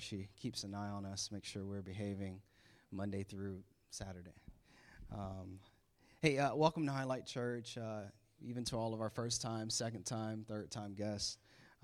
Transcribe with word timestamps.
wherever 0.00 0.22
she 0.22 0.28
keeps 0.40 0.64
an 0.64 0.74
eye 0.74 0.88
on 0.88 1.04
us, 1.04 1.30
make 1.30 1.44
sure 1.44 1.64
we're 1.64 1.82
behaving 1.82 2.40
Monday 2.90 3.22
through 3.22 3.62
Saturday. 3.90 4.30
Um, 5.12 5.58
hey, 6.22 6.38
uh, 6.38 6.54
welcome 6.54 6.86
to 6.86 6.92
Highlight 6.92 7.26
Church, 7.26 7.76
uh, 7.76 8.02
even 8.42 8.64
to 8.66 8.76
all 8.76 8.94
of 8.94 9.00
our 9.00 9.10
first 9.10 9.42
time, 9.42 9.68
second 9.68 10.04
time, 10.04 10.44
third 10.48 10.70
time 10.70 10.94
guests. 10.94 11.36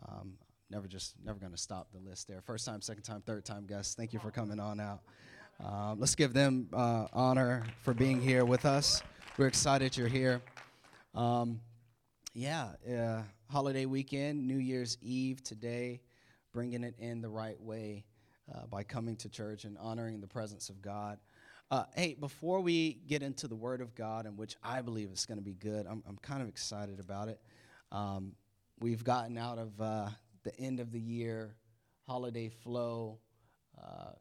Um, 0.08 0.34
never 0.70 0.88
just 0.88 1.14
never 1.24 1.38
going 1.38 1.52
to 1.52 1.58
stop 1.58 1.88
the 1.92 1.98
list 1.98 2.26
there. 2.26 2.40
First 2.40 2.64
time, 2.64 2.80
second 2.80 3.02
time, 3.02 3.22
third 3.26 3.44
time 3.44 3.66
guests. 3.66 3.94
Thank 3.94 4.12
you 4.12 4.18
for 4.18 4.30
coming 4.30 4.60
on 4.60 4.80
out. 4.80 5.00
Um, 5.62 6.00
let's 6.00 6.14
give 6.14 6.32
them 6.32 6.68
uh, 6.72 7.08
honor 7.12 7.64
for 7.82 7.92
being 7.92 8.20
here 8.20 8.44
with 8.44 8.64
us. 8.64 9.02
We're 9.36 9.48
excited 9.48 9.96
you're 9.96 10.08
here. 10.08 10.40
Um, 11.14 11.60
yeah, 12.32 12.68
uh, 12.90 13.22
holiday 13.50 13.84
weekend, 13.84 14.46
New 14.46 14.58
Year's 14.58 14.96
Eve 15.02 15.42
today, 15.42 16.00
bringing 16.56 16.84
it 16.84 16.94
in 16.98 17.20
the 17.20 17.28
right 17.28 17.60
way 17.60 18.02
uh, 18.50 18.64
by 18.70 18.82
coming 18.82 19.14
to 19.14 19.28
church 19.28 19.64
and 19.66 19.76
honoring 19.76 20.22
the 20.22 20.26
presence 20.26 20.70
of 20.70 20.80
God. 20.80 21.18
Uh, 21.70 21.84
hey, 21.94 22.16
before 22.18 22.62
we 22.62 22.94
get 23.06 23.22
into 23.22 23.46
the 23.46 23.54
Word 23.54 23.82
of 23.82 23.94
God, 23.94 24.24
and 24.24 24.38
which 24.38 24.56
I 24.62 24.80
believe 24.80 25.10
is 25.12 25.26
going 25.26 25.36
to 25.36 25.44
be 25.44 25.52
good, 25.52 25.86
I'm, 25.86 26.02
I'm 26.08 26.16
kind 26.16 26.40
of 26.40 26.48
excited 26.48 26.98
about 26.98 27.28
it. 27.28 27.42
Um, 27.92 28.32
we've 28.80 29.04
gotten 29.04 29.36
out 29.36 29.58
of 29.58 29.78
uh, 29.78 30.08
the 30.44 30.58
end 30.58 30.80
of 30.80 30.92
the 30.92 30.98
year 30.98 31.56
holiday 32.06 32.48
flow, 32.48 33.18
uh, 33.78 34.12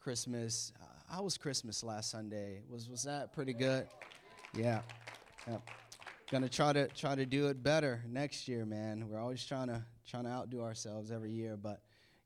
Christmas. 0.00 0.72
Uh, 0.80 0.84
how 1.12 1.24
was 1.24 1.36
Christmas 1.36 1.82
last 1.82 2.08
Sunday? 2.08 2.62
Was 2.68 2.88
was 2.88 3.02
that 3.02 3.32
pretty 3.32 3.52
good? 3.52 3.88
Yeah. 4.56 4.82
Yep. 5.48 5.68
Gonna 6.30 6.48
try 6.48 6.72
to 6.72 6.86
try 6.88 7.16
to 7.16 7.26
do 7.26 7.48
it 7.48 7.60
better 7.60 8.04
next 8.08 8.46
year, 8.46 8.64
man. 8.64 9.08
We're 9.08 9.18
always 9.18 9.44
trying 9.44 9.66
to 9.66 9.82
trying 10.08 10.24
to 10.24 10.30
outdo 10.30 10.62
ourselves 10.62 11.10
every 11.10 11.32
year, 11.32 11.56
but 11.56 11.80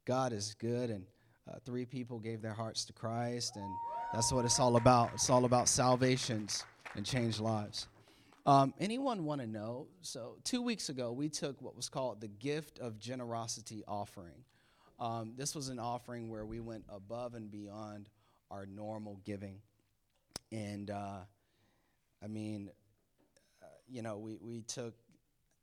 God 0.05 0.35
is 0.35 0.55
good, 0.59 0.91
and 0.91 1.07
uh, 1.49 1.57
three 1.65 1.87
people 1.87 2.19
gave 2.19 2.43
their 2.43 2.53
hearts 2.53 2.85
to 2.85 2.93
Christ, 2.93 3.57
and 3.57 3.71
that's 4.13 4.31
what 4.31 4.45
it's 4.45 4.61
all 4.61 4.77
about. 4.77 5.13
It's 5.15 5.31
all 5.31 5.47
about 5.47 5.69
salvations 5.69 6.65
and 6.97 7.07
changed 7.07 7.41
lives. 7.41 7.87
Um, 8.45 8.75
anyone 8.79 9.25
want 9.25 9.41
to 9.41 9.47
know? 9.47 9.87
So, 10.03 10.37
two 10.45 10.61
weeks 10.61 10.91
ago, 10.91 11.11
we 11.11 11.31
took 11.31 11.63
what 11.63 11.75
was 11.75 11.89
called 11.89 12.21
the 12.21 12.29
Gift 12.29 12.79
of 12.81 12.99
Generosity 12.99 13.85
offering. 13.89 14.45
Um, 15.01 15.33
this 15.35 15.55
was 15.55 15.71
an 15.71 15.79
offering 15.79 16.29
where 16.29 16.45
we 16.45 16.61
went 16.61 16.85
above 16.91 17.35
and 17.35 17.51
beyond 17.51 18.11
our 18.51 18.67
normal 18.67 19.19
giving. 19.25 19.61
And 20.53 20.91
uh, 20.91 21.21
I 22.23 22.27
mean, 22.27 22.71
you 23.95 24.03
know, 24.03 24.19
we, 24.19 24.37
we 24.41 24.63
took 24.63 24.95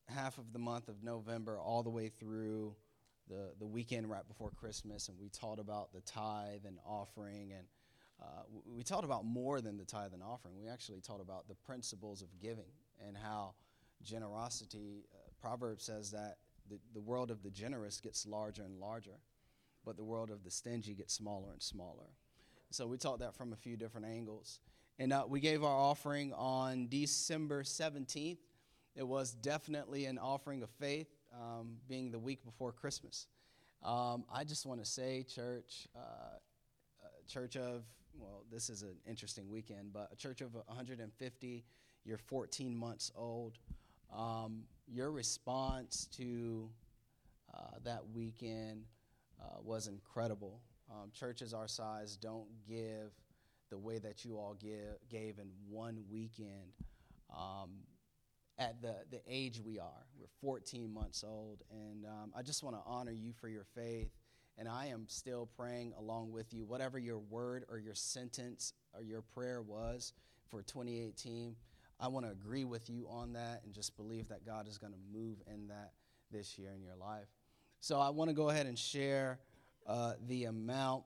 half 0.08 0.38
of 0.38 0.54
the 0.54 0.60
month 0.60 0.88
of 0.88 1.04
November 1.04 1.60
all 1.60 1.84
the 1.84 1.90
way 1.90 2.08
through 2.08 2.74
the, 3.28 3.52
the 3.60 3.66
weekend 3.66 4.10
right 4.10 4.26
before 4.26 4.52
Christmas, 4.52 5.10
and 5.10 5.20
we 5.20 5.28
taught 5.28 5.60
about 5.60 5.92
the 5.92 6.00
tithe 6.00 6.62
and 6.66 6.78
offering. 6.86 7.52
And 7.52 7.68
uh, 8.22 8.44
we 8.66 8.84
taught 8.84 9.04
about 9.04 9.26
more 9.26 9.60
than 9.60 9.78
the 9.78 9.84
tithe 9.84 10.14
and 10.14 10.24
offering. 10.24 10.56
We 10.58 10.70
actually 10.70 11.02
taught 11.02 11.20
about 11.20 11.50
the 11.50 11.56
principles 11.56 12.22
of 12.22 12.30
giving 12.40 12.72
and 13.06 13.18
how 13.18 13.56
generosity, 14.02 15.04
uh, 15.14 15.18
Proverbs 15.42 15.84
says 15.84 16.12
that 16.12 16.38
the, 16.70 16.80
the 16.94 17.02
world 17.02 17.32
of 17.32 17.44
the 17.44 17.52
generous 17.52 18.00
gets 18.00 18.26
larger 18.26 18.64
and 18.64 18.80
larger, 18.80 19.20
but 19.86 19.98
the 19.98 20.06
world 20.06 20.32
of 20.32 20.46
the 20.46 20.52
stingy 20.52 20.94
gets 20.94 21.14
smaller 21.14 21.52
and 21.52 21.62
smaller. 21.62 22.08
So 22.70 22.88
we 22.88 22.98
taught 22.98 23.20
that 23.20 23.36
from 23.36 23.52
a 23.52 23.58
few 23.58 23.76
different 23.76 24.08
angles. 24.08 24.62
And 25.00 25.14
uh, 25.14 25.26
we 25.28 25.40
gave 25.40 25.64
our 25.64 25.76
offering 25.76 26.34
on 26.34 26.88
December 26.88 27.64
17th. 27.64 28.38
It 28.96 29.08
was 29.08 29.32
definitely 29.34 30.06
an 30.06 30.18
offering 30.18 30.64
of 30.64 30.70
faith, 30.70 31.08
um, 31.34 31.78
being 31.88 32.12
the 32.12 32.20
week 32.20 32.44
before 32.44 32.72
Christmas. 32.72 33.28
Um, 33.84 34.26
I 34.32 34.44
just 34.44 34.66
want 34.66 34.84
to 34.84 34.86
say, 34.86 35.24
church, 35.24 35.88
uh, 35.96 36.00
uh, 36.00 37.08
church 37.28 37.56
of, 37.56 37.84
well, 38.20 38.44
this 38.52 38.70
is 38.70 38.84
an 38.84 38.96
interesting 39.08 39.50
weekend, 39.50 39.94
but 39.94 40.10
a 40.12 40.16
church 40.16 40.42
of 40.42 40.54
150, 40.54 41.64
you're 42.06 42.18
14 42.18 42.76
months 42.76 43.12
old. 43.16 43.58
Um, 44.16 44.64
your 44.88 45.12
response 45.12 46.08
to 46.18 46.70
uh, 47.54 47.78
that 47.84 48.02
weekend 48.14 48.86
uh, 49.42 49.62
was 49.64 49.88
incredible. 49.88 50.60
Um, 50.92 51.10
churches 51.14 51.54
our 51.54 51.68
size 51.68 52.18
don't 52.18 52.48
give 52.68 53.14
the 53.72 53.78
way 53.78 53.98
that 53.98 54.24
you 54.24 54.38
all 54.38 54.56
give, 54.60 54.98
gave 55.10 55.40
in 55.40 55.48
one 55.68 56.04
weekend 56.12 56.74
um, 57.36 57.70
at 58.60 58.82
the, 58.82 58.96
the 59.10 59.22
age 59.28 59.62
we 59.66 59.80
are. 59.80 60.06
We're 60.20 60.28
14 60.42 60.94
months 60.94 61.24
old. 61.28 61.64
And 61.72 62.06
um, 62.06 62.32
I 62.36 62.44
just 62.44 62.64
want 62.64 62.76
to 62.76 62.82
honor 62.86 63.14
you 63.14 63.32
for 63.34 63.48
your 63.48 63.64
faith. 63.74 64.12
And 64.58 64.68
I 64.68 64.88
am 64.88 65.06
still 65.08 65.50
praying 65.58 65.94
along 65.98 66.32
with 66.32 66.54
you. 66.54 66.66
Whatever 66.66 67.00
your 67.00 67.18
word 67.18 67.66
or 67.70 67.80
your 67.80 67.96
sentence 67.96 68.74
or 68.94 69.02
your 69.02 69.22
prayer 69.22 69.62
was 69.62 70.14
for 70.50 70.62
2018, 70.62 71.56
I 72.00 72.08
want 72.10 72.26
to 72.26 72.32
agree 72.32 72.66
with 72.66 72.90
you 72.90 73.08
on 73.10 73.34
that 73.34 73.62
and 73.64 73.74
just 73.74 73.96
believe 73.96 74.28
that 74.28 74.46
God 74.46 74.68
is 74.68 74.78
going 74.78 74.94
to 74.94 75.00
move 75.18 75.38
in 75.52 75.68
that 75.70 75.94
this 76.32 76.60
year 76.60 76.74
in 76.76 76.84
your 76.84 76.96
life. 76.96 77.28
So 77.80 78.00
I 78.00 78.10
want 78.10 78.30
to 78.30 78.36
go 78.36 78.50
ahead 78.50 78.66
and 78.66 78.78
share 78.78 79.40
uh, 79.88 80.14
the 80.28 80.46
amount. 80.46 81.04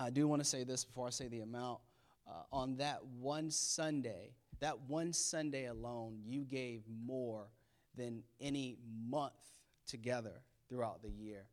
I 0.00 0.08
do 0.08 0.26
want 0.26 0.40
to 0.40 0.48
say 0.48 0.64
this 0.64 0.84
before 0.84 1.06
I 1.06 1.10
say 1.10 1.28
the 1.28 1.40
amount. 1.40 1.80
Uh, 2.26 2.42
on 2.52 2.76
that 2.76 3.00
one 3.20 3.50
Sunday, 3.50 4.30
that 4.60 4.80
one 4.88 5.12
Sunday 5.12 5.66
alone, 5.66 6.20
you 6.24 6.44
gave 6.44 6.82
more 7.04 7.48
than 7.96 8.22
any 8.40 8.78
month 9.08 9.32
together 9.86 10.40
throughout 10.68 11.02
the 11.02 11.10
year, 11.10 11.44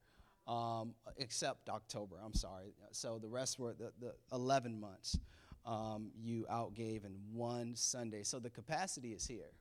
um, 0.48 0.94
except 1.18 1.68
October. 1.68 2.16
I'm 2.24 2.34
sorry. 2.34 2.74
So 2.92 3.20
the 3.20 3.28
rest 3.28 3.60
were 3.60 3.74
the, 3.74 3.92
the 4.00 4.14
11 4.32 4.80
months 4.80 5.18
um, 5.66 6.12
you 6.18 6.46
outgave 6.50 7.06
in 7.06 7.16
one 7.34 7.76
Sunday. 7.76 8.24
So 8.24 8.40
the 8.40 8.50
capacity 8.50 9.12
is 9.12 9.28
here, 9.28 9.52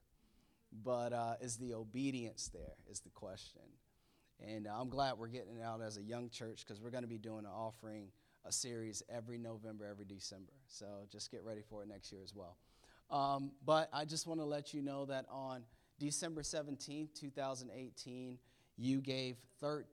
but 0.85 1.13
uh, 1.13 1.35
is 1.41 1.57
the 1.57 1.75
obedience 1.75 2.51
there? 2.53 2.75
Is 2.89 3.01
the 3.01 3.11
question. 3.11 3.63
And 4.47 4.69
uh, 4.69 4.79
I'm 4.79 4.91
glad 4.91 5.19
we're 5.19 5.29
getting 5.29 5.57
it 5.57 5.63
out 5.63 5.81
as 5.81 5.97
a 5.97 6.03
young 6.03 6.29
church 6.29 6.65
because 6.65 6.81
we're 6.81 6.91
going 6.91 7.05
to 7.05 7.09
be 7.09 7.19
doing 7.19 7.47
an 7.47 7.51
offering 7.53 8.11
a 8.47 8.53
series 8.53 9.03
every 9.09 9.39
November, 9.39 9.87
every 9.87 10.05
December. 10.05 10.53
So 10.69 10.87
just 11.11 11.31
get 11.31 11.43
ready 11.45 11.63
for 11.69 11.83
it 11.83 11.89
next 11.89 12.13
year 12.13 12.21
as 12.23 12.35
well. 12.35 12.57
Um, 13.11 13.53
but 13.65 13.89
I 13.93 14.05
just 14.05 14.27
want 14.27 14.41
to 14.41 14.45
let 14.45 14.75
you 14.75 14.83
know 14.83 15.05
that 15.07 15.27
on 15.31 15.63
December 15.99 16.43
17th, 16.43 17.15
2018, 17.15 18.39
you 18.77 19.01
gave 19.01 19.37
third. 19.61 19.87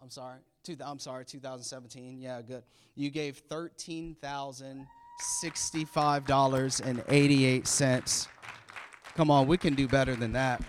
I'm 0.00 0.10
sorry, 0.10 0.38
two, 0.62 0.76
I'm 0.80 0.98
sorry, 0.98 1.24
2017. 1.24 2.20
Yeah, 2.20 2.40
good. 2.42 2.62
You 2.94 3.10
gave 3.10 3.38
thirteen 3.38 4.16
thousand 4.20 4.86
$65.88. 5.42 8.28
Come 9.16 9.30
on, 9.30 9.46
we 9.48 9.56
can 9.56 9.74
do 9.74 9.88
better 9.88 10.14
than 10.14 10.32
that. 10.32 10.62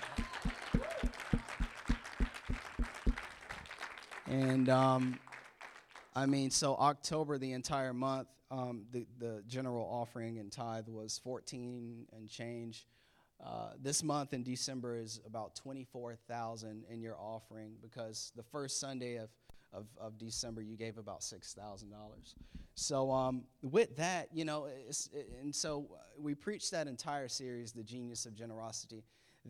And 4.25 4.69
um, 4.69 5.19
I 6.19 6.25
mean, 6.25 6.51
so 6.51 6.75
October, 6.75 7.37
the 7.37 7.53
entire 7.53 7.93
month, 7.93 8.27
um, 8.51 8.83
the, 8.91 9.05
the 9.19 9.41
general 9.47 9.87
offering 9.89 10.37
and 10.37 10.51
tithe 10.51 10.89
was 10.89 11.17
14 11.23 12.07
and 12.11 12.27
change. 12.27 12.87
Uh, 13.41 13.69
this 13.81 14.03
month 14.03 14.33
in 14.33 14.43
December 14.43 14.97
is 14.97 15.21
about 15.25 15.55
24,000 15.55 16.83
in 16.89 17.01
your 17.01 17.15
offering 17.17 17.75
because 17.81 18.33
the 18.35 18.43
first 18.43 18.81
Sunday 18.81 19.15
of, 19.15 19.29
of, 19.71 19.85
of 19.97 20.17
December 20.17 20.61
you 20.61 20.75
gave 20.75 20.97
about 20.97 21.21
$6,000. 21.21 21.85
So, 22.75 23.11
um, 23.11 23.43
with 23.61 23.95
that, 23.95 24.27
you 24.33 24.43
know, 24.43 24.67
and 25.39 25.55
so 25.55 25.87
we 26.17 26.35
preached 26.35 26.71
that 26.71 26.87
entire 26.87 27.29
series, 27.29 27.71
The 27.71 27.83
Genius 27.83 28.25
of 28.25 28.35
Generosity, 28.35 29.05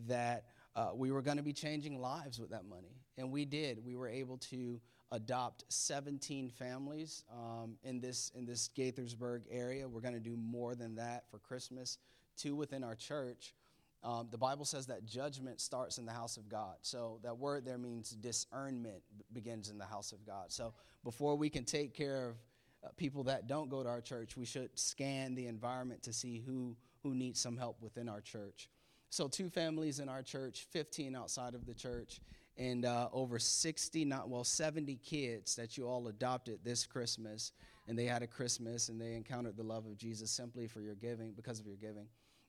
that 0.06 0.44
uh, 0.76 0.90
we 0.94 1.10
were 1.10 1.22
going 1.22 1.38
to 1.38 1.42
be 1.42 1.52
changing 1.52 2.00
lives 2.00 2.38
with 2.38 2.50
that 2.50 2.64
money. 2.64 2.94
And 3.18 3.32
we 3.32 3.44
did. 3.44 3.84
We 3.84 3.96
were 3.96 4.08
able 4.08 4.38
to 4.38 4.80
adopt 5.12 5.64
17 5.68 6.50
families 6.50 7.24
um, 7.32 7.76
in, 7.82 8.00
this, 8.00 8.30
in 8.34 8.46
this 8.46 8.70
Gaithersburg 8.76 9.42
area. 9.50 9.88
We're 9.88 10.00
going 10.00 10.14
to 10.14 10.20
do 10.20 10.36
more 10.36 10.74
than 10.74 10.94
that 10.96 11.24
for 11.30 11.38
Christmas, 11.38 11.98
two 12.36 12.54
within 12.54 12.84
our 12.84 12.94
church. 12.94 13.54
Um, 14.02 14.28
the 14.30 14.38
Bible 14.38 14.64
says 14.64 14.86
that 14.86 15.04
judgment 15.04 15.60
starts 15.60 15.98
in 15.98 16.06
the 16.06 16.12
house 16.12 16.36
of 16.36 16.48
God. 16.48 16.76
So 16.80 17.18
that 17.22 17.36
word 17.36 17.64
there 17.64 17.76
means 17.76 18.10
discernment 18.10 19.02
begins 19.32 19.68
in 19.68 19.78
the 19.78 19.84
house 19.84 20.12
of 20.12 20.24
God. 20.24 20.52
So 20.52 20.72
before 21.04 21.36
we 21.36 21.50
can 21.50 21.64
take 21.64 21.92
care 21.92 22.28
of 22.28 22.34
uh, 22.82 22.88
people 22.96 23.24
that 23.24 23.46
don't 23.46 23.68
go 23.68 23.82
to 23.82 23.88
our 23.88 24.00
church, 24.00 24.36
we 24.36 24.46
should 24.46 24.70
scan 24.78 25.34
the 25.34 25.46
environment 25.46 26.02
to 26.04 26.12
see 26.12 26.38
who, 26.38 26.76
who 27.02 27.14
needs 27.14 27.38
some 27.38 27.58
help 27.58 27.82
within 27.82 28.08
our 28.08 28.22
church. 28.22 28.70
So, 29.10 29.26
two 29.26 29.50
families 29.50 29.98
in 29.98 30.08
our 30.08 30.22
church, 30.22 30.66
15 30.70 31.16
outside 31.16 31.54
of 31.54 31.66
the 31.66 31.74
church, 31.74 32.20
and 32.60 32.84
uh, 32.84 33.08
over 33.14 33.38
60, 33.38 34.04
not 34.04 34.28
well, 34.28 34.44
70 34.44 34.96
kids 34.96 35.56
that 35.56 35.78
you 35.78 35.88
all 35.88 36.08
adopted 36.08 36.58
this 36.62 36.84
Christmas. 36.84 37.52
And 37.88 37.98
they 37.98 38.04
had 38.04 38.22
a 38.22 38.26
Christmas 38.26 38.90
and 38.90 39.00
they 39.00 39.14
encountered 39.14 39.56
the 39.56 39.62
love 39.62 39.86
of 39.86 39.96
Jesus 39.96 40.30
simply 40.30 40.66
for 40.66 40.82
your 40.82 40.94
giving, 40.94 41.32
because 41.32 41.58
of 41.58 41.66
your 41.66 41.76
giving. 41.76 42.06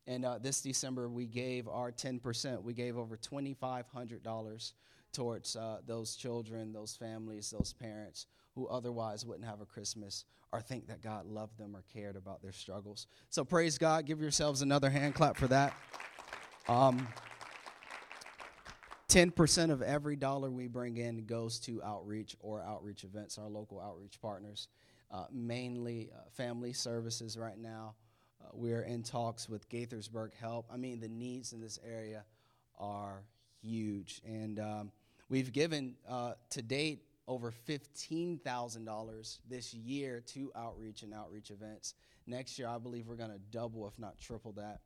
And 0.07 0.25
uh, 0.25 0.37
this 0.39 0.59
December, 0.61 1.07
we 1.07 1.27
gave 1.27 1.69
our 1.69 1.93
10%. 1.93 2.61
We 2.61 2.73
gave 2.73 2.97
over 2.97 3.15
$2,500 3.15 4.73
towards 5.13 5.55
uh, 5.55 5.77
those 5.87 6.17
children, 6.17 6.73
those 6.73 6.93
families, 6.93 7.49
those 7.57 7.73
parents 7.73 8.27
who 8.53 8.67
otherwise 8.67 9.25
wouldn't 9.25 9.47
have 9.47 9.61
a 9.61 9.65
Christmas 9.65 10.25
or 10.51 10.59
think 10.59 10.87
that 10.87 11.01
God 11.01 11.25
loved 11.25 11.57
them 11.57 11.73
or 11.73 11.85
cared 11.93 12.17
about 12.17 12.41
their 12.41 12.51
struggles. 12.51 13.07
So 13.29 13.45
praise 13.45 13.77
God. 13.77 14.05
Give 14.05 14.19
yourselves 14.19 14.61
another 14.61 14.89
hand 14.89 15.15
clap 15.15 15.37
for 15.37 15.47
that. 15.47 15.73
Um, 16.67 17.07
10% 19.11 19.71
of 19.71 19.81
every 19.81 20.15
dollar 20.15 20.49
we 20.49 20.67
bring 20.67 20.95
in 20.95 21.25
goes 21.25 21.59
to 21.59 21.83
outreach 21.83 22.37
or 22.39 22.63
outreach 22.63 23.03
events, 23.03 23.37
our 23.37 23.49
local 23.49 23.81
outreach 23.81 24.21
partners, 24.21 24.69
uh, 25.11 25.25
mainly 25.29 26.09
uh, 26.15 26.29
family 26.29 26.71
services 26.71 27.37
right 27.37 27.57
now. 27.57 27.93
Uh, 28.41 28.47
we're 28.53 28.83
in 28.83 29.03
talks 29.03 29.49
with 29.49 29.67
Gaithersburg 29.67 30.33
Help. 30.39 30.65
I 30.71 30.77
mean, 30.77 31.01
the 31.01 31.09
needs 31.09 31.51
in 31.51 31.59
this 31.59 31.77
area 31.85 32.23
are 32.79 33.23
huge. 33.61 34.21
And 34.25 34.59
um, 34.59 34.91
we've 35.27 35.51
given 35.51 35.95
uh, 36.07 36.35
to 36.51 36.61
date 36.61 37.03
over 37.27 37.51
$15,000 37.67 39.39
this 39.49 39.73
year 39.73 40.23
to 40.27 40.53
outreach 40.55 41.03
and 41.03 41.13
outreach 41.13 41.51
events. 41.51 41.95
Next 42.27 42.57
year, 42.57 42.69
I 42.69 42.77
believe 42.77 43.07
we're 43.07 43.15
going 43.15 43.31
to 43.31 43.41
double, 43.51 43.85
if 43.87 43.99
not 43.99 44.17
triple 44.17 44.53
that, 44.53 44.79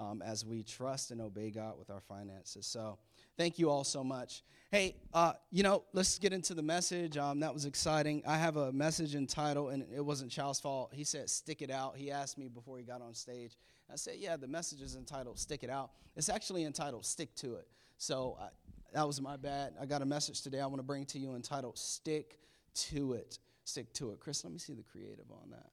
um, 0.00 0.22
as 0.22 0.44
we 0.44 0.64
trust 0.64 1.12
and 1.12 1.20
obey 1.20 1.50
God 1.50 1.78
with 1.78 1.90
our 1.90 2.00
finances. 2.00 2.66
So, 2.66 2.98
Thank 3.40 3.58
you 3.58 3.70
all 3.70 3.84
so 3.84 4.04
much. 4.04 4.42
Hey, 4.70 4.96
uh, 5.14 5.32
you 5.50 5.62
know, 5.62 5.84
let's 5.94 6.18
get 6.18 6.34
into 6.34 6.52
the 6.52 6.62
message. 6.62 7.16
Um, 7.16 7.40
that 7.40 7.54
was 7.54 7.64
exciting. 7.64 8.22
I 8.26 8.36
have 8.36 8.58
a 8.58 8.70
message 8.70 9.14
entitled, 9.14 9.72
and 9.72 9.82
it 9.90 10.04
wasn't 10.04 10.30
Child's 10.30 10.60
fault. 10.60 10.92
He 10.92 11.04
said, 11.04 11.30
Stick 11.30 11.62
it 11.62 11.70
out. 11.70 11.96
He 11.96 12.10
asked 12.10 12.36
me 12.36 12.48
before 12.48 12.76
he 12.76 12.84
got 12.84 13.00
on 13.00 13.14
stage. 13.14 13.56
I 13.90 13.96
said, 13.96 14.16
Yeah, 14.18 14.36
the 14.36 14.46
message 14.46 14.82
is 14.82 14.94
entitled 14.94 15.38
Stick 15.38 15.62
It 15.62 15.70
Out. 15.70 15.92
It's 16.16 16.28
actually 16.28 16.64
entitled 16.64 17.06
Stick 17.06 17.34
to 17.36 17.54
It. 17.54 17.66
So 17.96 18.36
uh, 18.38 18.48
that 18.92 19.06
was 19.06 19.22
my 19.22 19.38
bad. 19.38 19.72
I 19.80 19.86
got 19.86 20.02
a 20.02 20.06
message 20.06 20.42
today 20.42 20.60
I 20.60 20.66
want 20.66 20.80
to 20.80 20.82
bring 20.86 21.06
to 21.06 21.18
you 21.18 21.34
entitled 21.34 21.78
Stick 21.78 22.38
to 22.74 23.14
It. 23.14 23.38
Stick 23.64 23.90
to 23.94 24.10
it. 24.10 24.20
Chris, 24.20 24.44
let 24.44 24.52
me 24.52 24.58
see 24.58 24.74
the 24.74 24.82
creative 24.82 25.30
on 25.30 25.50
that. 25.52 25.70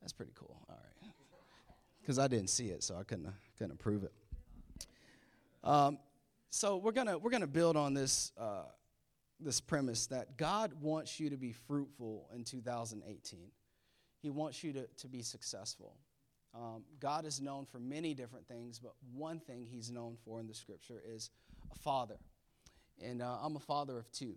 That's 0.00 0.14
pretty 0.14 0.32
cool. 0.34 0.56
All 0.70 0.76
right. 0.76 1.12
Because 2.02 2.18
I 2.18 2.28
didn't 2.28 2.50
see 2.50 2.66
it, 2.66 2.82
so 2.82 2.96
I 2.96 3.04
couldn't, 3.04 3.32
couldn't 3.56 3.72
approve 3.72 4.02
it. 4.02 4.12
Um, 5.64 5.98
so 6.50 6.76
we're 6.76 6.92
gonna 6.92 7.16
we're 7.16 7.30
gonna 7.30 7.46
build 7.46 7.76
on 7.76 7.94
this 7.94 8.32
uh, 8.36 8.64
this 9.40 9.60
premise 9.60 10.06
that 10.08 10.36
God 10.36 10.72
wants 10.80 11.18
you 11.18 11.30
to 11.30 11.36
be 11.36 11.52
fruitful 11.52 12.28
in 12.34 12.44
2018. 12.44 13.50
He 14.20 14.30
wants 14.30 14.62
you 14.62 14.72
to, 14.74 14.86
to 14.98 15.08
be 15.08 15.22
successful. 15.22 15.96
Um, 16.54 16.84
God 17.00 17.24
is 17.24 17.40
known 17.40 17.64
for 17.64 17.78
many 17.78 18.12
different 18.12 18.46
things, 18.46 18.78
but 18.78 18.92
one 19.14 19.40
thing 19.40 19.66
He's 19.66 19.90
known 19.90 20.16
for 20.24 20.40
in 20.40 20.46
the 20.46 20.54
Scripture 20.54 21.02
is 21.06 21.30
a 21.70 21.74
father, 21.76 22.18
and 23.02 23.22
uh, 23.22 23.38
I'm 23.42 23.56
a 23.56 23.60
father 23.60 23.96
of 23.96 24.10
two, 24.12 24.34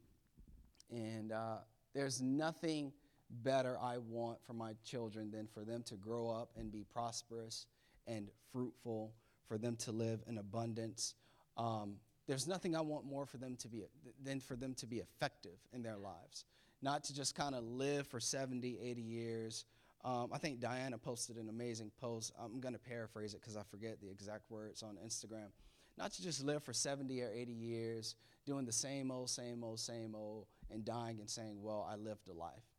and 0.89 1.31
uh, 1.31 1.57
there's 1.93 2.21
nothing 2.21 2.93
better 3.29 3.77
I 3.81 3.97
want 3.97 4.43
for 4.45 4.53
my 4.53 4.73
children 4.83 5.31
than 5.31 5.47
for 5.47 5.63
them 5.63 5.83
to 5.83 5.95
grow 5.95 6.29
up 6.29 6.51
and 6.57 6.71
be 6.71 6.83
prosperous 6.83 7.65
and 8.07 8.29
fruitful, 8.51 9.13
for 9.47 9.57
them 9.57 9.75
to 9.77 9.91
live 9.91 10.21
in 10.27 10.37
abundance. 10.37 11.15
Um, 11.57 11.95
there's 12.27 12.47
nothing 12.47 12.75
I 12.75 12.81
want 12.81 13.05
more 13.05 13.25
for 13.25 13.37
them 13.37 13.55
to 13.57 13.67
be 13.67 13.83
than 14.23 14.39
for 14.39 14.55
them 14.55 14.73
to 14.75 14.87
be 14.87 14.97
effective 14.97 15.59
in 15.73 15.83
their 15.83 15.97
lives, 15.97 16.45
not 16.81 17.03
to 17.05 17.13
just 17.13 17.35
kind 17.35 17.55
of 17.55 17.63
live 17.63 18.07
for 18.07 18.19
70, 18.19 18.79
80 18.81 19.01
years. 19.01 19.65
Um, 20.03 20.29
I 20.31 20.37
think 20.37 20.59
Diana 20.59 20.97
posted 20.97 21.37
an 21.37 21.49
amazing 21.49 21.91
post. 21.99 22.31
I'm 22.39 22.59
going 22.59 22.73
to 22.73 22.79
paraphrase 22.79 23.33
it 23.33 23.41
because 23.41 23.57
I 23.57 23.63
forget 23.63 23.99
the 24.01 24.09
exact 24.09 24.49
words 24.49 24.83
on 24.83 24.97
Instagram. 25.05 25.49
Not 25.97 26.11
to 26.13 26.23
just 26.23 26.43
live 26.43 26.63
for 26.63 26.73
70 26.73 27.21
or 27.21 27.31
80 27.31 27.51
years 27.51 28.15
doing 28.45 28.65
the 28.65 28.71
same 28.71 29.11
old, 29.11 29.29
same 29.29 29.63
old, 29.63 29.79
same 29.79 30.13
old, 30.15 30.45
and 30.69 30.85
dying 30.85 31.19
and 31.19 31.29
saying, 31.29 31.61
Well, 31.61 31.87
I 31.89 31.95
lived 31.95 32.27
a 32.29 32.33
life. 32.33 32.74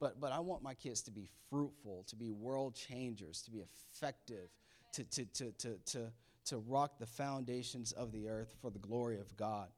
But, 0.00 0.20
but 0.20 0.32
I 0.32 0.40
want 0.40 0.62
my 0.62 0.74
kids 0.74 1.02
to 1.02 1.10
be 1.10 1.28
fruitful, 1.50 2.04
to 2.08 2.16
be 2.16 2.30
world 2.30 2.74
changers, 2.74 3.42
to 3.42 3.50
be 3.50 3.62
effective, 3.62 4.48
to, 4.94 5.04
to, 5.04 5.24
to, 5.26 5.52
to, 5.52 5.78
to 5.86 6.12
to 6.46 6.58
rock 6.58 6.98
the 6.98 7.06
foundations 7.06 7.92
of 7.92 8.12
the 8.12 8.28
earth 8.28 8.54
for 8.60 8.70
the 8.70 8.78
glory 8.78 9.18
of 9.18 9.36
God. 9.36 9.68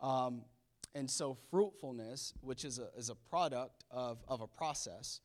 Um, 0.00 0.42
and 0.94 1.10
so, 1.10 1.36
fruitfulness, 1.50 2.34
which 2.42 2.64
is 2.64 2.78
a, 2.78 2.88
is 2.96 3.08
a 3.08 3.14
product 3.14 3.84
of, 3.90 4.18
of 4.28 4.40
a 4.40 4.46
process, 4.46 5.20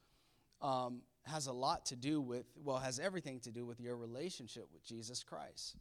um, 0.62 1.02
has 1.26 1.48
a 1.48 1.54
lot 1.54 1.86
to 1.88 1.96
do 1.96 2.22
with, 2.22 2.46
well, 2.64 2.78
has 2.78 3.00
everything 3.00 3.40
to 3.42 3.52
do 3.52 3.66
with 3.66 3.80
your 3.80 3.98
relationship 3.98 4.66
with 4.74 4.84
Jesus 4.86 5.24
Christ. 5.24 5.76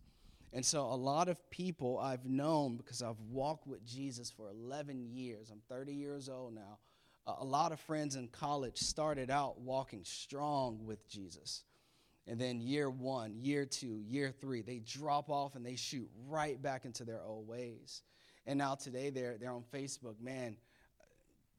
And 0.52 0.64
so, 0.64 0.82
a 0.86 0.96
lot 0.96 1.28
of 1.28 1.48
people 1.50 1.98
I've 1.98 2.26
known 2.26 2.76
because 2.76 3.00
I've 3.00 3.20
walked 3.30 3.66
with 3.66 3.86
Jesus 3.86 4.30
for 4.30 4.48
11 4.50 5.06
years, 5.12 5.50
I'm 5.50 5.62
30 5.68 5.92
years 5.92 6.28
old 6.28 6.54
now. 6.54 6.78
A 7.26 7.44
lot 7.44 7.73
of 7.73 7.81
friends 7.81 8.14
in 8.14 8.28
college 8.28 8.78
started 8.78 9.31
out 9.31 9.61
walking 9.61 10.02
strong 10.05 10.84
with 10.84 11.08
Jesus. 11.08 11.64
And 12.28 12.40
then 12.40 12.61
year 12.61 12.90
one, 12.90 13.34
year 13.37 13.64
two, 13.64 14.00
year 14.06 14.32
three, 14.40 14.62
they 14.62 14.78
drop 14.78 15.28
off 15.31 15.55
and 15.55 15.64
they 15.64 15.76
shoot 15.76 16.08
right 16.28 16.61
back 16.61 16.84
into 16.84 17.05
their 17.05 17.23
old 17.25 17.46
ways. 17.46 18.02
And 18.46 18.58
now 18.58 18.75
today 18.75 19.11
they're, 19.11 19.37
they're 19.38 19.52
on 19.52 19.64
Facebook. 19.73 20.20
Man, 20.20 20.56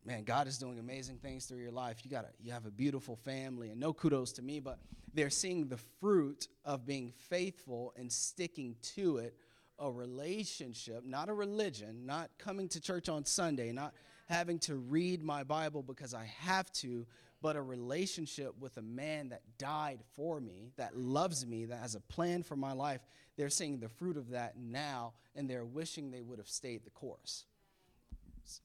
man, 0.05 0.23
God 0.23 0.47
is 0.47 0.57
doing 0.57 0.79
amazing 0.79 1.17
things 1.17 1.45
through 1.45 1.59
your 1.59 1.71
life. 1.71 1.99
You 2.03 2.11
got 2.11 2.25
a, 2.25 2.29
you 2.41 2.51
have 2.51 2.65
a 2.65 2.71
beautiful 2.71 3.17
family, 3.17 3.69
and 3.69 3.79
no 3.79 3.93
kudos 3.93 4.31
to 4.33 4.41
me, 4.41 4.59
but 4.59 4.79
they're 5.13 5.29
seeing 5.29 5.67
the 5.67 5.77
fruit 5.99 6.47
of 6.63 6.85
being 6.85 7.11
faithful 7.29 7.93
and 7.97 8.11
sticking 8.11 8.75
to 8.95 9.17
it, 9.17 9.35
a 9.79 9.91
relationship, 9.91 11.05
not 11.05 11.29
a 11.29 11.33
religion, 11.33 12.05
not 12.05 12.29
coming 12.37 12.67
to 12.69 12.79
church 12.79 13.09
on 13.09 13.25
Sunday, 13.25 13.71
not 13.71 13.93
having 14.27 14.59
to 14.59 14.75
read 14.75 15.23
my 15.23 15.43
Bible 15.43 15.81
because 15.81 16.13
I 16.13 16.25
have 16.41 16.71
to, 16.73 17.05
but 17.41 17.55
a 17.55 17.61
relationship 17.61 18.53
with 18.59 18.77
a 18.77 18.81
man 18.81 19.29
that 19.29 19.41
died 19.57 19.99
for 20.13 20.39
me, 20.39 20.71
that 20.77 20.97
loves 20.97 21.45
me, 21.45 21.65
that 21.65 21.79
has 21.79 21.95
a 21.95 22.01
plan 22.01 22.43
for 22.43 22.55
my 22.55 22.73
life. 22.73 23.01
They're 23.37 23.49
seeing 23.49 23.79
the 23.79 23.89
fruit 23.89 24.17
of 24.17 24.31
that 24.31 24.57
now, 24.57 25.13
and 25.35 25.49
they're 25.49 25.65
wishing 25.65 26.11
they 26.11 26.21
would 26.21 26.39
have 26.39 26.49
stayed 26.49 26.83
the 26.83 26.89
course. 26.89 27.45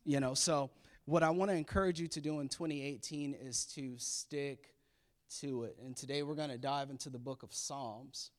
You 0.05 0.21
know, 0.21 0.35
so 0.35 0.71
what 1.05 1.23
I 1.23 1.31
want 1.31 1.51
to 1.51 1.57
encourage 1.57 2.01
you 2.01 2.09
to 2.09 2.21
do 2.21 2.41
in 2.41 2.49
2018 2.49 3.35
is 3.35 3.65
to 3.75 3.95
stick 3.99 4.75
to 5.41 5.65
it. 5.65 5.77
And 5.85 5.97
today 5.97 6.23
we're 6.23 6.35
going 6.35 6.51
to 6.51 6.59
dive 6.59 6.91
into 6.91 7.11
the 7.11 7.19
book 7.19 7.43
of 7.43 7.53
Psalms. 7.53 8.31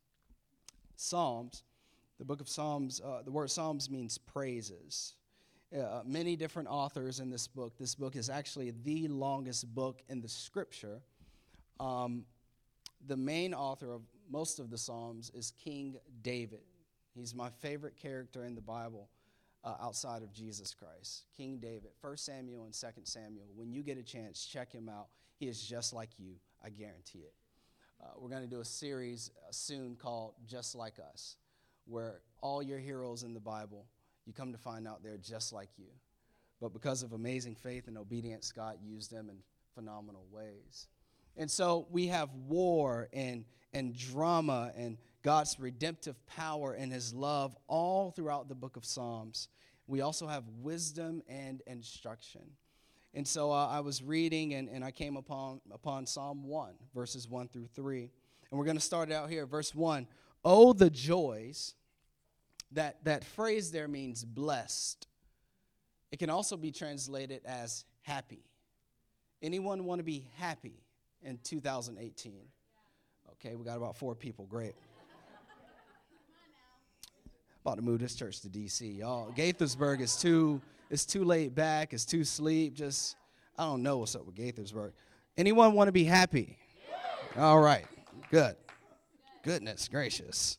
Psalms, 0.95 1.63
the 2.17 2.25
book 2.25 2.41
of 2.41 2.47
Psalms, 2.47 3.01
uh, 3.03 3.21
the 3.23 3.31
word 3.31 3.49
Psalms 3.49 3.89
means 3.89 4.17
praises 4.17 5.13
uh, 5.73 6.01
many 6.05 6.35
different 6.35 6.69
authors 6.69 7.19
in 7.19 7.29
this 7.29 7.47
book. 7.47 7.77
This 7.77 7.95
book 7.95 8.15
is 8.15 8.29
actually 8.29 8.73
the 8.83 9.07
longest 9.07 9.73
book 9.73 10.01
in 10.09 10.21
the 10.21 10.29
scripture. 10.29 11.01
Um, 11.79 12.25
the 13.07 13.17
main 13.17 13.53
author 13.53 13.91
of 13.91 14.01
most 14.29 14.59
of 14.59 14.69
the 14.69 14.77
Psalms 14.77 15.31
is 15.33 15.51
King 15.63 15.97
David. 16.21 16.61
He's 17.15 17.35
my 17.35 17.49
favorite 17.49 17.95
character 17.95 18.45
in 18.45 18.55
the 18.55 18.61
Bible 18.61 19.09
uh, 19.63 19.75
outside 19.81 20.23
of 20.23 20.33
Jesus 20.33 20.73
Christ. 20.73 21.25
King 21.35 21.57
David, 21.57 21.91
1 22.01 22.17
Samuel 22.17 22.65
and 22.65 22.73
2 22.73 22.87
Samuel. 23.03 23.47
When 23.55 23.71
you 23.71 23.83
get 23.83 23.97
a 23.97 24.03
chance, 24.03 24.45
check 24.45 24.71
him 24.71 24.89
out. 24.89 25.07
He 25.39 25.47
is 25.47 25.61
just 25.61 25.93
like 25.93 26.09
you, 26.17 26.35
I 26.63 26.69
guarantee 26.69 27.19
it. 27.19 27.33
Uh, 28.01 28.11
we're 28.17 28.29
going 28.29 28.41
to 28.43 28.47
do 28.49 28.59
a 28.59 28.65
series 28.65 29.31
uh, 29.37 29.51
soon 29.51 29.95
called 29.95 30.33
Just 30.45 30.75
Like 30.75 30.95
Us, 30.99 31.37
where 31.85 32.21
all 32.41 32.61
your 32.61 32.79
heroes 32.79 33.23
in 33.23 33.33
the 33.33 33.39
Bible 33.39 33.85
you 34.25 34.33
come 34.33 34.51
to 34.51 34.57
find 34.57 34.87
out 34.87 35.03
they're 35.03 35.17
just 35.17 35.53
like 35.53 35.69
you. 35.77 35.89
But 36.61 36.73
because 36.73 37.03
of 37.03 37.13
amazing 37.13 37.55
faith 37.55 37.87
and 37.87 37.97
obedience, 37.97 38.51
God 38.51 38.77
used 38.81 39.11
them 39.11 39.29
in 39.29 39.37
phenomenal 39.75 40.25
ways. 40.31 40.87
And 41.35 41.49
so 41.49 41.87
we 41.89 42.07
have 42.07 42.29
war 42.47 43.09
and, 43.11 43.45
and 43.73 43.95
drama 43.95 44.71
and 44.77 44.97
God's 45.23 45.59
redemptive 45.59 46.15
power 46.27 46.73
and 46.73 46.91
his 46.91 47.13
love 47.13 47.55
all 47.67 48.11
throughout 48.11 48.49
the 48.49 48.55
book 48.55 48.77
of 48.77 48.85
Psalms. 48.85 49.47
We 49.87 50.01
also 50.01 50.27
have 50.27 50.43
wisdom 50.61 51.21
and 51.27 51.61
instruction. 51.65 52.43
And 53.13 53.27
so 53.27 53.51
uh, 53.51 53.67
I 53.67 53.79
was 53.79 54.01
reading 54.01 54.53
and, 54.53 54.69
and 54.69 54.83
I 54.83 54.91
came 54.91 55.17
upon, 55.17 55.61
upon 55.71 56.05
Psalm 56.05 56.47
1, 56.47 56.73
verses 56.95 57.27
1 57.27 57.49
through 57.49 57.67
3. 57.75 58.09
And 58.49 58.59
we're 58.59 58.65
going 58.65 58.77
to 58.77 58.81
start 58.81 59.11
out 59.11 59.29
here. 59.29 59.45
Verse 59.45 59.73
1 59.73 60.07
Oh, 60.45 60.73
the 60.73 60.89
joys 60.89 61.75
that, 62.73 63.03
that 63.05 63.23
phrase 63.23 63.71
there 63.71 63.87
means 63.87 64.23
blessed. 64.23 65.07
It 66.11 66.19
can 66.19 66.29
also 66.29 66.57
be 66.57 66.71
translated 66.71 67.41
as 67.45 67.85
happy. 68.01 68.43
Anyone 69.41 69.85
want 69.85 69.99
to 69.99 70.03
be 70.03 70.27
happy 70.37 70.83
in 71.21 71.39
2018? 71.43 72.33
Okay, 73.31 73.55
we 73.55 73.65
got 73.65 73.77
about 73.77 73.97
four 73.97 74.15
people. 74.15 74.45
Great. 74.45 74.75
About 77.65 77.77
to 77.77 77.81
move 77.81 77.99
this 77.99 78.15
church 78.15 78.41
to 78.41 78.49
DC. 78.49 78.99
Y'all, 78.99 79.31
Gaithersburg 79.31 80.01
is 80.01 80.17
too 80.17 80.61
it's 80.89 81.05
too 81.05 81.23
laid 81.23 81.55
back, 81.55 81.93
it's 81.93 82.05
too 82.05 82.23
sleep. 82.23 82.73
Just 82.73 83.15
I 83.57 83.63
don't 83.63 83.81
know 83.83 83.97
what's 83.97 84.15
up 84.15 84.25
with 84.25 84.35
Gaithersburg. 84.35 84.91
Anyone 85.37 85.73
want 85.73 85.87
to 85.87 85.91
be 85.91 86.03
happy? 86.03 86.57
All 87.37 87.59
right. 87.59 87.85
Good. 88.29 88.55
Goodness 89.43 89.87
gracious. 89.87 90.57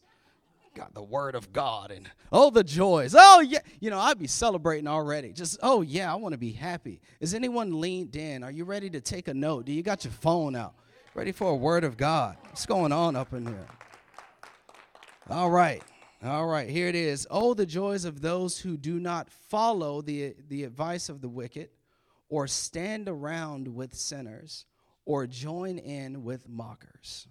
Got 0.75 0.93
the 0.95 1.03
word 1.03 1.35
of 1.35 1.53
God 1.53 1.91
and 1.91 2.11
oh 2.33 2.51
the 2.51 2.65
joys. 2.65 3.15
Oh 3.17 3.41
yeah, 3.41 3.61
you 3.81 3.91
know, 3.91 3.99
I'd 3.99 4.19
be 4.19 4.27
celebrating 4.27 4.89
already. 4.89 5.33
Just 5.33 5.59
oh 5.63 5.83
yeah, 5.83 6.13
I 6.13 6.17
want 6.17 6.33
to 6.33 6.39
be 6.39 6.53
happy. 6.53 7.01
Is 7.21 7.35
anyone 7.35 7.81
leaned 7.81 8.17
in? 8.17 8.43
Are 8.43 8.51
you 8.51 8.65
ready 8.65 8.91
to 8.91 9.01
take 9.01 9.29
a 9.29 9.35
note? 9.35 9.65
Do 9.65 9.73
you 9.73 9.83
got 9.83 10.05
your 10.05 10.13
phone 10.13 10.57
out? 10.57 10.75
Ready 11.15 11.33
for 11.33 11.51
a 11.51 11.55
word 11.55 11.85
of 11.85 11.97
God? 11.97 12.37
What's 12.47 12.67
going 12.67 12.93
on 12.93 13.15
up 13.15 13.33
in 13.33 13.47
here? 13.47 13.67
All 15.31 15.51
right. 15.51 15.83
All 16.25 16.47
right, 16.47 16.71
here 16.71 16.89
it 16.89 16.95
is. 16.95 17.27
Oh, 17.31 17.53
the 17.53 17.67
joys 17.67 18.07
of 18.07 18.23
those 18.23 18.59
who 18.59 18.79
do 18.79 18.99
not 18.99 19.29
follow 19.29 20.01
the, 20.01 20.35
the 20.49 20.65
advice 20.65 21.11
of 21.11 21.21
the 21.21 21.29
wicked, 21.29 21.69
or 22.31 22.47
stand 22.47 23.11
around 23.11 23.69
with 23.69 23.95
sinners, 23.95 24.65
or 25.05 25.27
join 25.27 25.77
in 25.77 26.25
with 26.25 26.49
mockers. 26.49 27.29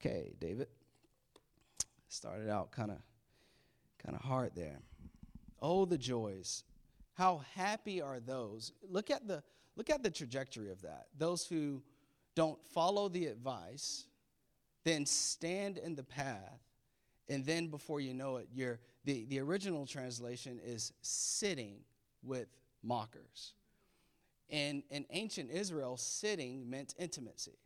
Okay, 0.00 0.32
David. 0.40 0.68
Started 2.12 2.50
out 2.50 2.72
kind 2.72 2.90
of 2.90 2.98
kind 4.04 4.14
of 4.14 4.20
hard 4.20 4.54
there. 4.54 4.80
Oh, 5.62 5.86
the 5.86 5.96
joys. 5.96 6.62
How 7.14 7.40
happy 7.54 8.02
are 8.02 8.20
those? 8.20 8.72
Look 8.86 9.10
at 9.10 9.26
the 9.26 9.42
look 9.76 9.88
at 9.88 10.02
the 10.02 10.10
trajectory 10.10 10.70
of 10.70 10.82
that. 10.82 11.06
Those 11.16 11.46
who 11.46 11.82
don't 12.34 12.62
follow 12.66 13.08
the 13.08 13.28
advice, 13.28 14.04
then 14.84 15.06
stand 15.06 15.78
in 15.78 15.94
the 15.94 16.02
path, 16.02 16.60
and 17.30 17.46
then 17.46 17.68
before 17.68 17.98
you 17.98 18.12
know 18.12 18.36
it, 18.36 18.48
you're 18.52 18.78
the, 19.06 19.24
the 19.30 19.40
original 19.40 19.86
translation 19.86 20.60
is 20.62 20.92
sitting 21.00 21.76
with 22.22 22.48
mockers. 22.82 23.54
And 24.50 24.82
in 24.90 25.06
ancient 25.08 25.50
Israel, 25.50 25.96
sitting 25.96 26.68
meant 26.68 26.94
intimacy. 26.98 27.56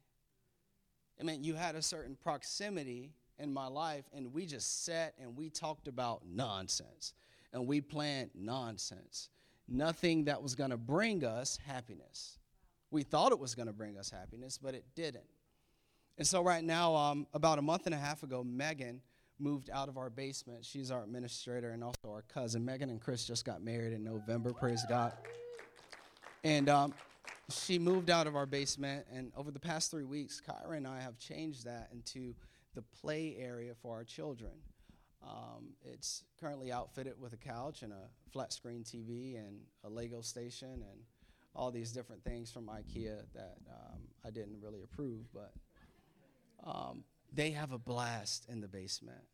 It 1.18 1.26
meant 1.26 1.44
you 1.44 1.54
had 1.54 1.74
a 1.74 1.82
certain 1.82 2.14
proximity 2.14 3.10
in 3.38 3.52
my 3.52 3.66
life, 3.66 4.04
and 4.14 4.32
we 4.32 4.46
just 4.46 4.84
sat 4.84 5.14
and 5.20 5.36
we 5.36 5.50
talked 5.50 5.88
about 5.88 6.22
nonsense. 6.26 7.14
And 7.52 7.66
we 7.66 7.80
planned 7.80 8.30
nonsense. 8.34 9.30
Nothing 9.68 10.24
that 10.24 10.42
was 10.42 10.54
going 10.54 10.70
to 10.70 10.76
bring 10.76 11.24
us 11.24 11.58
happiness. 11.66 12.38
We 12.90 13.02
thought 13.02 13.32
it 13.32 13.38
was 13.38 13.54
going 13.54 13.66
to 13.66 13.72
bring 13.72 13.98
us 13.98 14.10
happiness, 14.10 14.58
but 14.58 14.74
it 14.74 14.84
didn't. 14.94 15.24
And 16.18 16.26
so, 16.26 16.42
right 16.42 16.64
now, 16.64 16.94
um, 16.94 17.26
about 17.34 17.58
a 17.58 17.62
month 17.62 17.86
and 17.86 17.94
a 17.94 17.98
half 17.98 18.22
ago, 18.22 18.44
Megan 18.44 19.00
moved 19.38 19.70
out 19.70 19.88
of 19.88 19.98
our 19.98 20.08
basement. 20.08 20.64
She's 20.64 20.90
our 20.90 21.02
administrator 21.02 21.70
and 21.70 21.84
also 21.84 22.08
our 22.08 22.22
cousin. 22.22 22.64
Megan 22.64 22.90
and 22.90 23.00
Chris 23.00 23.26
just 23.26 23.44
got 23.44 23.62
married 23.62 23.92
in 23.92 24.02
November, 24.02 24.52
praise 24.52 24.84
God. 24.88 25.12
And 26.44 26.68
um, 26.68 26.94
she 27.50 27.78
moved 27.78 28.08
out 28.08 28.26
of 28.26 28.36
our 28.36 28.46
basement, 28.46 29.06
and 29.12 29.32
over 29.36 29.50
the 29.50 29.60
past 29.60 29.90
three 29.90 30.04
weeks, 30.04 30.40
Kyra 30.46 30.76
and 30.76 30.86
I 30.86 31.00
have 31.00 31.18
changed 31.18 31.64
that 31.64 31.88
into 31.92 32.34
the 32.76 32.82
play 32.82 33.36
area 33.40 33.72
for 33.74 33.96
our 33.96 34.04
children. 34.04 34.52
Um, 35.24 35.70
it's 35.82 36.22
currently 36.38 36.70
outfitted 36.70 37.20
with 37.20 37.32
a 37.32 37.36
couch 37.36 37.82
and 37.82 37.92
a 37.92 38.08
flat 38.30 38.52
screen 38.52 38.84
TV 38.84 39.36
and 39.36 39.58
a 39.82 39.88
Lego 39.88 40.20
station 40.20 40.68
and 40.72 41.00
all 41.56 41.70
these 41.70 41.90
different 41.90 42.22
things 42.22 42.52
from 42.52 42.66
IKEA 42.66 43.22
that 43.34 43.56
um, 43.68 44.02
I 44.24 44.30
didn't 44.30 44.60
really 44.62 44.82
approve, 44.82 45.24
but 45.32 45.52
um, 46.62 47.02
they 47.32 47.50
have 47.50 47.72
a 47.72 47.78
blast 47.78 48.46
in 48.48 48.60
the 48.60 48.68
basement. 48.68 49.24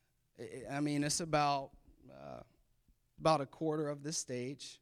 I 0.71 0.81
mean, 0.81 1.05
it's 1.05 1.21
about 1.21 1.71
uh, 2.11 2.41
about 3.21 3.41
a 3.41 3.47
quarter 3.47 3.89
of 3.89 4.03
the 4.03 4.13
stage, 4.13 4.81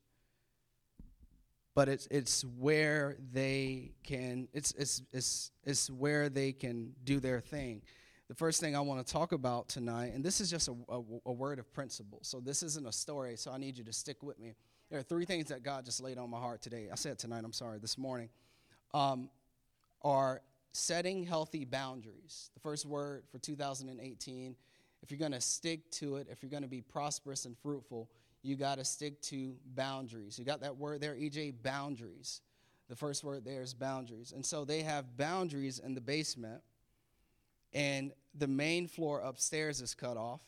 but 1.75 1.89
it's 1.89 2.07
it's 2.11 2.45
where 2.45 3.17
they 3.33 3.93
can 4.05 4.49
it's 4.53 4.73
it's 4.73 5.03
it's 5.13 5.51
it's 5.65 5.91
where 5.91 6.29
they 6.29 6.53
can 6.53 6.93
do 7.05 7.21
their 7.21 7.41
thing. 7.41 7.83
The 8.31 8.37
first 8.37 8.61
thing 8.61 8.77
I 8.77 8.81
want 8.81 9.05
to 9.05 9.13
talk 9.13 9.33
about 9.33 9.69
tonight, 9.69 10.13
and 10.15 10.25
this 10.25 10.41
is 10.41 10.49
just 10.49 10.69
a, 10.69 10.77
a, 10.89 11.03
a 11.27 11.33
word 11.33 11.59
of 11.59 11.73
principle. 11.73 12.21
So 12.23 12.39
this 12.39 12.63
isn't 12.63 12.87
a 12.87 12.93
story. 12.93 13.35
So 13.35 13.51
I 13.51 13.59
need 13.59 13.77
you 13.77 13.83
to 13.83 13.93
stick 13.93 14.23
with 14.23 14.39
me. 14.39 14.55
There 14.89 15.01
are 15.01 15.03
three 15.03 15.25
things 15.25 15.47
that 15.47 15.65
God 15.65 15.85
just 15.85 16.01
laid 16.01 16.17
on 16.17 16.31
my 16.31 16.39
heart 16.39 16.63
today. 16.63 16.87
I 16.93 16.95
said 16.95 17.19
tonight. 17.19 17.43
I'm 17.45 17.53
sorry. 17.53 17.81
This 17.81 17.99
morning, 17.99 18.29
um, 18.95 19.31
are 20.03 20.43
setting 20.71 21.25
healthy 21.25 21.65
boundaries. 21.65 22.51
The 22.55 22.61
first 22.61 22.87
word 22.87 23.25
for 23.33 23.41
2018, 23.41 24.55
if 25.03 25.11
you're 25.11 25.19
going 25.19 25.33
to 25.33 25.41
stick 25.41 25.91
to 25.95 26.15
it, 26.15 26.29
if 26.31 26.41
you're 26.41 26.51
going 26.51 26.63
to 26.63 26.69
be 26.69 26.83
prosperous 26.83 27.47
and 27.47 27.59
fruitful, 27.59 28.09
you 28.45 28.55
got 28.55 28.79
to 28.79 28.85
stick 28.85 29.21
to 29.23 29.57
boundaries. 29.75 30.39
You 30.39 30.45
got 30.45 30.61
that 30.61 30.77
word 30.77 31.01
there, 31.01 31.17
EJ, 31.17 31.65
boundaries. 31.65 32.43
The 32.89 32.95
first 32.95 33.25
word 33.25 33.45
there 33.45 33.63
is 33.63 33.75
boundaries. 33.75 34.31
And 34.31 34.47
so 34.47 34.65
they 34.65 34.83
have 34.83 35.17
boundaries 35.17 35.81
in 35.81 35.95
the 35.95 36.01
basement, 36.01 36.63
and 37.73 38.13
the 38.35 38.47
main 38.47 38.87
floor 38.87 39.21
upstairs 39.21 39.81
is 39.81 39.95
cut 39.95 40.17
off. 40.17 40.41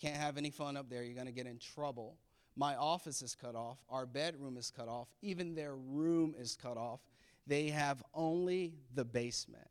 Can't 0.00 0.16
have 0.16 0.36
any 0.36 0.50
fun 0.50 0.76
up 0.76 0.88
there, 0.88 1.02
you're 1.02 1.14
going 1.14 1.26
to 1.26 1.32
get 1.32 1.46
in 1.46 1.58
trouble. 1.58 2.18
My 2.56 2.76
office 2.76 3.22
is 3.22 3.34
cut 3.34 3.54
off. 3.54 3.78
Our 3.88 4.06
bedroom 4.06 4.56
is 4.56 4.70
cut 4.70 4.88
off. 4.88 5.08
Even 5.22 5.54
their 5.54 5.74
room 5.74 6.34
is 6.38 6.56
cut 6.60 6.76
off. 6.76 7.00
They 7.46 7.68
have 7.68 8.02
only 8.14 8.74
the 8.94 9.04
basement 9.04 9.66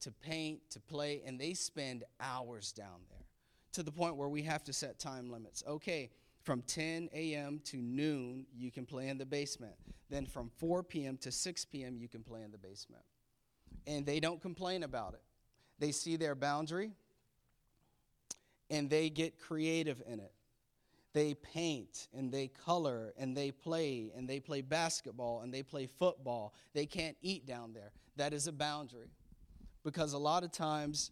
to 0.00 0.12
paint, 0.12 0.60
to 0.70 0.80
play, 0.80 1.22
and 1.26 1.38
they 1.38 1.54
spend 1.54 2.04
hours 2.20 2.72
down 2.72 3.00
there 3.10 3.26
to 3.72 3.82
the 3.82 3.92
point 3.92 4.16
where 4.16 4.28
we 4.28 4.42
have 4.42 4.64
to 4.64 4.72
set 4.72 4.98
time 4.98 5.30
limits. 5.30 5.62
Okay, 5.66 6.10
from 6.42 6.62
10 6.62 7.10
a.m. 7.12 7.60
to 7.64 7.76
noon, 7.76 8.46
you 8.56 8.70
can 8.70 8.86
play 8.86 9.08
in 9.08 9.18
the 9.18 9.26
basement. 9.26 9.74
Then 10.08 10.26
from 10.26 10.50
4 10.58 10.82
p.m. 10.82 11.16
to 11.18 11.30
6 11.30 11.64
p.m., 11.66 11.96
you 11.96 12.08
can 12.08 12.22
play 12.22 12.42
in 12.42 12.50
the 12.50 12.58
basement. 12.58 13.04
And 13.86 14.06
they 14.06 14.20
don't 14.20 14.40
complain 14.40 14.82
about 14.82 15.14
it. 15.14 15.22
They 15.80 15.90
see 15.90 16.16
their 16.16 16.36
boundary 16.36 16.92
and 18.70 18.88
they 18.88 19.10
get 19.10 19.40
creative 19.40 20.00
in 20.06 20.20
it 20.20 20.32
they 21.12 21.34
paint 21.34 22.08
and 22.16 22.30
they 22.30 22.48
color 22.48 23.12
and 23.18 23.36
they 23.36 23.50
play 23.50 24.12
and 24.16 24.28
they 24.28 24.40
play 24.40 24.60
basketball 24.60 25.40
and 25.42 25.52
they 25.52 25.62
play 25.62 25.86
football. 25.86 26.54
They 26.72 26.86
can't 26.86 27.16
eat 27.20 27.46
down 27.46 27.72
there. 27.72 27.92
That 28.16 28.32
is 28.32 28.46
a 28.46 28.52
boundary. 28.52 29.10
Because 29.82 30.12
a 30.12 30.18
lot 30.18 30.44
of 30.44 30.52
times 30.52 31.10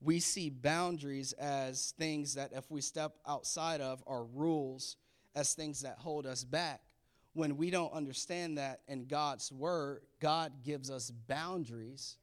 we 0.00 0.20
see 0.20 0.50
boundaries 0.50 1.32
as 1.32 1.94
things 1.98 2.34
that 2.34 2.52
if 2.52 2.70
we 2.70 2.80
step 2.80 3.14
outside 3.26 3.80
of 3.80 4.02
are 4.06 4.24
rules, 4.24 4.96
as 5.34 5.54
things 5.54 5.82
that 5.82 5.98
hold 5.98 6.26
us 6.26 6.44
back. 6.44 6.80
When 7.32 7.56
we 7.56 7.70
don't 7.70 7.92
understand 7.92 8.58
that 8.58 8.80
in 8.88 9.06
God's 9.06 9.52
word, 9.52 10.02
God 10.20 10.52
gives 10.64 10.90
us 10.90 11.10
boundaries. 11.10 12.16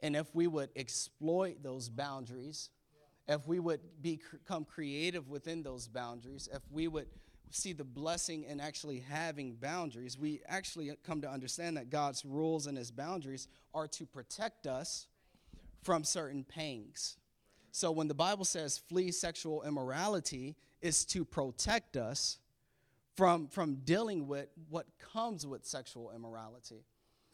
And 0.00 0.14
if 0.14 0.34
we 0.34 0.46
would 0.46 0.70
exploit 0.76 1.62
those 1.62 1.88
boundaries, 1.88 2.70
if 3.26 3.46
we 3.46 3.58
would 3.58 3.80
become 4.00 4.64
creative 4.64 5.28
within 5.28 5.62
those 5.62 5.88
boundaries, 5.88 6.48
if 6.52 6.62
we 6.70 6.88
would 6.88 7.08
see 7.50 7.72
the 7.72 7.84
blessing 7.84 8.44
in 8.44 8.60
actually 8.60 9.00
having 9.00 9.54
boundaries, 9.54 10.18
we 10.18 10.40
actually 10.46 10.92
come 11.04 11.20
to 11.22 11.30
understand 11.30 11.76
that 11.76 11.90
God's 11.90 12.24
rules 12.24 12.66
and 12.66 12.76
his 12.76 12.90
boundaries 12.90 13.48
are 13.74 13.88
to 13.88 14.06
protect 14.06 14.66
us 14.66 15.06
from 15.82 16.04
certain 16.04 16.44
pangs. 16.44 17.16
So 17.70 17.90
when 17.90 18.08
the 18.08 18.14
Bible 18.14 18.44
says 18.44 18.78
flee 18.78 19.10
sexual 19.10 19.62
immorality, 19.62 20.56
is 20.80 21.04
to 21.06 21.24
protect 21.24 21.96
us 21.96 22.38
from, 23.16 23.48
from 23.48 23.76
dealing 23.84 24.28
with 24.28 24.48
what 24.68 24.86
comes 25.12 25.46
with 25.46 25.64
sexual 25.66 26.12
immorality. 26.14 26.84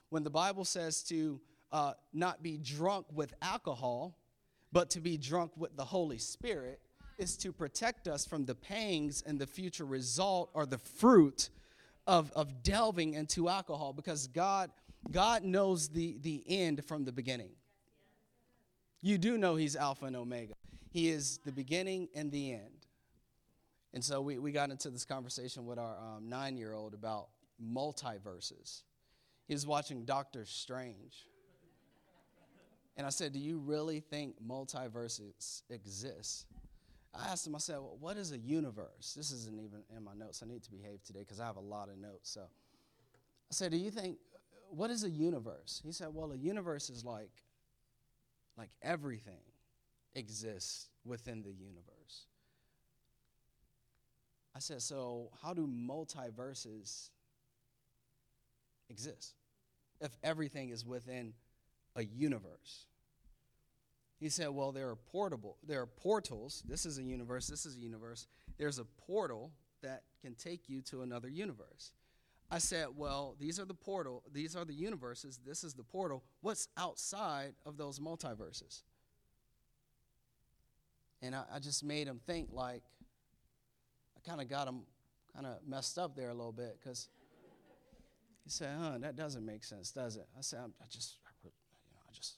When 0.08 0.22
the 0.22 0.30
Bible 0.30 0.64
says 0.64 1.02
to 1.04 1.40
uh, 1.74 1.92
not 2.12 2.40
be 2.40 2.56
drunk 2.56 3.04
with 3.12 3.34
alcohol, 3.42 4.16
but 4.72 4.90
to 4.90 5.00
be 5.00 5.16
drunk 5.16 5.50
with 5.56 5.76
the 5.76 5.84
Holy 5.84 6.18
Spirit 6.18 6.80
is 7.18 7.36
to 7.38 7.52
protect 7.52 8.06
us 8.06 8.24
from 8.24 8.44
the 8.44 8.54
pangs 8.54 9.24
and 9.26 9.40
the 9.40 9.46
future 9.46 9.84
result 9.84 10.50
or 10.54 10.66
the 10.66 10.78
fruit 10.78 11.50
of, 12.06 12.30
of 12.36 12.62
delving 12.62 13.14
into 13.14 13.48
alcohol 13.48 13.92
because 13.92 14.28
God, 14.28 14.70
God 15.10 15.42
knows 15.42 15.88
the, 15.88 16.16
the 16.20 16.44
end 16.46 16.84
from 16.84 17.04
the 17.04 17.12
beginning. 17.12 17.50
You 19.02 19.18
do 19.18 19.36
know 19.36 19.56
He's 19.56 19.74
Alpha 19.74 20.04
and 20.06 20.14
Omega, 20.14 20.54
He 20.90 21.08
is 21.08 21.40
the 21.44 21.52
beginning 21.52 22.08
and 22.14 22.30
the 22.30 22.52
end. 22.52 22.86
And 23.92 24.04
so 24.04 24.20
we, 24.20 24.38
we 24.38 24.52
got 24.52 24.70
into 24.70 24.90
this 24.90 25.04
conversation 25.04 25.66
with 25.66 25.80
our 25.80 25.96
um, 25.98 26.28
nine 26.28 26.56
year 26.56 26.72
old 26.72 26.94
about 26.94 27.30
multiverses. 27.60 28.82
He 29.48 29.54
was 29.54 29.66
watching 29.66 30.04
Doctor 30.04 30.44
Strange. 30.44 31.26
And 32.96 33.06
I 33.06 33.10
said, 33.10 33.32
Do 33.32 33.38
you 33.38 33.58
really 33.58 34.00
think 34.00 34.36
multiverses 34.44 35.62
exist? 35.70 36.46
I 37.14 37.28
asked 37.28 37.46
him, 37.46 37.54
I 37.54 37.58
said, 37.58 37.76
well, 37.76 37.96
What 37.98 38.16
is 38.16 38.32
a 38.32 38.38
universe? 38.38 39.14
This 39.16 39.30
isn't 39.30 39.58
even 39.58 39.82
in 39.96 40.04
my 40.04 40.14
notes. 40.14 40.42
I 40.42 40.46
need 40.46 40.62
to 40.64 40.70
behave 40.70 41.02
today 41.04 41.20
because 41.20 41.40
I 41.40 41.46
have 41.46 41.56
a 41.56 41.60
lot 41.60 41.88
of 41.88 41.98
notes. 41.98 42.30
So 42.30 42.42
I 42.42 43.50
said, 43.50 43.72
Do 43.72 43.78
you 43.78 43.90
think, 43.90 44.18
what 44.70 44.90
is 44.90 45.04
a 45.04 45.10
universe? 45.10 45.80
He 45.84 45.92
said, 45.92 46.08
Well, 46.12 46.32
a 46.32 46.36
universe 46.36 46.90
is 46.90 47.04
like, 47.04 47.30
like 48.56 48.70
everything 48.82 49.42
exists 50.14 50.88
within 51.04 51.42
the 51.42 51.52
universe. 51.52 52.26
I 54.54 54.60
said, 54.60 54.82
So 54.82 55.30
how 55.42 55.52
do 55.52 55.66
multiverses 55.66 57.10
exist 58.88 59.34
if 60.00 60.16
everything 60.22 60.70
is 60.70 60.84
within 60.84 61.32
a 61.96 62.04
universe. 62.04 62.86
He 64.20 64.28
said, 64.28 64.48
Well, 64.50 64.72
there 64.72 64.88
are 64.88 64.96
portable, 64.96 65.58
there 65.66 65.80
are 65.80 65.86
portals. 65.86 66.62
This 66.66 66.86
is 66.86 66.98
a 66.98 67.02
universe, 67.02 67.46
this 67.46 67.66
is 67.66 67.76
a 67.76 67.80
universe. 67.80 68.26
There's 68.58 68.78
a 68.78 68.84
portal 68.84 69.52
that 69.82 70.02
can 70.22 70.34
take 70.34 70.68
you 70.68 70.80
to 70.82 71.02
another 71.02 71.28
universe. 71.28 71.92
I 72.50 72.58
said, 72.58 72.88
Well, 72.96 73.36
these 73.38 73.58
are 73.58 73.64
the 73.64 73.74
portal, 73.74 74.22
these 74.32 74.56
are 74.56 74.64
the 74.64 74.74
universes, 74.74 75.40
this 75.44 75.64
is 75.64 75.74
the 75.74 75.82
portal. 75.82 76.22
What's 76.40 76.68
outside 76.76 77.54
of 77.66 77.76
those 77.76 77.98
multiverses? 77.98 78.82
And 81.22 81.34
I, 81.34 81.44
I 81.54 81.58
just 81.58 81.82
made 81.82 82.06
him 82.06 82.20
think 82.26 82.48
like 82.52 82.82
I 84.16 84.28
kind 84.28 84.40
of 84.40 84.48
got 84.48 84.68
him 84.68 84.82
kind 85.34 85.46
of 85.46 85.56
messed 85.66 85.98
up 85.98 86.14
there 86.14 86.30
a 86.30 86.34
little 86.34 86.52
bit 86.52 86.78
because 86.80 87.08
he 88.44 88.50
said, 88.50 88.76
"Huh, 88.78 88.98
that 89.00 89.16
doesn't 89.16 89.44
make 89.44 89.64
sense, 89.64 89.90
does 89.90 90.16
it?" 90.16 90.26
I 90.36 90.42
said, 90.42 90.60
"I 90.80 90.84
just, 90.90 91.16
just." 92.14 92.36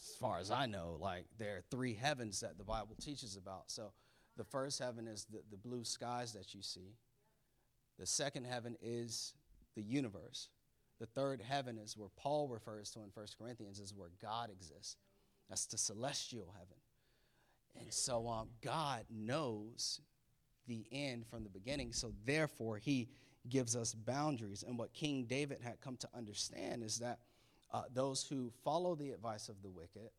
As 0.00 0.16
far 0.16 0.38
as 0.38 0.50
I 0.50 0.66
know, 0.66 0.96
like 1.00 1.26
there 1.38 1.56
are 1.56 1.64
three 1.70 1.94
heavens 1.94 2.40
that 2.40 2.58
the 2.58 2.64
Bible 2.64 2.96
teaches 3.00 3.36
about. 3.36 3.70
So, 3.70 3.92
the 4.36 4.44
first 4.44 4.78
heaven 4.78 5.06
is 5.06 5.26
the, 5.30 5.42
the 5.50 5.56
blue 5.56 5.84
skies 5.84 6.32
that 6.32 6.54
you 6.54 6.62
see. 6.62 6.96
The 7.98 8.06
second 8.06 8.46
heaven 8.46 8.76
is 8.80 9.34
the 9.74 9.82
universe. 9.82 10.48
The 10.98 11.06
third 11.06 11.40
heaven 11.40 11.78
is 11.78 11.96
where 11.96 12.08
Paul 12.16 12.48
refers 12.48 12.90
to 12.92 13.00
in 13.00 13.10
1 13.12 13.26
Corinthians, 13.38 13.80
is 13.80 13.94
where 13.94 14.10
God 14.20 14.50
exists. 14.50 14.96
That's 15.48 15.66
the 15.66 15.78
celestial 15.78 16.52
heaven. 16.52 16.76
And 17.80 17.92
so 17.92 18.28
um, 18.28 18.48
God 18.62 19.04
knows 19.10 20.00
the 20.66 20.86
end 20.92 21.26
from 21.26 21.42
the 21.42 21.50
beginning. 21.50 21.92
So 21.92 22.12
therefore, 22.24 22.78
he 22.78 23.08
gives 23.48 23.74
us 23.74 23.94
boundaries. 23.94 24.62
And 24.66 24.78
what 24.78 24.92
King 24.92 25.24
David 25.24 25.60
had 25.60 25.80
come 25.80 25.96
to 25.98 26.08
understand 26.14 26.82
is 26.82 26.98
that 27.00 27.18
uh, 27.72 27.82
those 27.92 28.24
who 28.24 28.50
follow 28.64 28.94
the 28.94 29.10
advice 29.10 29.48
of 29.48 29.62
the 29.62 29.70
wicked, 29.70 30.10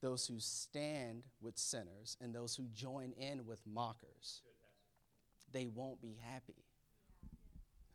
those 0.00 0.26
who 0.26 0.38
stand 0.38 1.22
with 1.40 1.56
sinners, 1.56 2.16
and 2.20 2.34
those 2.34 2.54
who 2.54 2.64
join 2.74 3.12
in 3.12 3.46
with 3.46 3.60
mockers, 3.66 4.42
they 5.52 5.66
won't 5.66 6.00
be 6.02 6.16
happy. 6.32 6.64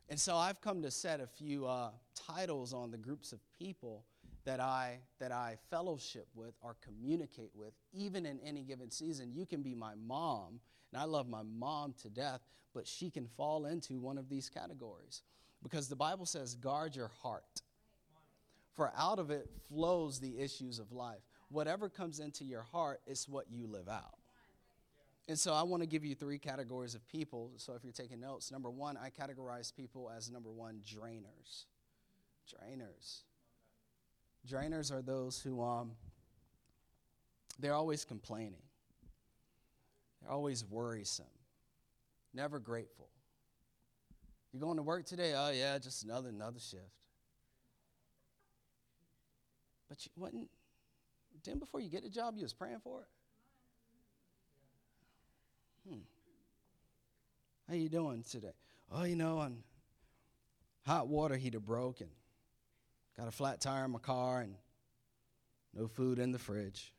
And 0.10 0.20
so 0.20 0.36
I've 0.36 0.62
come 0.62 0.82
to 0.84 0.92
set 0.92 1.20
a 1.20 1.28
few 1.28 1.66
uh, 1.66 1.90
titles 2.16 2.74
on 2.74 2.92
the 2.92 2.98
groups 2.98 3.34
of 3.34 3.40
people 3.60 4.06
that 4.46 4.62
I 4.62 5.00
that 5.20 5.34
I 5.34 5.58
fellowship 5.70 6.28
with 6.34 6.54
or 6.62 6.78
communicate 6.82 7.52
with, 7.54 7.74
even 7.92 8.26
in 8.26 8.40
any 8.40 8.64
given 8.64 8.90
season. 8.90 9.34
You 9.34 9.46
can 9.46 9.62
be 9.62 9.76
my 9.76 9.94
mom, 9.96 10.62
and 10.94 11.02
I 11.02 11.04
love 11.04 11.28
my 11.28 11.44
mom 11.44 11.94
to 12.04 12.10
death, 12.10 12.40
but 12.74 12.88
she 12.88 13.10
can 13.10 13.28
fall 13.36 13.66
into 13.66 14.00
one 14.00 14.18
of 14.18 14.30
these 14.30 14.50
categories. 14.50 15.24
Because 15.62 15.90
the 15.90 15.96
Bible 15.98 16.26
says, 16.26 16.56
guard 16.56 16.96
your 16.96 17.12
heart. 17.22 17.62
For 18.78 18.94
out 18.96 19.18
of 19.18 19.32
it 19.32 19.50
flows 19.68 20.20
the 20.20 20.40
issues 20.40 20.78
of 20.78 20.92
life. 20.92 21.20
Whatever 21.50 21.90
comes 21.90 22.20
into 22.20 22.46
your 22.46 22.62
heart 22.62 23.02
is 23.08 23.28
what 23.28 23.46
you 23.50 23.68
live 23.68 23.90
out. 23.90 24.20
And 25.28 25.38
so 25.38 25.54
I 25.54 25.64
want 25.64 25.82
to 25.82 25.88
give 25.88 26.06
you 26.06 26.16
three 26.16 26.38
categories 26.38 26.94
of 26.94 27.06
people. 27.08 27.52
So 27.58 27.74
if 27.74 27.84
you're 27.84 27.92
taking 27.92 28.22
notes, 28.22 28.52
number 28.52 28.70
one, 28.70 28.96
I 28.96 29.10
categorize 29.10 29.76
people 29.76 30.12
as 30.16 30.30
number 30.30 30.52
one, 30.52 30.82
drainers. 30.86 31.66
Drainers. 32.48 33.24
Drainers 34.48 34.94
are 34.94 35.02
those 35.02 35.42
who 35.42 35.62
um, 35.62 35.92
they're 37.60 37.74
always 37.74 38.06
complaining. 38.06 38.62
They're 40.22 40.32
always 40.32 40.64
worrisome, 40.64 41.26
never 42.34 42.60
grateful. 42.60 43.10
You're 44.54 44.62
going 44.62 44.78
to 44.78 44.84
work 44.84 45.06
today? 45.06 45.34
Oh 45.36 45.52
yeah, 45.52 45.78
just 45.80 46.04
another 46.04 46.30
another 46.30 46.60
shift. 46.60 46.84
But 49.90 50.06
you 50.06 50.12
wasn't 50.16 50.50
then 51.44 51.60
before 51.60 51.80
you 51.80 51.90
get 51.90 52.04
the 52.04 52.10
job 52.10 52.36
you 52.36 52.44
was 52.44 52.54
praying 52.54 52.80
for 52.84 53.02
it? 53.02 53.08
Hmm. 55.90 56.00
How 57.70 57.76
you 57.76 57.90
doing 57.90 58.24
today? 58.30 58.52
Oh, 58.92 59.04
you 59.04 59.16
know, 59.16 59.40
I'm 59.40 59.64
hot 60.86 61.08
water 61.08 61.36
heater 61.36 61.60
broke 61.60 62.02
and 62.02 62.10
got 63.18 63.28
a 63.28 63.32
flat 63.32 63.62
tire 63.62 63.86
in 63.86 63.92
my 63.92 64.00
car 64.00 64.42
and 64.42 64.56
no 65.74 65.88
food 65.88 66.20
in 66.20 66.32
the 66.32 66.40
fridge. 66.40 66.94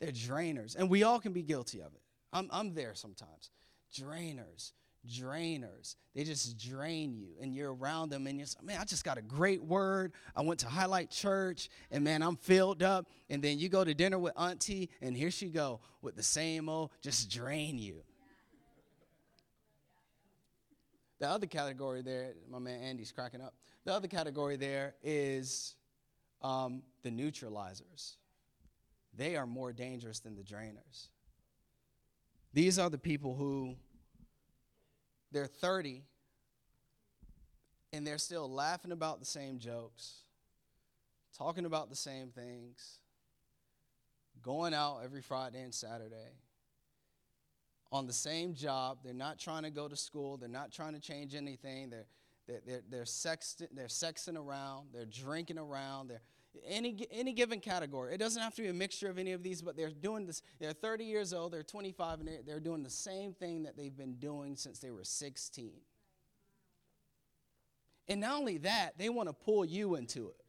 They're 0.00 0.12
drainers, 0.12 0.76
and 0.76 0.90
we 0.90 1.02
all 1.02 1.18
can 1.18 1.32
be 1.32 1.42
guilty 1.42 1.80
of 1.80 1.94
it. 1.94 2.02
I'm, 2.32 2.48
I'm 2.52 2.74
there 2.74 2.94
sometimes. 2.94 3.50
Drainers, 3.98 4.72
drainers. 5.06 5.96
They 6.14 6.24
just 6.24 6.58
drain 6.58 7.14
you, 7.14 7.34
and 7.40 7.54
you're 7.54 7.74
around 7.74 8.10
them, 8.10 8.26
and 8.26 8.38
you're 8.38 8.46
like, 8.56 8.64
man, 8.64 8.80
I 8.80 8.84
just 8.84 9.04
got 9.04 9.18
a 9.18 9.22
great 9.22 9.62
word. 9.62 10.12
I 10.34 10.42
went 10.42 10.60
to 10.60 10.66
Highlight 10.66 11.10
Church, 11.10 11.68
and 11.90 12.04
man, 12.04 12.22
I'm 12.22 12.36
filled 12.36 12.82
up. 12.82 13.06
And 13.30 13.42
then 13.42 13.58
you 13.58 13.68
go 13.68 13.84
to 13.84 13.94
dinner 13.94 14.18
with 14.18 14.32
Auntie, 14.36 14.90
and 15.00 15.16
here 15.16 15.30
she 15.30 15.48
go 15.48 15.80
with 16.02 16.16
the 16.16 16.22
same 16.22 16.68
old, 16.68 16.90
just 17.02 17.30
drain 17.30 17.78
you. 17.78 18.02
The 21.18 21.28
other 21.28 21.46
category 21.46 22.02
there, 22.02 22.34
my 22.50 22.58
man 22.58 22.80
Andy's 22.80 23.12
cracking 23.12 23.40
up. 23.40 23.54
The 23.84 23.92
other 23.92 24.08
category 24.08 24.56
there 24.56 24.94
is 25.02 25.74
um, 26.42 26.82
the 27.02 27.10
neutralizers. 27.10 28.16
They 29.16 29.36
are 29.36 29.46
more 29.46 29.72
dangerous 29.72 30.20
than 30.20 30.36
the 30.36 30.42
drainers. 30.42 31.08
These 32.52 32.78
are 32.78 32.90
the 32.90 32.98
people 32.98 33.34
who 33.34 33.76
they're 35.32 35.46
30 35.46 36.02
and 37.92 38.06
they're 38.06 38.18
still 38.18 38.50
laughing 38.50 38.92
about 38.92 39.20
the 39.20 39.26
same 39.26 39.58
jokes, 39.58 40.22
talking 41.36 41.64
about 41.64 41.88
the 41.88 41.96
same 41.96 42.28
things, 42.28 42.98
going 44.42 44.74
out 44.74 45.00
every 45.04 45.22
Friday 45.22 45.62
and 45.62 45.74
Saturday 45.74 46.34
on 47.92 48.06
the 48.06 48.12
same 48.12 48.54
job. 48.54 48.98
They're 49.02 49.14
not 49.14 49.38
trying 49.38 49.62
to 49.62 49.70
go 49.70 49.88
to 49.88 49.96
school. 49.96 50.36
They're 50.36 50.48
not 50.48 50.72
trying 50.72 50.94
to 50.94 51.00
change 51.00 51.34
anything. 51.34 51.90
They're, 51.90 52.06
they're, 52.46 52.60
they're, 52.66 52.82
they're, 52.90 53.04
sexting, 53.04 53.68
they're 53.72 53.86
sexing 53.86 54.36
around. 54.36 54.88
They're 54.92 55.06
drinking 55.06 55.58
around. 55.58 56.08
They're 56.08 56.22
any, 56.66 57.06
any 57.10 57.32
given 57.32 57.60
category. 57.60 58.14
It 58.14 58.18
doesn't 58.18 58.40
have 58.40 58.54
to 58.56 58.62
be 58.62 58.68
a 58.68 58.74
mixture 58.74 59.08
of 59.08 59.18
any 59.18 59.32
of 59.32 59.42
these, 59.42 59.62
but 59.62 59.76
they're 59.76 59.90
doing 59.90 60.26
this. 60.26 60.42
They're 60.58 60.72
30 60.72 61.04
years 61.04 61.32
old. 61.32 61.52
They're 61.52 61.62
25, 61.62 62.20
and 62.20 62.28
they're, 62.46 62.60
doing 62.60 62.82
the 62.82 62.90
same 62.90 63.32
thing 63.32 63.64
that 63.64 63.76
they've 63.76 63.96
been 63.96 64.14
doing 64.14 64.56
since 64.56 64.78
they 64.78 64.90
were 64.90 65.04
16. 65.04 65.72
And 68.08 68.20
not 68.20 68.38
only 68.38 68.58
that, 68.58 68.98
they 68.98 69.08
want 69.08 69.28
to 69.28 69.32
pull 69.32 69.64
you 69.64 69.96
into 69.96 70.28
it. 70.28 70.44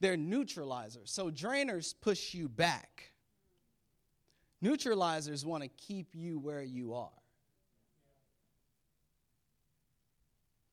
They're 0.00 0.16
neutralizers. 0.16 1.08
So 1.08 1.30
drainers 1.30 1.94
push 2.00 2.34
you 2.34 2.48
back. 2.48 3.12
Neutralizers 4.62 5.44
want 5.44 5.62
to 5.62 5.68
keep 5.68 6.14
you 6.14 6.38
where 6.38 6.62
you 6.62 6.94
are. 6.94 7.10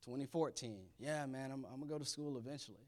2014, 0.05 0.81
yeah, 0.99 1.25
man, 1.25 1.51
I'm, 1.51 1.65
I'm 1.65 1.77
going 1.77 1.87
to 1.87 1.93
go 1.93 1.97
to 1.99 2.05
school 2.05 2.37
eventually. 2.37 2.85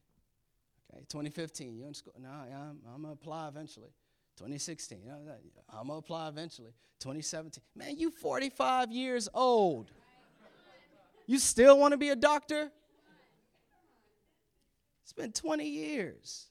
Okay, 0.94 1.04
2015, 1.10 1.76
you're 1.76 1.88
in 1.88 1.94
school? 1.94 2.14
No, 2.20 2.30
I'm, 2.30 2.80
I'm 2.94 3.02
going 3.02 3.16
to 3.16 3.22
apply 3.22 3.48
eventually. 3.48 3.90
2016, 4.38 5.00
I'm 5.10 5.26
going 5.26 5.88
to 5.88 5.94
apply 5.94 6.28
eventually. 6.28 6.72
2017, 7.00 7.64
man, 7.76 7.98
you 7.98 8.12
45 8.12 8.92
years 8.92 9.30
old. 9.34 9.92
You 11.28 11.40
still 11.40 11.80
want 11.80 11.94
to 11.94 11.98
be 11.98 12.10
a 12.10 12.16
doctor? 12.16 12.72
It's 15.04 15.14
been 15.14 15.32
20 15.32 15.68
years. 15.68 16.48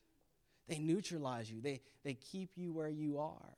They 0.68 0.79
neutralize 0.79 1.51
you, 1.51 1.61
they, 1.61 1.81
they 2.05 2.14
keep 2.14 2.51
you 2.57 2.73
where 2.73 2.88
you 2.88 3.18
are. 3.18 3.55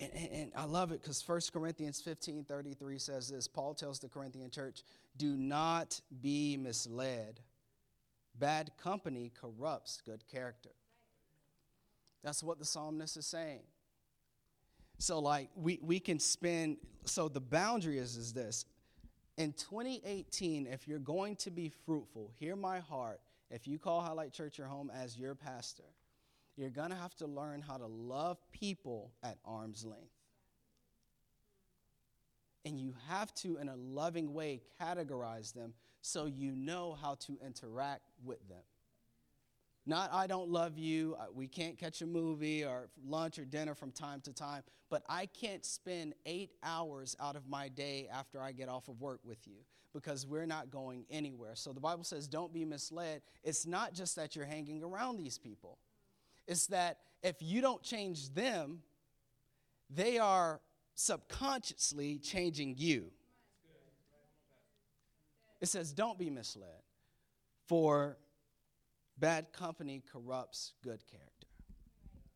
And, 0.00 0.10
and, 0.14 0.28
and 0.32 0.52
I 0.56 0.64
love 0.64 0.92
it 0.92 1.02
because 1.02 1.22
1 1.26 1.40
Corinthians 1.52 2.00
15 2.00 2.44
33 2.44 2.98
says 2.98 3.28
this 3.28 3.48
Paul 3.48 3.74
tells 3.74 3.98
the 3.98 4.08
Corinthian 4.08 4.50
church, 4.50 4.82
Do 5.16 5.36
not 5.36 6.00
be 6.20 6.56
misled. 6.56 7.40
Bad 8.38 8.70
company 8.82 9.32
corrupts 9.40 10.00
good 10.04 10.24
character. 10.30 10.70
That's 12.22 12.42
what 12.42 12.58
the 12.58 12.64
psalmist 12.64 13.16
is 13.16 13.26
saying. 13.26 13.62
So, 14.98 15.20
like, 15.20 15.48
we, 15.54 15.78
we 15.82 16.00
can 16.00 16.18
spend, 16.18 16.78
so 17.04 17.28
the 17.28 17.40
boundary 17.40 17.98
is, 17.98 18.16
is 18.16 18.32
this. 18.32 18.64
In 19.36 19.52
2018, 19.52 20.66
if 20.66 20.88
you're 20.88 20.98
going 20.98 21.36
to 21.36 21.50
be 21.50 21.70
fruitful, 21.86 22.32
hear 22.38 22.56
my 22.56 22.80
heart. 22.80 23.20
If 23.50 23.68
you 23.68 23.78
call 23.78 24.00
Highlight 24.00 24.32
Church 24.32 24.58
your 24.58 24.66
home 24.66 24.90
as 24.92 25.16
your 25.16 25.36
pastor, 25.36 25.84
you're 26.56 26.70
going 26.70 26.90
to 26.90 26.96
have 26.96 27.14
to 27.16 27.26
learn 27.26 27.62
how 27.62 27.76
to 27.76 27.86
love 27.86 28.38
people 28.50 29.12
at 29.22 29.38
arm's 29.44 29.84
length. 29.84 30.10
And 32.64 32.80
you 32.80 32.94
have 33.08 33.32
to, 33.36 33.58
in 33.58 33.68
a 33.68 33.76
loving 33.76 34.34
way, 34.34 34.60
categorize 34.82 35.54
them 35.54 35.72
so 36.08 36.24
you 36.24 36.52
know 36.52 36.96
how 37.00 37.16
to 37.26 37.38
interact 37.44 38.10
with 38.24 38.46
them. 38.48 38.62
Not, 39.84 40.10
I 40.12 40.26
don't 40.26 40.48
love 40.48 40.78
you, 40.78 41.16
uh, 41.18 41.26
we 41.34 41.46
can't 41.46 41.78
catch 41.78 42.02
a 42.02 42.06
movie 42.06 42.64
or 42.64 42.88
lunch 43.06 43.38
or 43.38 43.44
dinner 43.44 43.74
from 43.74 43.90
time 43.90 44.20
to 44.22 44.32
time, 44.32 44.62
but 44.90 45.02
I 45.08 45.26
can't 45.26 45.64
spend 45.64 46.14
eight 46.26 46.50
hours 46.62 47.16
out 47.20 47.36
of 47.36 47.48
my 47.48 47.68
day 47.68 48.08
after 48.12 48.40
I 48.40 48.52
get 48.52 48.68
off 48.68 48.88
of 48.88 49.00
work 49.00 49.20
with 49.24 49.46
you 49.46 49.64
because 49.94 50.26
we're 50.26 50.46
not 50.46 50.70
going 50.70 51.04
anywhere. 51.10 51.52
So 51.54 51.72
the 51.72 51.80
Bible 51.80 52.04
says, 52.04 52.26
don't 52.26 52.52
be 52.52 52.64
misled. 52.64 53.22
It's 53.42 53.66
not 53.66 53.94
just 53.94 54.16
that 54.16 54.36
you're 54.36 54.44
hanging 54.46 54.82
around 54.82 55.18
these 55.18 55.38
people, 55.38 55.78
it's 56.46 56.66
that 56.68 56.98
if 57.22 57.36
you 57.40 57.60
don't 57.60 57.82
change 57.82 58.32
them, 58.32 58.80
they 59.90 60.18
are 60.18 60.60
subconsciously 60.94 62.18
changing 62.18 62.74
you. 62.78 63.10
It 65.60 65.68
says, 65.68 65.92
don't 65.92 66.18
be 66.18 66.30
misled, 66.30 66.82
for 67.66 68.18
Bad 69.18 69.52
company 69.52 70.02
corrupts 70.12 70.74
good 70.82 71.02
character. 71.06 71.46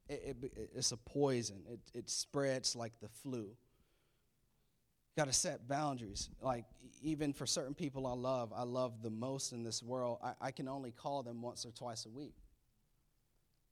It, 0.08 0.36
it, 0.42 0.70
it's 0.74 0.92
a 0.92 0.96
poison, 0.96 1.62
it, 1.70 1.80
it 1.94 2.10
spreads 2.10 2.74
like 2.74 2.92
the 3.00 3.08
flu. 3.08 3.50
Got 5.16 5.26
to 5.26 5.32
set 5.32 5.68
boundaries. 5.68 6.28
Like, 6.40 6.64
even 7.02 7.32
for 7.32 7.46
certain 7.46 7.74
people 7.74 8.06
I 8.06 8.14
love, 8.14 8.52
I 8.54 8.64
love 8.64 9.02
the 9.02 9.10
most 9.10 9.52
in 9.52 9.62
this 9.62 9.82
world, 9.82 10.18
I, 10.22 10.32
I 10.40 10.50
can 10.50 10.68
only 10.68 10.90
call 10.90 11.22
them 11.22 11.40
once 11.40 11.64
or 11.64 11.70
twice 11.70 12.06
a 12.06 12.10
week 12.10 12.34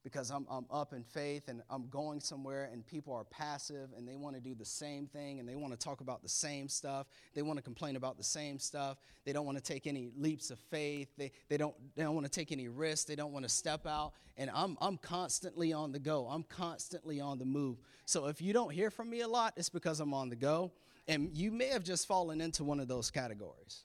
because 0.03 0.31
I'm, 0.31 0.47
I'm 0.51 0.65
up 0.71 0.93
in 0.93 1.05
faith 1.05 1.49
and 1.49 1.63
I'm 1.69 1.89
going 1.89 2.21
somewhere 2.21 2.71
and 2.73 2.87
people 2.87 3.13
are 3.13 3.25
passive 3.25 3.91
and 3.97 4.09
they 4.09 4.17
want 4.17 4.35
to 4.35 4.41
do 4.41 4.55
the 4.55 4.65
same 4.65 5.07
thing 5.07 5.41
and 5.41 5.49
they 5.49 5.57
want 5.57 5.73
to 5.73 5.79
talk 5.79 6.01
about 6.01 6.23
the 6.23 6.29
same 6.29 6.69
stuff. 6.69 7.07
They 7.35 7.43
want 7.43 7.59
to 7.59 7.63
complain 7.63 7.97
about 7.97 8.17
the 8.17 8.25
same 8.25 8.59
stuff. 8.59 8.99
They 9.25 9.33
don't 9.33 9.45
want 9.45 9.59
to 9.59 9.63
take 9.65 9.87
any 9.87 10.11
leaps 10.17 10.51
of 10.51 10.59
faith. 10.59 11.09
They, 11.19 11.33
they, 11.49 11.59
don't, 11.59 11.75
they 11.97 12.03
don't 12.03 12.15
want 12.15 12.27
to 12.27 12.33
take 12.33 12.51
any 12.51 12.69
risks. 12.69 13.05
They 13.05 13.15
don't 13.15 13.33
want 13.33 13.45
to 13.45 13.51
step 13.51 13.87
out. 13.87 14.13
And 14.39 14.51
I'm, 14.55 14.79
I'm 14.81 14.97
constantly 14.97 15.73
on 15.73 15.93
the 15.93 15.99
go. 15.99 16.27
I'm 16.27 16.45
constantly 16.45 17.21
on 17.21 17.39
the 17.39 17.45
move. 17.45 17.77
So 18.07 18.27
if 18.27 18.41
you 18.41 18.53
don't 18.55 18.73
hear 18.73 18.91
from 18.91 19.11
me 19.11 19.21
a 19.21 19.29
lot, 19.29 19.53
it's 19.57 19.69
because 19.69 20.01
I'm 20.01 20.15
on 20.15 20.31
the 20.31 20.37
go. 20.37 20.73
And 21.09 21.31
you 21.35 21.51
may 21.51 21.69
have 21.69 21.85
just 21.85 22.07
fallen 22.07 22.41
into 22.41 22.65
one 22.65 22.81
of 22.81 22.89
those 22.89 23.11
categories. 23.11 23.85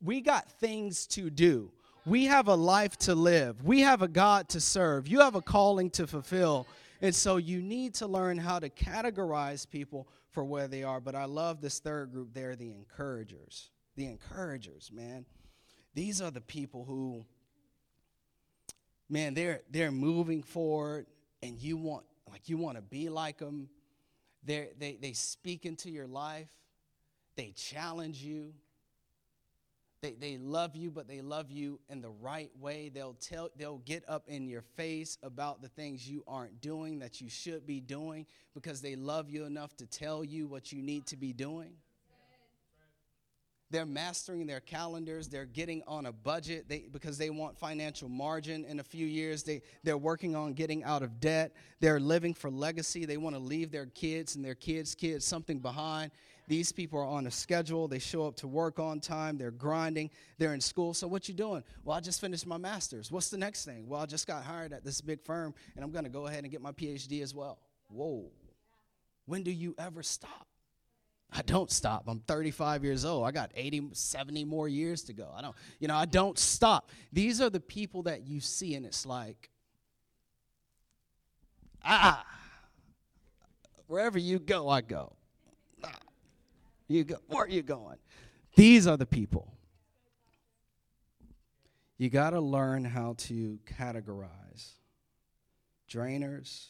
We 0.00 0.20
got 0.20 0.50
things 0.52 1.06
to 1.08 1.30
do. 1.30 1.70
We 2.06 2.26
have 2.26 2.48
a 2.48 2.54
life 2.54 2.96
to 2.98 3.14
live. 3.14 3.64
We 3.64 3.80
have 3.80 4.02
a 4.02 4.08
God 4.08 4.48
to 4.50 4.60
serve. 4.60 5.08
You 5.08 5.20
have 5.20 5.34
a 5.34 5.40
calling 5.40 5.90
to 5.90 6.06
fulfill. 6.06 6.66
And 7.00 7.14
so 7.14 7.38
you 7.38 7.62
need 7.62 7.94
to 7.94 8.06
learn 8.06 8.38
how 8.38 8.58
to 8.58 8.68
categorize 8.68 9.68
people 9.68 10.08
for 10.30 10.44
where 10.44 10.68
they 10.68 10.82
are. 10.82 11.00
But 11.00 11.14
I 11.14 11.24
love 11.24 11.60
this 11.60 11.78
third 11.78 12.12
group. 12.12 12.34
They're 12.34 12.56
the 12.56 12.72
encouragers. 12.72 13.70
The 13.96 14.06
encouragers, 14.06 14.90
man. 14.92 15.24
These 15.94 16.20
are 16.20 16.30
the 16.30 16.40
people 16.40 16.84
who, 16.84 17.24
man, 19.08 19.34
they're 19.34 19.62
they're 19.70 19.92
moving 19.92 20.42
forward, 20.42 21.06
and 21.42 21.56
you 21.58 21.76
want 21.76 22.04
like 22.28 22.48
you 22.48 22.58
want 22.58 22.76
to 22.76 22.82
be 22.82 23.08
like 23.08 23.38
them. 23.38 23.68
They 24.42 24.70
they 24.78 24.98
they 25.00 25.12
speak 25.12 25.64
into 25.64 25.90
your 25.90 26.08
life. 26.08 26.48
They 27.36 27.52
challenge 27.52 28.22
you. 28.22 28.54
They, 30.04 30.12
they 30.12 30.36
love 30.36 30.76
you, 30.76 30.90
but 30.90 31.08
they 31.08 31.22
love 31.22 31.50
you 31.50 31.80
in 31.88 32.02
the 32.02 32.10
right 32.10 32.50
way. 32.60 32.90
They'll 32.92 33.14
tell 33.14 33.48
they'll 33.56 33.78
get 33.78 34.04
up 34.06 34.28
in 34.28 34.46
your 34.46 34.60
face 34.60 35.16
about 35.22 35.62
the 35.62 35.68
things 35.68 36.06
you 36.06 36.22
aren't 36.28 36.60
doing 36.60 36.98
that 36.98 37.22
you 37.22 37.30
should 37.30 37.66
be 37.66 37.80
doing 37.80 38.26
because 38.52 38.82
they 38.82 38.96
love 38.96 39.30
you 39.30 39.44
enough 39.44 39.74
to 39.78 39.86
tell 39.86 40.22
you 40.22 40.46
what 40.46 40.72
you 40.72 40.82
need 40.82 41.06
to 41.06 41.16
be 41.16 41.32
doing. 41.32 41.72
They're 43.70 43.86
mastering 43.86 44.46
their 44.46 44.60
calendars. 44.60 45.28
They're 45.28 45.46
getting 45.46 45.82
on 45.86 46.04
a 46.04 46.12
budget 46.12 46.68
they, 46.68 46.86
because 46.92 47.16
they 47.16 47.30
want 47.30 47.56
financial 47.56 48.10
margin 48.10 48.66
in 48.66 48.80
a 48.80 48.84
few 48.84 49.06
years. 49.06 49.42
They, 49.42 49.62
they're 49.84 49.96
working 49.96 50.36
on 50.36 50.52
getting 50.52 50.84
out 50.84 51.02
of 51.02 51.18
debt. 51.18 51.56
They're 51.80 51.98
living 51.98 52.34
for 52.34 52.50
legacy. 52.50 53.06
They 53.06 53.16
want 53.16 53.36
to 53.36 53.40
leave 53.40 53.72
their 53.72 53.86
kids 53.86 54.36
and 54.36 54.44
their 54.44 54.54
kids' 54.54 54.94
kids 54.94 55.24
something 55.24 55.60
behind. 55.60 56.10
These 56.46 56.72
people 56.72 56.98
are 56.98 57.06
on 57.06 57.26
a 57.26 57.30
schedule. 57.30 57.88
They 57.88 57.98
show 57.98 58.26
up 58.26 58.36
to 58.36 58.46
work 58.46 58.78
on 58.78 59.00
time. 59.00 59.38
They're 59.38 59.50
grinding. 59.50 60.10
They're 60.38 60.54
in 60.54 60.60
school. 60.60 60.92
So 60.94 61.06
what 61.08 61.28
you 61.28 61.34
doing? 61.34 61.64
Well, 61.84 61.96
I 61.96 62.00
just 62.00 62.20
finished 62.20 62.46
my 62.46 62.58
master's. 62.58 63.10
What's 63.10 63.30
the 63.30 63.38
next 63.38 63.64
thing? 63.64 63.88
Well, 63.88 64.00
I 64.00 64.06
just 64.06 64.26
got 64.26 64.44
hired 64.44 64.72
at 64.72 64.84
this 64.84 65.00
big 65.00 65.22
firm, 65.22 65.54
and 65.74 65.84
I'm 65.84 65.90
going 65.90 66.04
to 66.04 66.10
go 66.10 66.26
ahead 66.26 66.44
and 66.44 66.50
get 66.50 66.60
my 66.60 66.72
PhD 66.72 67.22
as 67.22 67.34
well. 67.34 67.58
Whoa. 67.88 68.30
When 69.26 69.42
do 69.42 69.50
you 69.50 69.74
ever 69.78 70.02
stop? 70.02 70.46
I 71.32 71.42
don't 71.42 71.70
stop. 71.70 72.04
I'm 72.06 72.20
35 72.20 72.84
years 72.84 73.04
old. 73.04 73.26
I 73.26 73.32
got 73.32 73.50
80, 73.54 73.90
70 73.92 74.44
more 74.44 74.68
years 74.68 75.02
to 75.04 75.12
go. 75.12 75.32
I 75.34 75.42
don't, 75.42 75.56
you 75.80 75.88
know, 75.88 75.96
I 75.96 76.04
don't 76.04 76.38
stop. 76.38 76.90
These 77.12 77.40
are 77.40 77.50
the 77.50 77.60
people 77.60 78.04
that 78.04 78.26
you 78.26 78.40
see, 78.40 78.74
and 78.76 78.86
it's 78.86 79.04
like, 79.04 79.50
ah, 81.84 82.24
wherever 83.88 84.18
you 84.18 84.38
go, 84.38 84.68
I 84.68 84.80
go. 84.80 85.16
You 86.88 87.04
go, 87.04 87.16
where 87.28 87.44
are 87.44 87.48
you 87.48 87.62
going? 87.62 87.96
These 88.56 88.86
are 88.86 88.96
the 88.96 89.06
people. 89.06 89.52
You 91.96 92.10
got 92.10 92.30
to 92.30 92.40
learn 92.40 92.84
how 92.84 93.14
to 93.18 93.58
categorize 93.78 94.72
drainers, 95.88 96.66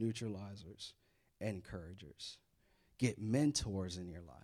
neutralizers, 0.00 0.92
encouragers. 1.40 2.38
Get 2.98 3.20
mentors 3.20 3.96
in 3.96 4.08
your 4.08 4.22
life. 4.22 4.36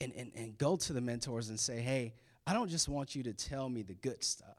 And, 0.00 0.12
and, 0.16 0.32
and 0.34 0.58
go 0.58 0.76
to 0.76 0.92
the 0.92 1.00
mentors 1.00 1.48
and 1.48 1.58
say, 1.58 1.80
hey, 1.80 2.14
I 2.46 2.52
don't 2.52 2.68
just 2.68 2.88
want 2.88 3.14
you 3.14 3.22
to 3.24 3.32
tell 3.32 3.68
me 3.68 3.82
the 3.82 3.94
good 3.94 4.22
stuff. 4.24 4.56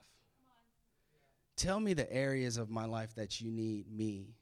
Tell 1.55 1.79
me 1.79 1.93
the 1.93 2.12
areas 2.12 2.57
of 2.57 2.69
my 2.69 2.86
life 2.86 3.13
that 3.15 3.41
you 3.41 3.51
need 3.51 3.91
me, 3.91 4.36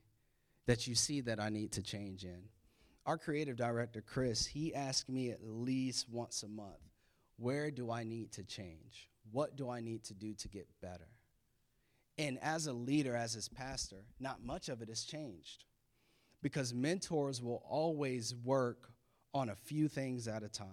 that 0.67 0.87
you 0.87 0.95
see 0.95 1.21
that 1.21 1.39
I 1.39 1.49
need 1.49 1.71
to 1.73 1.81
change 1.81 2.23
in 2.23 2.43
our 3.11 3.17
creative 3.17 3.57
director, 3.57 3.99
Chris, 3.99 4.45
he 4.45 4.73
asked 4.73 5.09
me 5.09 5.31
at 5.31 5.43
least 5.43 6.07
once 6.09 6.43
a 6.43 6.47
month, 6.47 6.79
where 7.35 7.69
do 7.69 7.91
I 7.91 8.05
need 8.05 8.31
to 8.31 8.43
change? 8.45 9.09
What 9.33 9.57
do 9.57 9.69
I 9.69 9.81
need 9.81 10.05
to 10.05 10.13
do 10.13 10.33
to 10.33 10.47
get 10.47 10.65
better? 10.81 11.09
And 12.17 12.39
as 12.41 12.67
a 12.67 12.73
leader, 12.73 13.13
as 13.13 13.33
his 13.33 13.49
pastor, 13.49 14.05
not 14.21 14.45
much 14.45 14.69
of 14.69 14.81
it 14.81 14.87
has 14.87 15.03
changed 15.03 15.65
because 16.41 16.73
mentors 16.73 17.41
will 17.41 17.61
always 17.67 18.33
work 18.33 18.89
on 19.33 19.49
a 19.49 19.55
few 19.55 19.89
things 19.89 20.29
at 20.29 20.41
a 20.41 20.47
time. 20.47 20.67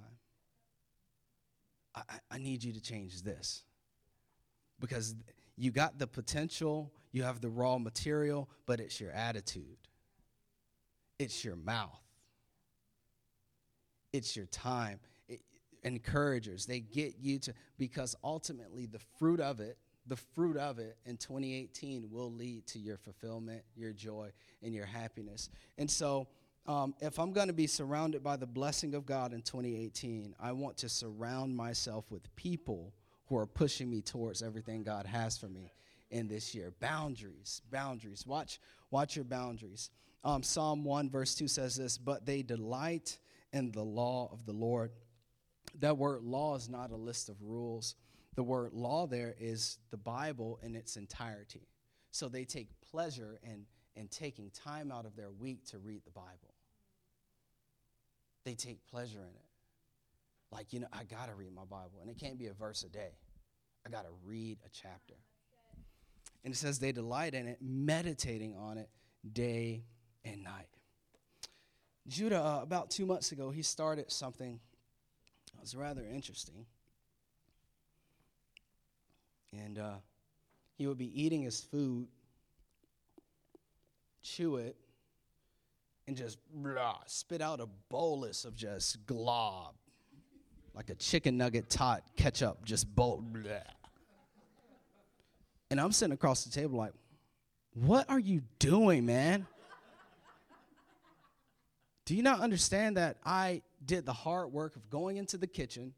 I, 1.97 2.03
I 2.31 2.39
need 2.39 2.63
you 2.63 2.73
to 2.73 2.81
change 2.81 3.23
this 3.23 3.65
because 4.79 5.17
you 5.57 5.73
got 5.73 5.99
the 5.99 6.07
potential, 6.07 6.93
you 7.11 7.25
have 7.25 7.41
the 7.41 7.51
raw 7.51 7.79
material, 7.79 8.49
but 8.65 8.79
it's 8.79 9.01
your 9.01 9.11
attitude, 9.11 9.89
it's 11.19 11.45
your 11.45 11.57
mouth 11.57 11.99
it's 14.13 14.37
your 14.37 14.47
time. 14.47 15.01
It, 15.29 15.41
encouragers, 15.83 16.67
they 16.67 16.81
get 16.81 17.15
you 17.21 17.39
to, 17.41 17.55
because 17.79 18.17
ultimately 18.23 18.87
the 18.87 19.01
fruit 19.19 19.41
of 19.41 19.61
it, 19.61 19.79
the 20.07 20.17
fruit 20.17 20.57
of 20.57 20.79
it 20.79 20.97
in 21.05 21.17
2018 21.17 22.09
will 22.11 22.33
lead 22.33 22.67
to 22.69 22.79
your 22.79 22.97
fulfillment, 22.97 23.63
your 23.77 23.93
joy, 23.93 24.31
and 24.63 24.75
your 24.75 24.87
happiness. 24.87 25.51
And 25.77 25.91
so, 25.91 26.29
um, 26.67 26.95
if 27.01 27.19
I'm 27.19 27.33
going 27.33 27.47
to 27.47 27.55
be 27.55 27.67
surrounded 27.67 28.23
by 28.23 28.37
the 28.37 28.47
blessing 28.47 28.95
of 28.95 29.07
God 29.07 29.33
in 29.33 29.41
2018, 29.41 30.35
I 30.39 30.53
want 30.53 30.77
to 30.79 30.89
surround 30.89 31.57
myself 31.57 32.11
with 32.11 32.35
people 32.37 32.93
who 33.27 33.39
are 33.39 33.47
pushing 33.47 33.91
me 33.91 34.03
towards 34.03 34.43
everything 34.43 34.83
God 34.83 35.07
has 35.07 35.39
for 35.39 35.49
me 35.49 35.73
in 36.11 36.29
this 36.29 36.55
year. 36.55 36.73
Boundaries, 36.81 37.63
boundaries. 37.71 38.27
Watch, 38.27 38.61
watch 38.91 39.17
your 39.17 39.25
boundaries. 39.25 39.91
Um, 40.25 40.43
Psalm 40.43 40.85
1, 40.85 41.11
verse 41.11 41.35
2 41.35 41.49
says 41.49 41.77
this, 41.77 41.97
but 41.97 42.27
they 42.27 42.43
delight 42.43 43.19
in 43.53 43.73
the 43.73 43.83
law 43.83 44.29
of 44.33 44.47
the 44.47 44.53
Lord. 44.53 44.91
That 45.81 45.97
word 45.97 46.23
law 46.23 46.57
is 46.57 46.69
not 46.69 46.91
a 46.91 46.97
list 46.97 47.29
of 47.29 47.43
rules. 47.43 47.95
The 48.35 48.43
word 48.43 48.73
law 48.73 49.07
there 49.07 49.35
is 49.39 49.79
the 49.91 49.97
Bible 49.97 50.59
in 50.63 50.75
its 50.75 50.97
entirety. 50.97 51.69
So 52.11 52.29
they 52.29 52.45
take 52.45 52.69
pleasure 52.91 53.39
in, 53.43 53.65
in 53.95 54.09
taking 54.09 54.51
time 54.51 54.91
out 54.91 55.07
of 55.07 55.17
their 55.17 55.31
week 55.31 55.65
to 55.67 55.79
read 55.79 56.03
the 56.05 56.11
Bible. 56.11 56.55
They 58.45 58.55
take 58.55 58.87
pleasure 58.87 59.21
in 59.21 59.35
it. 59.35 59.45
Like, 60.51 60.73
you 60.73 60.81
know, 60.81 60.87
I 60.93 61.05
got 61.05 61.29
to 61.29 61.35
read 61.35 61.55
my 61.55 61.65
Bible. 61.65 61.99
And 62.01 62.11
it 62.11 62.19
can't 62.19 62.39
be 62.39 62.47
a 62.47 62.55
verse 62.55 62.83
a 62.83 62.89
day, 62.89 63.13
I 63.87 63.91
got 63.91 64.03
to 64.03 64.13
read 64.25 64.59
a 64.65 64.69
chapter. 64.71 65.15
And 66.45 66.55
it 66.55 66.57
says 66.57 66.79
they 66.79 66.93
delight 66.93 67.35
in 67.35 67.47
it, 67.47 67.59
meditating 67.61 68.57
on 68.57 68.79
it 68.79 68.89
day 69.33 69.85
and 70.25 70.43
night. 70.43 70.78
Judah, 72.09 72.43
uh, 72.43 72.61
about 72.63 72.91
two 72.91 73.05
months 73.05 73.33
ago, 73.33 73.51
he 73.51 73.63
started 73.63 74.11
something 74.11 74.59
that 75.55 75.61
was 75.61 75.75
rather 75.75 76.03
interesting. 76.03 76.65
And 79.53 79.79
uh, 79.79 79.97
he 80.77 80.87
would 80.87 80.99
be 80.99 81.23
eating 81.23 81.43
his 81.43 81.61
food, 81.61 82.09
chew 84.23 84.57
it, 84.57 84.77
and 86.07 86.17
just 86.17 86.39
blah, 86.53 86.99
spit 87.07 87.43
out 87.43 87.61
a 87.61 87.69
bolus 87.91 88.47
of 88.47 88.57
just 88.57 89.05
glob, 89.07 89.75
like 90.75 90.89
a 90.89 90.95
chicken 90.95 91.37
nugget 91.37 91.69
tot 91.69 92.03
ketchup, 92.17 92.65
just. 92.65 92.95
Blah. 92.95 93.19
And 95.71 95.79
I'm 95.79 95.93
sitting 95.93 96.15
across 96.15 96.45
the 96.45 96.51
table 96.51 96.79
like, 96.79 96.93
what 97.75 98.09
are 98.09 98.19
you 98.19 98.43
doing, 98.59 99.05
man? 99.05 99.47
Do 102.09 102.17
you 102.17 102.23
not 102.23 102.41
understand 102.41 102.97
that 102.97 103.19
I 103.23 103.61
did 103.85 104.07
the 104.07 104.15
hard 104.15 104.51
work 104.51 104.77
of 104.77 104.89
going 104.89 105.19
into 105.19 105.37
the 105.37 105.47
kitchen, 105.47 105.93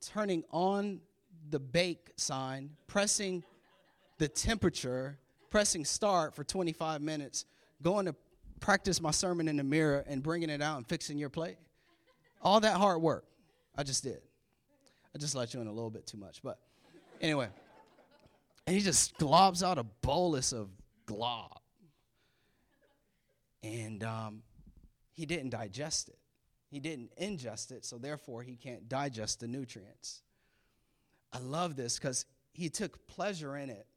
turning 0.00 0.44
on 0.52 1.00
the 1.50 1.58
bake 1.58 2.12
sign, 2.14 2.70
pressing 2.86 3.42
the 4.18 4.28
temperature, 4.28 5.18
pressing 5.50 5.84
start 5.84 6.36
for 6.36 6.44
25 6.44 7.02
minutes, 7.02 7.44
going 7.82 8.06
to 8.06 8.14
practice 8.60 9.00
my 9.00 9.10
sermon 9.10 9.48
in 9.48 9.56
the 9.56 9.64
mirror 9.64 10.04
and 10.06 10.22
bringing 10.22 10.48
it 10.48 10.62
out 10.62 10.76
and 10.76 10.86
fixing 10.86 11.18
your 11.18 11.28
plate? 11.28 11.56
All 12.40 12.60
that 12.60 12.76
hard 12.76 13.02
work, 13.02 13.24
I 13.76 13.82
just 13.82 14.04
did. 14.04 14.20
I 15.12 15.18
just 15.18 15.34
let 15.34 15.54
you 15.54 15.60
in 15.60 15.66
a 15.66 15.72
little 15.72 15.90
bit 15.90 16.06
too 16.06 16.18
much, 16.18 16.40
but 16.40 16.56
anyway. 17.20 17.48
And 18.64 18.76
he 18.76 18.80
just 18.80 19.18
globs 19.18 19.64
out 19.64 19.76
a 19.76 19.82
bolus 19.82 20.52
of 20.52 20.68
glob. 21.04 21.58
And 23.64 24.04
um, 24.04 24.42
he 25.18 25.26
didn't 25.26 25.50
digest 25.50 26.08
it. 26.08 26.18
He 26.70 26.78
didn't 26.78 27.10
ingest 27.20 27.72
it, 27.72 27.84
so 27.84 27.98
therefore 27.98 28.44
he 28.44 28.54
can't 28.54 28.88
digest 28.88 29.40
the 29.40 29.48
nutrients. 29.48 30.22
I 31.32 31.40
love 31.40 31.74
this 31.74 31.98
because 31.98 32.24
he 32.52 32.68
took 32.68 33.04
pleasure 33.08 33.56
in 33.56 33.68
it, 33.68 33.88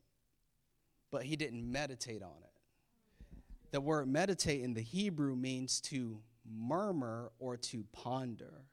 but 1.11 1.21
he 1.21 1.35
didn't 1.35 1.71
meditate 1.71 2.23
on 2.23 2.41
it. 2.43 3.37
The 3.69 3.79
word 3.79 4.07
meditate 4.07 4.63
in 4.63 4.73
the 4.73 4.81
Hebrew 4.81 5.35
means 5.35 5.79
to 5.81 6.21
murmur 6.43 7.31
or 7.37 7.55
to 7.55 7.85
ponder. 7.91 8.65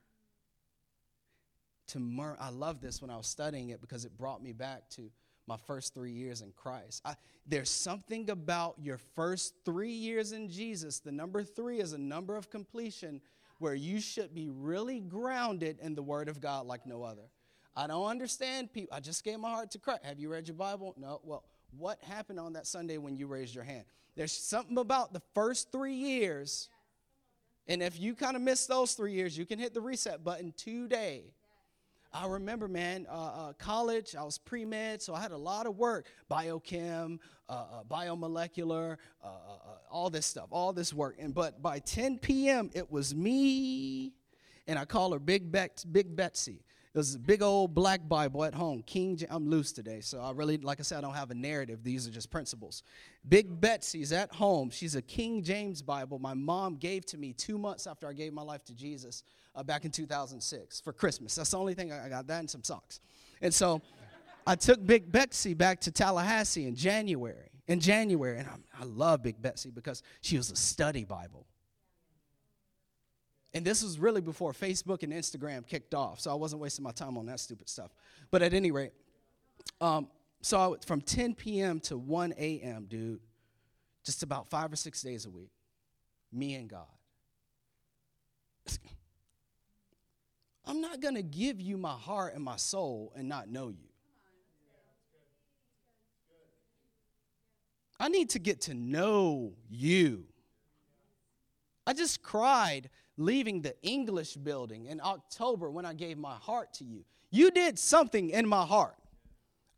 To 1.89 2.01
mur- 2.01 2.39
I 2.41 2.49
love 2.49 2.81
this 2.81 3.03
when 3.03 3.11
I 3.11 3.19
was 3.19 3.27
studying 3.27 3.69
it 3.69 3.83
because 3.83 4.07
it 4.07 4.17
brought 4.17 4.43
me 4.43 4.55
back 4.55 4.89
to 4.93 5.11
my 5.49 5.57
first 5.67 5.95
three 5.95 6.13
years 6.13 6.43
in 6.43 6.53
Christ. 6.53 7.01
I, 7.05 7.15
there's 7.47 7.71
something 7.71 8.29
about 8.29 8.77
your 8.79 8.99
first 8.99 9.55
three 9.65 9.91
years 9.91 10.33
in 10.33 10.51
Jesus. 10.51 11.01
The 11.01 11.11
number 11.11 11.43
three 11.43 11.81
is 11.81 11.95
a 11.95 11.99
number 11.99 12.37
of 12.37 12.51
completion 12.51 13.23
where 13.59 13.75
you 13.75 13.99
should 14.01 14.35
be 14.35 14.51
really 14.51 15.01
grounded 15.01 15.79
in 15.81 15.95
the 15.95 16.03
Word 16.03 16.29
of 16.29 16.41
God 16.41 16.67
like 16.67 16.87
no 16.87 17.03
other. 17.03 17.31
I 17.75 17.87
don't 17.87 18.07
understand 18.07 18.73
people. 18.73 18.95
I 18.95 19.01
just 19.01 19.25
gave 19.25 19.41
my 19.41 19.51
heart 19.51 19.71
to 19.71 19.79
Christ. 19.79 20.05
Have 20.05 20.21
you 20.21 20.31
read 20.31 20.47
your 20.47 20.57
Bible? 20.57 20.95
No. 20.99 21.21
Well, 21.25 21.45
what 21.77 21.99
happened 22.03 22.39
on 22.39 22.53
that 22.53 22.67
Sunday 22.67 22.99
when 22.99 23.17
you 23.17 23.27
raised 23.27 23.55
your 23.55 23.65
hand? 23.65 23.85
There's 24.17 24.33
something 24.33 24.77
about 24.77 25.15
the 25.15 25.23
first 25.35 25.73
three 25.73 25.95
years. 25.95 26.69
And 27.67 27.83
if 27.83 27.99
you 27.99 28.15
kind 28.15 28.37
of 28.37 28.43
miss 28.43 28.67
those 28.67 28.93
three 28.93 29.13
years, 29.13 29.37
you 29.37 29.47
can 29.47 29.59
hit 29.59 29.75
the 29.75 29.81
reset 29.81 30.23
button 30.23 30.53
today 30.57 31.33
I 32.13 32.27
remember, 32.27 32.69
man, 32.69 33.07
uh, 33.09 33.13
uh, 33.13 33.53
college, 33.55 34.17
I 34.17 34.25
was 34.25 34.39
pre 34.39 34.65
med, 34.65 35.03
so 35.03 35.15
I 35.15 35.21
had 35.21 35.33
a 35.33 35.37
lot 35.37 35.67
of 35.67 35.77
work 35.77 36.07
biochem, 36.31 37.19
uh, 37.49 37.53
uh 37.53 37.85
biomolecular, 37.85 38.97
uh, 39.23 39.27
uh, 39.27 39.31
all 39.91 40.09
this 40.09 40.25
stuff, 40.25 40.47
all 40.51 40.73
this 40.73 40.95
work. 40.95 41.17
And 41.19 41.35
But 41.35 41.61
by 41.61 41.81
10 41.81 42.19
p.m., 42.19 42.71
it 42.73 42.91
was 42.91 43.15
me, 43.15 44.15
and 44.67 44.79
I 44.79 44.87
call 44.87 45.13
her 45.13 45.19
Big, 45.19 45.53
Bet- 45.53 45.85
Big 45.91 46.17
Betsy. 46.17 46.63
It 46.95 46.99
was 46.99 47.15
a 47.15 47.19
big 47.19 47.43
old 47.43 47.75
black 47.75 48.09
Bible 48.09 48.45
at 48.45 48.55
home. 48.55 48.83
King, 48.83 49.21
I'm 49.29 49.49
loose 49.49 49.73
today, 49.73 50.01
so 50.01 50.21
I 50.21 50.31
really, 50.33 50.57
like 50.57 50.81
I 50.81 50.83
said, 50.83 50.99
I 50.99 51.01
don't 51.03 51.15
have 51.15 51.31
a 51.31 51.35
narrative. 51.35 51.85
These 51.85 52.09
are 52.09 52.11
just 52.11 52.31
principles. 52.31 52.83
Big 53.29 53.61
Betsy's 53.61 54.11
at 54.11 54.33
home. 54.33 54.71
She's 54.71 54.97
a 54.97 55.03
King 55.03 55.43
James 55.43 55.83
Bible 55.83 56.19
my 56.19 56.35
mom 56.35 56.77
gave 56.77 57.05
to 57.07 57.19
me 57.19 57.33
two 57.33 57.59
months 57.59 57.87
after 57.87 58.09
I 58.09 58.15
gave 58.15 58.33
my 58.33 58.43
life 58.43 58.65
to 58.67 58.75
Jesus 58.75 59.23
uh, 59.55 59.63
back 59.63 59.85
in 59.85 59.91
2006 59.91 60.81
for 60.81 60.93
Christmas. 60.93 61.35
That's 61.35 61.51
the 61.51 61.59
only 61.59 61.75
thing 61.75 61.93
I 61.93 62.09
got, 62.09 62.27
that 62.27 62.41
and 62.41 62.51
some 62.51 62.65
socks. 62.65 63.01
And 63.43 63.53
so 63.53 63.83
I 64.47 64.55
took 64.55 64.85
Big 64.85 65.13
Betsy 65.13 65.53
back 65.53 65.81
to 65.81 65.91
Tallahassee 65.91 66.67
in 66.67 66.75
January. 66.75 67.51
In 67.67 67.81
January, 67.81 68.39
and 68.39 68.49
I, 68.49 68.83
I 68.83 68.85
love 68.85 69.23
Big 69.23 69.43
Betsy 69.43 69.71
because 69.71 70.03
she 70.23 70.39
was 70.39 70.51
a 70.51 70.57
study 70.57 71.05
Bible. 71.05 71.45
And 73.55 73.65
this 73.65 73.83
was 73.83 73.99
really 73.99 74.21
before 74.21 74.53
Facebook 74.53 75.03
and 75.03 75.13
Instagram 75.13 75.67
kicked 75.67 75.95
off, 75.95 76.21
so 76.21 76.31
I 76.31 76.35
wasn't 76.35 76.61
wasting 76.61 76.83
my 76.83 76.93
time 76.93 77.17
on 77.17 77.27
that 77.27 77.41
stupid 77.41 77.69
stuff. 77.69 77.91
But 78.31 78.43
at 78.43 78.53
any 78.53 78.71
rate, 78.71 78.93
um, 79.81 80.09
so 80.43 80.75
I, 80.75 80.77
from 80.87 81.01
10 81.01 81.35
p.m. 81.35 81.81
to 81.81 81.97
1 81.97 82.35
a.m., 82.37 82.87
dude, 82.89 83.21
just 84.05 84.23
about 84.23 84.49
five 84.49 84.73
or 84.73 84.77
six 84.77 85.03
days 85.03 85.25
a 85.25 85.31
week, 85.31 85.51
me 86.33 86.55
and 86.55 86.69
God. 86.69 86.87
I'm 90.67 90.81
not 90.83 91.01
going 91.01 91.15
to 91.15 91.23
give 91.23 91.61
you 91.61 91.79
my 91.79 91.95
heart 91.95 92.35
and 92.35 92.45
my 92.45 92.57
soul 92.57 93.13
and 93.17 93.29
not 93.29 93.49
know 93.49 93.69
you. 93.69 93.89
I 97.99 98.09
need 98.09 98.31
to 98.31 98.39
get 98.39 98.61
to 98.63 98.75
know 98.75 99.55
you. 99.69 100.25
I 101.87 101.95
just 101.95 102.23
cried 102.23 102.91
leaving 103.19 103.61
the 103.61 103.75
English 103.83 104.35
building 104.37 104.87
in 104.87 105.01
October 105.05 105.71
when 105.71 105.85
I 105.85 105.93
gave 105.93 106.17
my 106.17 106.37
heart 106.37 106.73
to 106.75 106.85
you. 106.85 107.05
You 107.31 107.51
did 107.51 107.79
something 107.79 108.31
in 108.31 108.49
my 108.49 108.65
heart. 108.65 108.95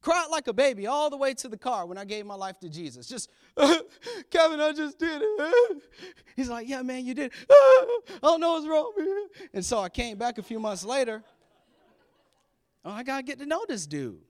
Cried 0.03 0.29
like 0.31 0.46
a 0.46 0.53
baby 0.53 0.87
all 0.87 1.11
the 1.11 1.16
way 1.16 1.35
to 1.35 1.48
the 1.48 1.59
car 1.59 1.85
when 1.85 1.98
I 1.98 2.05
gave 2.05 2.24
my 2.24 2.35
life 2.35 2.59
to 2.61 2.70
Jesus. 2.70 3.07
Just, 3.07 3.29
Kevin, 4.31 4.61
I 4.61 4.72
just 4.72 4.98
did 4.98 5.20
it. 5.22 5.83
He's 6.37 6.48
like, 6.48 6.68
Yeah, 6.68 6.83
man, 6.83 7.05
you 7.05 7.12
did. 7.12 7.33
I 7.50 7.98
don't 8.22 8.40
know 8.40 8.53
what's 8.53 8.66
wrong, 8.66 8.92
man. 8.96 9.26
And 9.53 9.64
so 9.64 9.79
I 9.79 9.88
came 9.88 10.16
back 10.16 10.38
a 10.38 10.42
few 10.42 10.61
months 10.61 10.85
later. 10.85 11.22
Oh, 12.85 12.92
I 12.92 13.03
got 13.03 13.18
to 13.18 13.22
get 13.22 13.38
to 13.40 13.46
know 13.46 13.64
this 13.68 13.87
dude. 13.87 14.22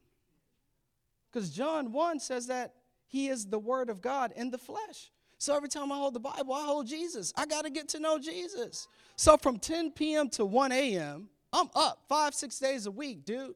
Because 1.30 1.50
John 1.50 1.92
1 1.92 2.18
says 2.18 2.48
that 2.48 2.74
he 3.06 3.28
is 3.28 3.46
the 3.46 3.58
Word 3.58 3.90
of 3.90 4.00
God 4.00 4.32
in 4.34 4.50
the 4.50 4.58
flesh. 4.58 5.12
So 5.40 5.56
every 5.56 5.70
time 5.70 5.90
I 5.90 5.96
hold 5.96 6.12
the 6.12 6.20
Bible, 6.20 6.52
I 6.52 6.66
hold 6.66 6.86
Jesus. 6.86 7.32
I 7.34 7.46
got 7.46 7.64
to 7.64 7.70
get 7.70 7.88
to 7.88 7.98
know 7.98 8.18
Jesus. 8.18 8.88
So 9.16 9.38
from 9.38 9.58
10 9.58 9.92
p.m. 9.92 10.28
to 10.30 10.44
1 10.44 10.70
a.m., 10.70 11.30
I'm 11.50 11.68
up 11.74 12.02
five, 12.10 12.34
six 12.34 12.58
days 12.58 12.84
a 12.84 12.90
week, 12.90 13.24
dude. 13.24 13.54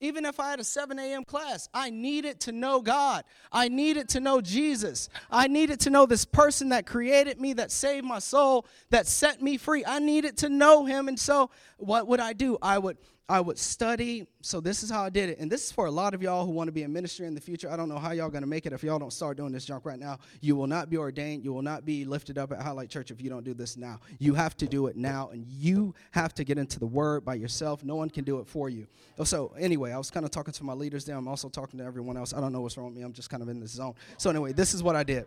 Even 0.00 0.24
if 0.24 0.40
I 0.40 0.50
had 0.50 0.58
a 0.58 0.64
7 0.64 0.98
a.m. 0.98 1.22
class, 1.22 1.68
I 1.72 1.90
needed 1.90 2.40
to 2.40 2.52
know 2.52 2.82
God. 2.82 3.22
I 3.52 3.68
needed 3.68 4.08
to 4.10 4.20
know 4.20 4.40
Jesus. 4.40 5.08
I 5.30 5.46
needed 5.46 5.78
to 5.80 5.90
know 5.90 6.04
this 6.04 6.24
person 6.24 6.70
that 6.70 6.84
created 6.84 7.40
me, 7.40 7.52
that 7.54 7.70
saved 7.70 8.04
my 8.04 8.18
soul, 8.18 8.66
that 8.90 9.06
set 9.06 9.40
me 9.40 9.56
free. 9.56 9.84
I 9.86 10.00
needed 10.00 10.36
to 10.38 10.48
know 10.48 10.84
him. 10.84 11.06
And 11.06 11.18
so, 11.18 11.48
what 11.78 12.08
would 12.08 12.18
I 12.18 12.32
do? 12.32 12.58
I 12.60 12.78
would 12.78 12.98
I 13.26 13.40
would 13.40 13.58
study. 13.58 14.26
So 14.42 14.60
this 14.60 14.82
is 14.82 14.90
how 14.90 15.02
I 15.02 15.08
did 15.08 15.30
it. 15.30 15.38
And 15.38 15.50
this 15.50 15.64
is 15.64 15.72
for 15.72 15.86
a 15.86 15.90
lot 15.90 16.12
of 16.12 16.22
y'all 16.22 16.44
who 16.44 16.52
want 16.52 16.68
to 16.68 16.72
be 16.72 16.82
in 16.82 16.92
ministry 16.92 17.26
in 17.26 17.34
the 17.34 17.40
future. 17.40 17.70
I 17.70 17.76
don't 17.76 17.88
know 17.88 17.98
how 17.98 18.12
y'all 18.12 18.28
going 18.28 18.42
to 18.42 18.48
make 18.48 18.66
it 18.66 18.74
if 18.74 18.82
y'all 18.82 18.98
don't 18.98 19.12
start 19.12 19.38
doing 19.38 19.50
this 19.50 19.64
junk 19.64 19.86
right 19.86 19.98
now. 19.98 20.18
You 20.42 20.56
will 20.56 20.66
not 20.66 20.90
be 20.90 20.98
ordained. 20.98 21.42
You 21.42 21.54
will 21.54 21.62
not 21.62 21.86
be 21.86 22.04
lifted 22.04 22.36
up 22.36 22.52
at 22.52 22.60
Highlight 22.60 22.90
Church 22.90 23.10
if 23.10 23.22
you 23.22 23.30
don't 23.30 23.42
do 23.42 23.54
this 23.54 23.78
now. 23.78 23.98
You 24.18 24.34
have 24.34 24.58
to 24.58 24.66
do 24.66 24.88
it 24.88 24.96
now 24.96 25.30
and 25.32 25.46
you 25.48 25.94
have 26.10 26.34
to 26.34 26.44
get 26.44 26.58
into 26.58 26.78
the 26.78 26.86
word 26.86 27.24
by 27.24 27.34
yourself. 27.34 27.82
No 27.82 27.96
one 27.96 28.10
can 28.10 28.24
do 28.24 28.40
it 28.40 28.46
for 28.46 28.68
you. 28.68 28.86
Oh, 29.18 29.24
so 29.24 29.54
anyway, 29.58 29.92
I 29.92 29.96
was 29.96 30.10
kind 30.10 30.26
of 30.26 30.30
talking 30.30 30.52
to 30.52 30.64
my 30.64 30.74
leaders 30.74 31.06
there. 31.06 31.16
I'm 31.16 31.28
also 31.28 31.48
talking 31.48 31.78
to 31.78 31.84
everyone 31.84 32.18
else. 32.18 32.34
I 32.34 32.40
don't 32.40 32.52
know 32.52 32.60
what's 32.60 32.76
wrong 32.76 32.88
with 32.88 32.96
me. 32.96 33.02
I'm 33.02 33.14
just 33.14 33.30
kind 33.30 33.42
of 33.42 33.48
in 33.48 33.58
this 33.58 33.70
zone. 33.70 33.94
So 34.18 34.28
anyway, 34.28 34.52
this 34.52 34.74
is 34.74 34.82
what 34.82 34.96
I 34.96 35.02
did. 35.02 35.24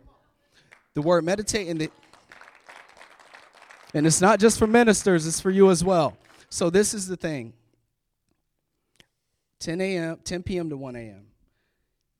The 0.93 1.01
word 1.01 1.23
meditate 1.23 1.67
in 1.67 1.79
the 1.79 1.89
and 3.93 4.05
it's 4.05 4.21
not 4.21 4.39
just 4.39 4.59
for 4.59 4.67
ministers, 4.67 5.25
it's 5.25 5.39
for 5.39 5.49
you 5.49 5.71
as 5.71 5.83
well. 5.83 6.17
So 6.49 6.69
this 6.69 6.93
is 6.93 7.07
the 7.07 7.15
thing 7.15 7.53
10 9.59 9.81
a.m., 9.81 10.19
10 10.23 10.43
p.m. 10.43 10.69
to 10.69 10.77
1 10.77 10.95
a.m. 10.95 11.27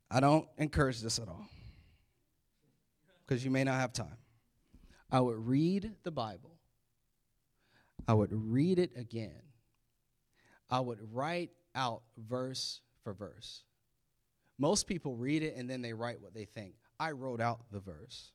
I 0.09 0.19
don't 0.19 0.47
encourage 0.57 1.01
this 1.01 1.19
at 1.19 1.27
all 1.27 1.47
because 3.25 3.43
you 3.43 3.51
may 3.51 3.63
not 3.63 3.79
have 3.79 3.93
time. 3.93 4.17
I 5.11 5.19
would 5.19 5.37
read 5.37 5.93
the 6.03 6.11
Bible. 6.11 6.57
I 8.07 8.13
would 8.13 8.31
read 8.31 8.79
it 8.79 8.91
again. 8.95 9.41
I 10.69 10.79
would 10.79 10.99
write 11.13 11.51
out 11.75 12.03
verse 12.17 12.81
for 13.03 13.13
verse. 13.13 13.63
Most 14.57 14.87
people 14.87 15.15
read 15.15 15.43
it 15.43 15.55
and 15.55 15.69
then 15.69 15.81
they 15.81 15.93
write 15.93 16.21
what 16.21 16.33
they 16.33 16.45
think. 16.45 16.73
I 16.99 17.11
wrote 17.11 17.41
out 17.41 17.59
the 17.71 17.79
verse. 17.79 18.31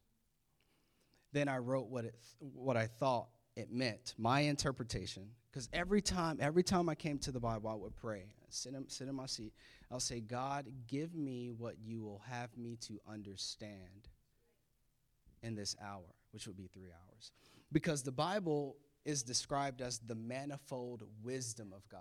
Then 1.33 1.49
I 1.49 1.59
wrote 1.59 1.88
what 1.88 2.05
it 2.05 2.15
what 2.38 2.77
I 2.77 2.87
thought 2.87 3.29
it 3.57 3.71
meant, 3.71 4.15
my 4.19 4.41
interpretation. 4.41 5.29
Because 5.51 5.69
every 5.73 6.01
time, 6.01 6.38
every 6.41 6.62
time 6.62 6.88
I 6.88 6.95
came 6.95 7.19
to 7.19 7.33
the 7.33 7.41
Bible, 7.41 7.69
I 7.69 7.75
would 7.75 7.95
pray 7.97 8.33
sit 8.53 8.75
in, 8.75 8.88
sit 8.88 9.09
in 9.09 9.15
my 9.15 9.27
seat. 9.27 9.53
I'll 9.91 10.01
say, 10.01 10.21
God, 10.21 10.67
give 10.87 11.15
me 11.15 11.51
what 11.57 11.77
you 11.83 12.03
will 12.03 12.23
have 12.31 12.57
me 12.57 12.77
to 12.83 13.01
understand 13.09 14.09
in 15.43 15.55
this 15.55 15.77
hour, 15.83 16.15
which 16.33 16.47
would 16.47 16.57
be 16.57 16.69
three 16.73 16.91
hours. 16.91 17.33
Because 17.73 18.03
the 18.03 18.12
Bible 18.12 18.77
is 19.05 19.23
described 19.23 19.81
as 19.81 19.99
the 19.99 20.15
manifold 20.15 21.03
wisdom 21.23 21.73
of 21.75 21.88
God. 21.88 22.01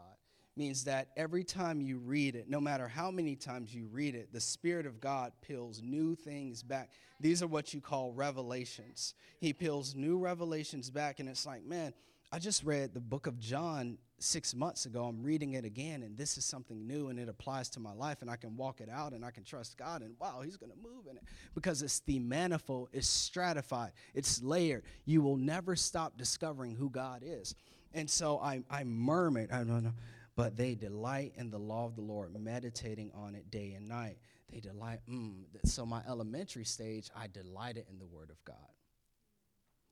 Means 0.62 0.84
that 0.84 1.08
every 1.18 1.44
time 1.44 1.82
you 1.82 1.98
read 1.98 2.36
it, 2.36 2.48
no 2.48 2.62
matter 2.62 2.88
how 2.88 3.10
many 3.10 3.36
times 3.36 3.74
you 3.74 3.88
read 3.92 4.14
it, 4.14 4.32
the 4.32 4.40
Spirit 4.40 4.86
of 4.86 5.02
God 5.02 5.32
peels 5.42 5.82
new 5.82 6.14
things 6.14 6.62
back. 6.62 6.92
These 7.20 7.42
are 7.42 7.48
what 7.48 7.74
you 7.74 7.82
call 7.82 8.12
revelations. 8.12 9.16
He 9.40 9.54
peels 9.54 9.96
new 9.96 10.20
revelations 10.20 10.92
back, 10.92 11.20
and 11.20 11.28
it's 11.28 11.48
like, 11.48 11.66
man, 11.66 11.96
I 12.32 12.38
just 12.38 12.64
read 12.64 12.94
the 12.94 13.00
book 13.00 13.26
of 13.26 13.40
John 13.40 13.98
six 14.20 14.54
months 14.54 14.86
ago. 14.86 15.06
I'm 15.06 15.24
reading 15.24 15.54
it 15.54 15.66
again, 15.66 16.04
and 16.04 16.16
this 16.16 16.38
is 16.38 16.46
something 16.46 16.86
new, 16.86 17.08
and 17.08 17.18
it 17.18 17.28
applies 17.28 17.68
to 17.72 17.80
my 17.80 17.94
life, 17.94 18.22
and 18.22 18.30
I 18.30 18.36
can 18.36 18.56
walk 18.56 18.82
it 18.82 18.90
out, 18.90 19.14
and 19.14 19.26
I 19.26 19.32
can 19.32 19.44
trust 19.44 19.80
God, 19.80 20.04
and 20.04 20.14
wow, 20.20 20.42
He's 20.46 20.58
going 20.58 20.72
to 20.72 20.78
move 20.78 21.08
in 21.10 21.18
it 21.18 21.24
because 21.56 21.82
it's 21.82 22.02
the 22.02 22.20
manifold, 22.20 22.90
it's 22.94 23.08
stratified, 23.08 23.94
it's 24.14 24.44
layered. 24.44 24.84
You 25.06 25.24
will 25.24 25.38
never 25.38 25.76
stop 25.76 26.20
discovering 26.20 26.76
who 26.76 26.92
God 26.92 27.24
is. 27.26 27.56
And 27.96 28.08
so 28.08 28.40
I, 28.40 28.62
I 28.70 28.84
murmured, 28.84 29.52
I 29.52 29.64
don't 29.64 29.84
know, 29.84 29.94
but 30.36 30.56
they 30.56 30.76
delight 30.76 31.34
in 31.36 31.50
the 31.50 31.60
law 31.60 31.86
of 31.86 31.96
the 31.96 32.02
Lord, 32.02 32.34
meditating 32.40 33.12
on 33.14 33.36
it 33.36 33.52
day 33.52 33.74
and 33.74 33.88
night. 33.88 34.18
They 34.52 34.60
delight. 34.60 35.00
Mm. 35.10 35.44
So 35.66 35.86
my 35.86 36.02
elementary 36.08 36.66
stage, 36.66 37.10
I 37.16 37.28
delighted 37.28 37.86
in 37.90 38.00
the 38.00 38.06
Word 38.06 38.30
of 38.30 38.44
God. 38.46 38.56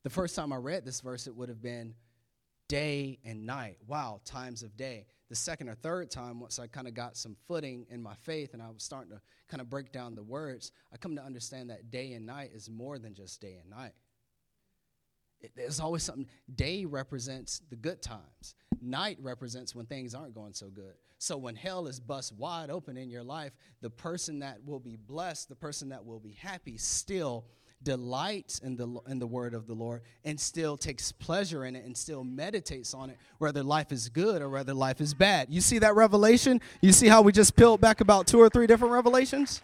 The 0.04 0.10
first 0.10 0.36
time 0.36 0.54
I 0.54 0.58
read 0.58 0.86
this 0.86 1.02
verse, 1.02 1.28
it 1.28 1.36
would 1.36 1.49
have 1.49 1.62
been 1.62 1.93
day 2.69 3.19
and 3.25 3.45
night. 3.45 3.78
Wow, 3.88 4.21
times 4.23 4.63
of 4.63 4.78
day. 4.78 5.06
The 5.28 5.36
second 5.36 5.67
or 5.67 5.75
third 5.75 6.10
time, 6.10 6.39
once 6.39 6.58
I 6.58 6.67
kind 6.67 6.88
of 6.88 6.93
got 6.93 7.17
some 7.17 7.36
footing 7.47 7.86
in 7.89 8.02
my 8.02 8.13
faith 8.15 8.54
and 8.54 8.62
I 8.62 8.69
was 8.69 8.84
starting 8.84 9.12
to 9.12 9.21
kind 9.49 9.60
of 9.60 9.69
break 9.69 9.91
down 9.91 10.15
the 10.15 10.23
words, 10.23 10.71
I 10.93 10.97
come 10.97 11.15
to 11.15 11.23
understand 11.23 11.69
that 11.69 11.91
day 11.91 12.13
and 12.13 12.25
night 12.25 12.52
is 12.54 12.69
more 12.69 12.97
than 12.97 13.13
just 13.13 13.41
day 13.41 13.58
and 13.62 13.69
night. 13.69 13.93
There's 15.56 15.80
always 15.80 16.04
something. 16.04 16.28
Day 16.56 16.86
represents 16.86 17.62
the 17.69 17.75
good 17.75 18.02
times, 18.02 18.56
night 18.82 19.17
represents 19.21 19.73
when 19.75 19.86
things 19.86 20.13
aren't 20.13 20.34
going 20.34 20.54
so 20.54 20.67
good. 20.67 20.93
So 21.17 21.38
when 21.38 21.56
hell 21.56 21.88
is 21.88 21.99
bust 21.99 22.34
wide 22.38 22.69
open 22.69 22.95
in 22.95 23.10
your 23.10 23.23
life, 23.23 23.52
the 23.82 23.89
person 23.89 24.39
that 24.39 24.60
will 24.65 24.80
be 24.80 24.95
blessed, 24.95 25.49
the 25.49 25.56
person 25.56 25.89
that 25.89 26.06
will 26.06 26.19
be 26.19 26.32
happy, 26.32 26.78
still 26.78 27.45
delights 27.84 28.60
in 28.60 28.75
the 28.75 28.88
in 29.08 29.19
the 29.19 29.28
word 29.28 29.54
of 29.54 29.65
the 29.65 29.73
Lord 29.73 30.02
and 30.25 30.38
still 30.39 30.75
takes 30.75 31.13
pleasure 31.13 31.65
in 31.65 31.78
it 31.78 31.86
and 31.86 31.95
still 31.95 32.25
meditates 32.25 32.93
on 32.93 33.10
it 33.10 33.17
whether 33.38 33.63
life 33.63 33.93
is 33.93 34.10
good 34.10 34.41
or 34.41 34.49
whether 34.49 34.73
life 34.73 34.99
is 34.99 35.13
bad. 35.13 35.47
You 35.49 35.62
see 35.62 35.80
that 35.80 35.95
revelation? 35.95 36.62
You 36.82 36.91
see 36.91 37.08
how 37.08 37.21
we 37.21 37.32
just 37.32 37.56
peeled 37.56 37.80
back 37.80 38.02
about 38.02 38.28
two 38.28 38.39
or 38.39 38.49
three 38.49 38.67
different 38.67 38.93
revelations? 38.93 39.62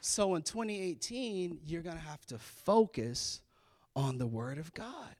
So 0.00 0.34
in 0.34 0.42
2018, 0.42 1.60
you're 1.66 1.82
to 1.82 1.96
have 1.96 2.26
to 2.26 2.38
focus 2.38 3.40
on 3.94 4.18
the 4.18 4.26
word 4.26 4.58
of 4.58 4.72
God. 4.72 5.16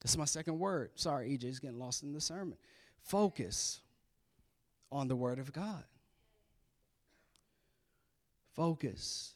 That's 0.00 0.16
my 0.16 0.24
second 0.24 0.58
word. 0.58 0.90
Sorry, 0.94 1.36
EJ's 1.36 1.58
getting 1.58 1.78
lost 1.78 2.02
in 2.02 2.12
the 2.12 2.20
sermon. 2.20 2.56
Focus 3.02 3.80
on 4.92 5.08
the 5.08 5.16
word 5.16 5.38
of 5.38 5.52
God. 5.52 5.84
Focus. 8.54 9.34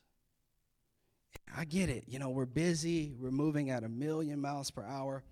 I 1.56 1.64
get 1.64 1.88
it. 1.88 2.04
You 2.06 2.18
know, 2.18 2.30
we're 2.30 2.46
busy, 2.46 3.14
we're 3.18 3.30
moving 3.30 3.70
at 3.70 3.84
a 3.84 3.88
million 3.88 4.40
miles 4.40 4.70
per 4.70 4.82
hour. 4.82 5.22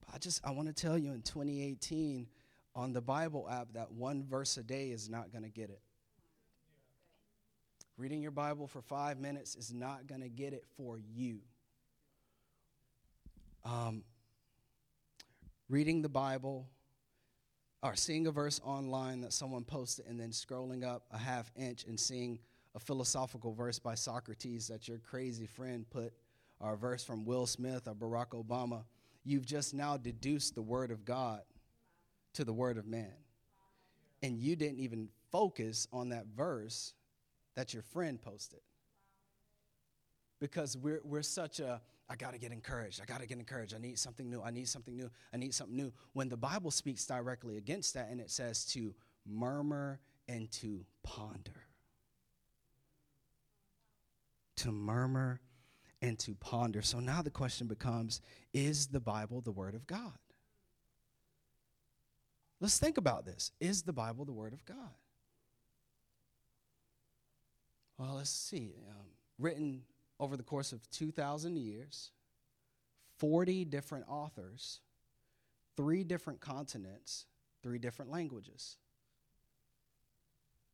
But 0.00 0.14
I 0.14 0.18
just 0.18 0.44
I 0.44 0.50
want 0.50 0.68
to 0.68 0.74
tell 0.74 0.98
you 0.98 1.12
in 1.12 1.22
2018 1.22 2.26
on 2.74 2.92
the 2.92 3.00
Bible 3.00 3.48
app 3.50 3.72
that 3.74 3.92
one 3.92 4.24
verse 4.24 4.56
a 4.56 4.62
day 4.62 4.90
is 4.90 5.08
not 5.08 5.32
going 5.32 5.44
to 5.44 5.50
get 5.50 5.70
it. 5.70 5.80
Reading 7.96 8.22
your 8.22 8.30
Bible 8.30 8.66
for 8.66 8.80
5 8.80 9.18
minutes 9.18 9.56
is 9.56 9.74
not 9.74 10.06
going 10.06 10.22
to 10.22 10.28
get 10.28 10.52
it 10.52 10.64
for 10.76 10.98
you. 10.98 11.40
Um, 13.64 14.04
reading 15.68 16.02
the 16.02 16.08
Bible 16.08 16.66
or 17.82 17.94
seeing 17.94 18.26
a 18.26 18.30
verse 18.30 18.60
online 18.64 19.20
that 19.20 19.32
someone 19.32 19.64
posted 19.64 20.06
and 20.06 20.18
then 20.18 20.30
scrolling 20.30 20.84
up 20.84 21.04
a 21.12 21.18
half 21.18 21.50
inch 21.56 21.84
and 21.84 21.98
seeing 21.98 22.38
a 22.74 22.78
philosophical 22.78 23.52
verse 23.52 23.78
by 23.78 23.94
Socrates 23.94 24.68
that 24.68 24.88
your 24.88 24.98
crazy 24.98 25.46
friend 25.46 25.88
put, 25.90 26.12
or 26.60 26.74
a 26.74 26.76
verse 26.76 27.02
from 27.02 27.24
Will 27.24 27.46
Smith 27.46 27.88
or 27.88 27.94
Barack 27.94 28.30
Obama, 28.30 28.84
you've 29.24 29.46
just 29.46 29.74
now 29.74 29.96
deduced 29.96 30.54
the 30.54 30.62
word 30.62 30.90
of 30.90 31.04
God 31.04 31.40
to 32.34 32.44
the 32.44 32.52
word 32.52 32.78
of 32.78 32.86
man. 32.86 33.14
And 34.22 34.38
you 34.38 34.56
didn't 34.56 34.78
even 34.78 35.08
focus 35.32 35.88
on 35.92 36.10
that 36.10 36.26
verse 36.36 36.94
that 37.56 37.72
your 37.72 37.82
friend 37.82 38.20
posted. 38.20 38.60
Because 40.38 40.76
we're, 40.76 41.00
we're 41.04 41.22
such 41.22 41.60
a, 41.60 41.80
I 42.10 42.16
got 42.16 42.32
to 42.32 42.38
get 42.38 42.50
encouraged. 42.52 43.00
I 43.00 43.04
got 43.04 43.20
to 43.20 43.26
get 43.26 43.38
encouraged. 43.38 43.72
I 43.74 43.78
need 43.78 43.98
something 43.98 44.28
new. 44.28 44.42
I 44.42 44.50
need 44.50 44.68
something 44.68 44.96
new. 44.96 45.08
I 45.32 45.36
need 45.36 45.54
something 45.54 45.76
new. 45.76 45.92
When 46.12 46.28
the 46.28 46.36
Bible 46.36 46.72
speaks 46.72 47.06
directly 47.06 47.56
against 47.56 47.94
that 47.94 48.08
and 48.10 48.20
it 48.20 48.30
says 48.30 48.64
to 48.72 48.94
murmur 49.24 50.00
and 50.28 50.50
to 50.52 50.84
ponder 51.04 51.64
to 54.60 54.70
murmur, 54.70 55.40
and 56.02 56.18
to 56.18 56.34
ponder. 56.34 56.82
So 56.82 57.00
now 57.00 57.22
the 57.22 57.30
question 57.30 57.66
becomes 57.66 58.20
is 58.52 58.86
the 58.86 59.00
Bible 59.00 59.40
the 59.40 59.52
Word 59.52 59.74
of 59.74 59.86
God? 59.86 60.12
Let's 62.60 62.78
think 62.78 62.98
about 62.98 63.24
this. 63.24 63.52
Is 63.60 63.82
the 63.82 63.92
Bible 63.92 64.24
the 64.24 64.32
Word 64.32 64.52
of 64.52 64.64
God? 64.64 64.76
Well, 67.98 68.14
let's 68.16 68.30
see. 68.30 68.74
Um, 68.88 69.06
written 69.38 69.82
over 70.20 70.36
the 70.36 70.42
course 70.42 70.70
of 70.70 70.88
2,000 70.90 71.56
years, 71.56 72.10
40 73.18 73.64
different 73.64 74.04
authors, 74.06 74.80
three 75.76 76.04
different 76.04 76.40
continents, 76.40 77.24
three 77.62 77.78
different 77.78 78.10
languages. 78.10 78.76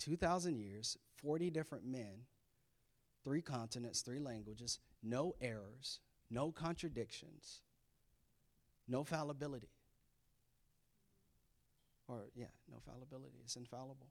2,000 0.00 0.58
years, 0.58 0.98
40 1.14 1.50
different 1.50 1.86
men, 1.86 2.26
three 3.24 3.40
continents, 3.40 4.02
three 4.02 4.18
languages, 4.18 4.80
no 5.02 5.34
errors, 5.40 6.00
no 6.28 6.50
contradictions, 6.50 7.62
no 8.88 9.04
fallibility. 9.04 9.70
Or, 12.08 12.26
yeah, 12.34 12.46
no 12.70 12.78
fallibility. 12.84 13.38
It's 13.44 13.56
infallible. 13.56 14.08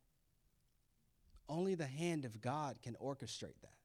Only 1.48 1.76
the 1.76 1.86
hand 1.86 2.26
of 2.26 2.42
God 2.42 2.82
can 2.82 2.96
orchestrate 3.02 3.62
that. 3.62 3.85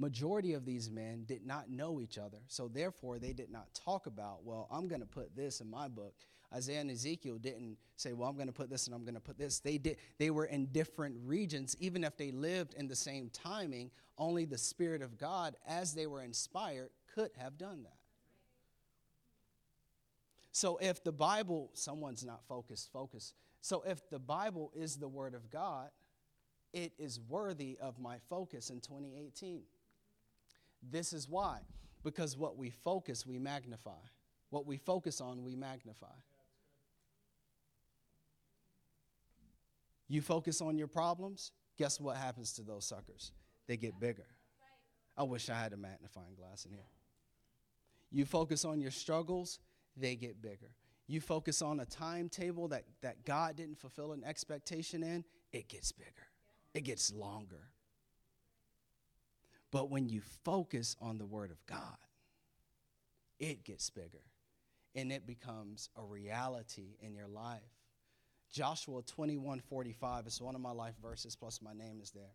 Majority 0.00 0.54
of 0.54 0.64
these 0.64 0.90
men 0.90 1.24
did 1.26 1.46
not 1.46 1.70
know 1.70 2.00
each 2.00 2.16
other, 2.16 2.38
so 2.48 2.68
therefore 2.68 3.18
they 3.18 3.32
did 3.32 3.50
not 3.50 3.72
talk 3.74 4.06
about, 4.06 4.44
well, 4.44 4.66
I'm 4.70 4.88
going 4.88 5.02
to 5.02 5.06
put 5.06 5.36
this 5.36 5.60
in 5.60 5.70
my 5.70 5.88
book 5.88 6.14
Isaiah 6.52 6.80
and 6.80 6.90
Ezekiel 6.90 7.38
didn't 7.38 7.78
say, 7.96 8.12
well, 8.12 8.28
I'm 8.28 8.34
going 8.34 8.48
to 8.48 8.52
put 8.52 8.70
this 8.70 8.86
and 8.86 8.94
I'm 8.94 9.04
going 9.04 9.14
to 9.14 9.20
put 9.20 9.38
this. 9.38 9.60
They 9.60 9.78
did 9.78 9.96
they 10.18 10.30
were 10.30 10.46
in 10.46 10.66
different 10.66 11.16
regions 11.24 11.76
even 11.78 12.02
if 12.02 12.16
they 12.16 12.32
lived 12.32 12.74
in 12.74 12.88
the 12.88 12.96
same 12.96 13.30
timing, 13.32 13.90
only 14.18 14.44
the 14.44 14.58
spirit 14.58 15.02
of 15.02 15.16
God 15.16 15.56
as 15.66 15.94
they 15.94 16.06
were 16.06 16.22
inspired 16.22 16.90
could 17.14 17.30
have 17.38 17.56
done 17.56 17.84
that. 17.84 17.96
So 20.52 20.78
if 20.78 21.04
the 21.04 21.12
Bible 21.12 21.70
someone's 21.74 22.24
not 22.24 22.42
focused, 22.48 22.90
focus. 22.92 23.32
So 23.60 23.84
if 23.86 24.08
the 24.10 24.18
Bible 24.18 24.72
is 24.74 24.96
the 24.96 25.08
word 25.08 25.34
of 25.34 25.50
God, 25.50 25.90
it 26.72 26.92
is 26.98 27.20
worthy 27.28 27.78
of 27.80 28.00
my 28.00 28.16
focus 28.28 28.70
in 28.70 28.80
2018. 28.80 29.62
This 30.82 31.12
is 31.12 31.28
why 31.28 31.60
because 32.02 32.36
what 32.36 32.56
we 32.56 32.70
focus, 32.70 33.26
we 33.26 33.38
magnify. 33.38 34.00
What 34.50 34.66
we 34.66 34.76
focus 34.76 35.20
on, 35.20 35.42
we 35.42 35.54
magnify. 35.54 36.06
You 40.08 40.22
focus 40.22 40.60
on 40.60 40.76
your 40.76 40.88
problems, 40.88 41.52
guess 41.78 42.00
what 42.00 42.16
happens 42.16 42.52
to 42.54 42.62
those 42.62 42.84
suckers? 42.84 43.32
They 43.68 43.76
get 43.76 44.00
bigger. 44.00 44.26
I 45.16 45.22
wish 45.22 45.48
I 45.48 45.54
had 45.54 45.72
a 45.72 45.76
magnifying 45.76 46.34
glass 46.34 46.64
in 46.64 46.72
here. 46.72 46.88
You 48.10 48.24
focus 48.24 48.64
on 48.64 48.80
your 48.80 48.90
struggles, 48.90 49.60
they 49.96 50.16
get 50.16 50.42
bigger. 50.42 50.72
You 51.06 51.20
focus 51.20 51.62
on 51.62 51.80
a 51.80 51.84
timetable 51.84 52.68
that, 52.68 52.84
that 53.02 53.24
God 53.24 53.56
didn't 53.56 53.78
fulfill 53.78 54.12
an 54.12 54.24
expectation 54.24 55.02
in, 55.02 55.24
it 55.52 55.68
gets 55.68 55.92
bigger, 55.92 56.26
it 56.74 56.82
gets 56.82 57.12
longer. 57.12 57.70
But 59.70 59.90
when 59.90 60.08
you 60.08 60.20
focus 60.44 60.96
on 61.00 61.18
the 61.18 61.26
Word 61.26 61.50
of 61.50 61.64
God, 61.66 61.96
it 63.38 63.64
gets 63.64 63.88
bigger 63.90 64.24
and 64.94 65.12
it 65.12 65.26
becomes 65.26 65.88
a 65.96 66.04
reality 66.04 66.96
in 67.00 67.14
your 67.14 67.28
life. 67.28 67.60
Joshua 68.52 69.02
21 69.02 69.60
45 69.60 70.26
is 70.26 70.40
one 70.40 70.54
of 70.54 70.60
my 70.60 70.72
life 70.72 70.94
verses, 71.00 71.36
plus 71.36 71.60
my 71.62 71.72
name 71.72 72.00
is 72.02 72.10
there. 72.10 72.34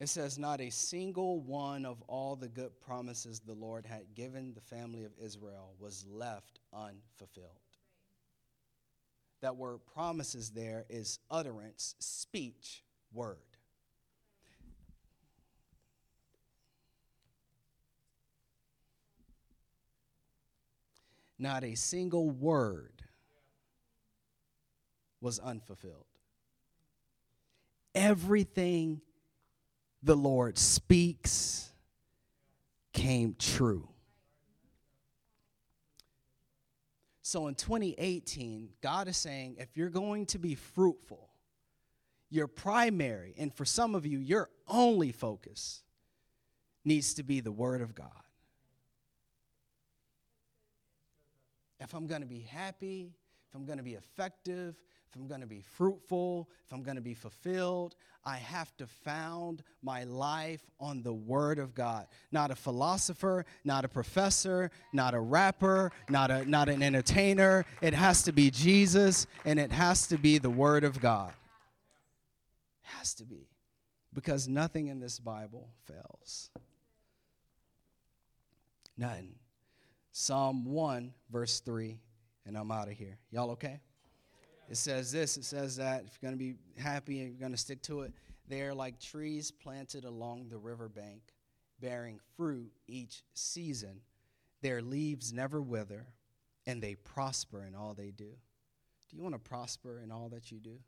It 0.00 0.08
says, 0.08 0.38
Not 0.38 0.60
a 0.60 0.70
single 0.70 1.40
one 1.40 1.84
of 1.84 2.02
all 2.08 2.34
the 2.34 2.48
good 2.48 2.80
promises 2.80 3.40
the 3.40 3.52
Lord 3.52 3.86
had 3.86 4.14
given 4.14 4.54
the 4.54 4.60
family 4.60 5.04
of 5.04 5.12
Israel 5.22 5.74
was 5.78 6.04
left 6.10 6.58
unfulfilled. 6.72 7.60
That 9.42 9.56
word 9.56 9.80
promises 9.94 10.50
there 10.50 10.84
is 10.88 11.18
utterance, 11.30 11.94
speech, 11.98 12.82
word. 13.12 13.36
Not 21.40 21.64
a 21.64 21.74
single 21.74 22.28
word 22.28 23.02
was 25.22 25.38
unfulfilled. 25.38 26.04
Everything 27.94 29.00
the 30.02 30.14
Lord 30.14 30.58
speaks 30.58 31.72
came 32.92 33.34
true. 33.38 33.88
So 37.22 37.46
in 37.48 37.54
2018, 37.54 38.68
God 38.82 39.08
is 39.08 39.16
saying 39.16 39.56
if 39.58 39.78
you're 39.78 39.88
going 39.88 40.26
to 40.26 40.38
be 40.38 40.54
fruitful, 40.54 41.30
your 42.28 42.48
primary, 42.48 43.34
and 43.38 43.54
for 43.54 43.64
some 43.64 43.94
of 43.94 44.04
you, 44.04 44.18
your 44.18 44.50
only 44.68 45.10
focus 45.10 45.82
needs 46.84 47.14
to 47.14 47.22
be 47.22 47.40
the 47.40 47.50
Word 47.52 47.80
of 47.80 47.94
God. 47.94 48.10
If 51.80 51.94
I'm 51.94 52.06
going 52.06 52.20
to 52.20 52.26
be 52.26 52.40
happy, 52.40 53.12
if 53.48 53.54
I'm 53.54 53.64
going 53.64 53.78
to 53.78 53.84
be 53.84 53.94
effective, 53.94 54.76
if 55.10 55.16
I'm 55.16 55.26
going 55.26 55.40
to 55.40 55.46
be 55.46 55.60
fruitful, 55.60 56.48
if 56.64 56.72
I'm 56.72 56.84
going 56.84 56.96
to 56.96 57.02
be 57.02 57.14
fulfilled, 57.14 57.96
I 58.24 58.36
have 58.36 58.76
to 58.76 58.86
found 58.86 59.64
my 59.82 60.04
life 60.04 60.62
on 60.78 61.02
the 61.02 61.12
Word 61.12 61.58
of 61.58 61.74
God. 61.74 62.06
Not 62.30 62.52
a 62.52 62.54
philosopher, 62.54 63.44
not 63.64 63.84
a 63.84 63.88
professor, 63.88 64.70
not 64.92 65.14
a 65.14 65.20
rapper, 65.20 65.90
not, 66.08 66.30
a, 66.30 66.44
not 66.48 66.68
an 66.68 66.82
entertainer. 66.82 67.64
It 67.80 67.94
has 67.94 68.22
to 68.24 68.32
be 68.32 68.52
Jesus, 68.52 69.26
and 69.44 69.58
it 69.58 69.72
has 69.72 70.06
to 70.08 70.18
be 70.18 70.38
the 70.38 70.50
Word 70.50 70.84
of 70.84 71.00
God. 71.00 71.32
It 72.84 72.98
has 72.98 73.14
to 73.14 73.24
be. 73.24 73.48
Because 74.12 74.46
nothing 74.46 74.88
in 74.88 75.00
this 75.00 75.18
Bible 75.18 75.70
fails. 75.86 76.50
Nothing. 78.96 79.39
Psalm 80.12 80.64
1, 80.64 81.12
verse 81.30 81.60
3, 81.60 81.98
and 82.46 82.56
I'm 82.56 82.70
out 82.70 82.88
of 82.88 82.94
here. 82.94 83.18
Y'all 83.30 83.50
okay? 83.52 83.80
It 84.68 84.76
says 84.76 85.10
this 85.10 85.36
it 85.36 85.44
says 85.44 85.76
that 85.76 86.04
if 86.06 86.18
you're 86.20 86.30
going 86.30 86.38
to 86.38 86.44
be 86.44 86.54
happy 86.80 87.20
and 87.20 87.30
you're 87.30 87.40
going 87.40 87.52
to 87.52 87.58
stick 87.58 87.82
to 87.82 88.02
it, 88.02 88.12
they 88.48 88.62
are 88.62 88.74
like 88.74 89.00
trees 89.00 89.50
planted 89.50 90.04
along 90.04 90.48
the 90.48 90.58
riverbank, 90.58 91.22
bearing 91.80 92.20
fruit 92.36 92.70
each 92.86 93.22
season. 93.34 94.00
Their 94.62 94.82
leaves 94.82 95.32
never 95.32 95.60
wither, 95.60 96.06
and 96.66 96.82
they 96.82 96.94
prosper 96.94 97.64
in 97.64 97.74
all 97.74 97.94
they 97.94 98.10
do. 98.10 98.30
Do 99.10 99.16
you 99.16 99.22
want 99.22 99.34
to 99.34 99.40
prosper 99.40 100.00
in 100.02 100.12
all 100.12 100.28
that 100.28 100.52
you 100.52 100.58
do? 100.58 100.78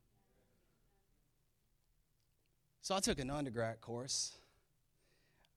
So 2.82 2.94
I 2.94 3.00
took 3.00 3.18
an 3.18 3.30
undergrad 3.30 3.80
course 3.80 4.36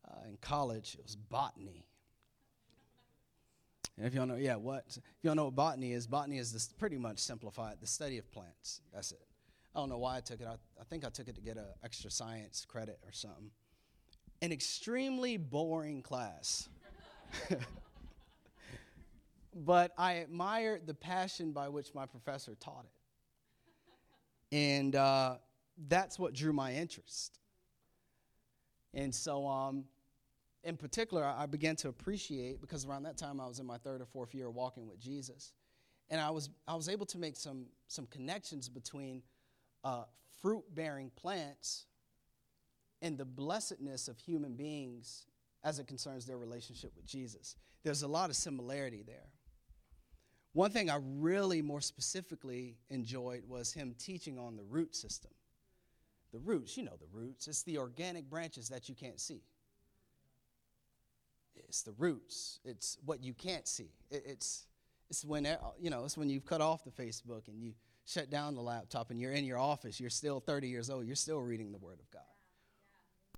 uh, 0.07 0.27
in 0.27 0.37
college. 0.37 0.95
It 0.97 1.03
was 1.03 1.15
botany. 1.15 1.85
And 3.97 4.05
if 4.05 4.13
don't 4.13 4.27
know, 4.27 4.35
yeah, 4.35 4.55
what? 4.55 4.83
If 4.89 5.01
don't 5.23 5.37
know 5.37 5.45
what 5.45 5.55
botany 5.55 5.93
is, 5.93 6.05
botany 6.05 6.37
is 6.37 6.51
this 6.51 6.67
pretty 6.67 6.97
much 6.97 7.19
simplified, 7.19 7.77
the 7.79 7.87
study 7.87 8.17
of 8.17 8.29
plants. 8.31 8.81
That's 8.93 9.11
it. 9.11 9.25
I 9.73 9.79
don't 9.79 9.89
know 9.89 9.97
why 9.97 10.17
I 10.17 10.19
took 10.19 10.41
it. 10.41 10.47
I, 10.47 10.55
I 10.79 10.83
think 10.89 11.05
I 11.05 11.09
took 11.09 11.27
it 11.27 11.35
to 11.35 11.41
get 11.41 11.57
an 11.57 11.65
extra 11.83 12.11
science 12.11 12.65
credit 12.67 12.99
or 13.05 13.11
something. 13.11 13.51
An 14.41 14.51
extremely 14.51 15.37
boring 15.37 16.01
class. 16.01 16.67
but 19.55 19.91
I 19.97 20.13
admired 20.13 20.87
the 20.87 20.93
passion 20.93 21.51
by 21.51 21.69
which 21.69 21.93
my 21.93 22.05
professor 22.05 22.55
taught 22.55 22.85
it. 22.85 24.55
And 24.55 24.95
uh, 24.95 25.37
that's 25.87 26.19
what 26.19 26.33
drew 26.33 26.53
my 26.53 26.73
interest. 26.73 27.39
And 28.93 29.13
so 29.13 29.47
um, 29.47 29.85
in 30.65 30.77
particular, 30.77 31.23
I 31.23 31.45
began 31.45 31.75
to 31.77 31.89
appreciate 31.89 32.59
because 32.59 32.85
around 32.85 33.03
that 33.03 33.17
time 33.17 33.39
I 33.39 33.47
was 33.47 33.59
in 33.59 33.65
my 33.67 33.77
third 33.77 34.01
or 34.01 34.05
fourth 34.05 34.33
year 34.33 34.49
walking 34.49 34.87
with 34.87 34.99
Jesus, 34.99 35.53
and 36.09 36.19
I 36.19 36.31
was 36.31 36.49
I 36.67 36.75
was 36.75 36.89
able 36.89 37.05
to 37.07 37.19
make 37.19 37.37
some 37.37 37.67
some 37.87 38.07
connections 38.07 38.67
between 38.67 39.21
uh, 39.83 40.05
fruit-bearing 40.41 41.11
plants 41.15 41.85
and 43.01 43.17
the 43.17 43.25
blessedness 43.25 44.07
of 44.07 44.17
human 44.17 44.55
beings 44.55 45.27
as 45.63 45.77
it 45.77 45.87
concerns 45.87 46.25
their 46.25 46.37
relationship 46.37 46.91
with 46.95 47.05
Jesus. 47.05 47.55
There's 47.83 48.01
a 48.01 48.07
lot 48.07 48.31
of 48.31 48.35
similarity 48.35 49.03
there. 49.05 49.29
One 50.53 50.71
thing 50.71 50.89
I 50.89 50.97
really 51.03 51.61
more 51.61 51.81
specifically 51.81 52.77
enjoyed 52.89 53.43
was 53.47 53.71
him 53.71 53.93
teaching 53.99 54.39
on 54.39 54.55
the 54.55 54.63
root 54.63 54.95
system. 54.95 55.31
The 56.31 56.39
roots, 56.39 56.75
you 56.75 56.83
know 56.83 56.97
the 56.99 57.07
roots, 57.11 57.47
it's 57.47 57.63
the 57.63 57.77
organic 57.77 58.29
branches 58.29 58.69
that 58.69 58.89
you 58.89 58.95
can't 58.95 59.19
see 59.19 59.43
it's 61.57 61.81
the 61.81 61.93
roots. 61.97 62.59
It's 62.65 62.97
what 63.05 63.23
you 63.23 63.33
can't 63.33 63.67
see. 63.67 63.91
It, 64.09 64.23
it's 64.25 64.65
it's 65.09 65.23
when 65.23 65.45
uh, 65.45 65.57
you 65.79 65.89
know 65.89 66.05
it's 66.05 66.17
when 66.17 66.29
you've 66.29 66.45
cut 66.45 66.61
off 66.61 66.83
the 66.83 66.91
Facebook 66.91 67.47
and 67.47 67.61
you 67.61 67.73
shut 68.05 68.29
down 68.29 68.55
the 68.55 68.61
laptop 68.61 69.11
and 69.11 69.19
you're 69.19 69.31
in 69.31 69.45
your 69.45 69.57
office. 69.57 69.99
You're 69.99 70.09
still 70.09 70.39
30 70.39 70.67
years 70.67 70.89
old. 70.89 71.05
You're 71.05 71.15
still 71.15 71.41
reading 71.41 71.71
the 71.71 71.77
Word 71.77 71.99
of 71.99 72.09
God. 72.11 72.21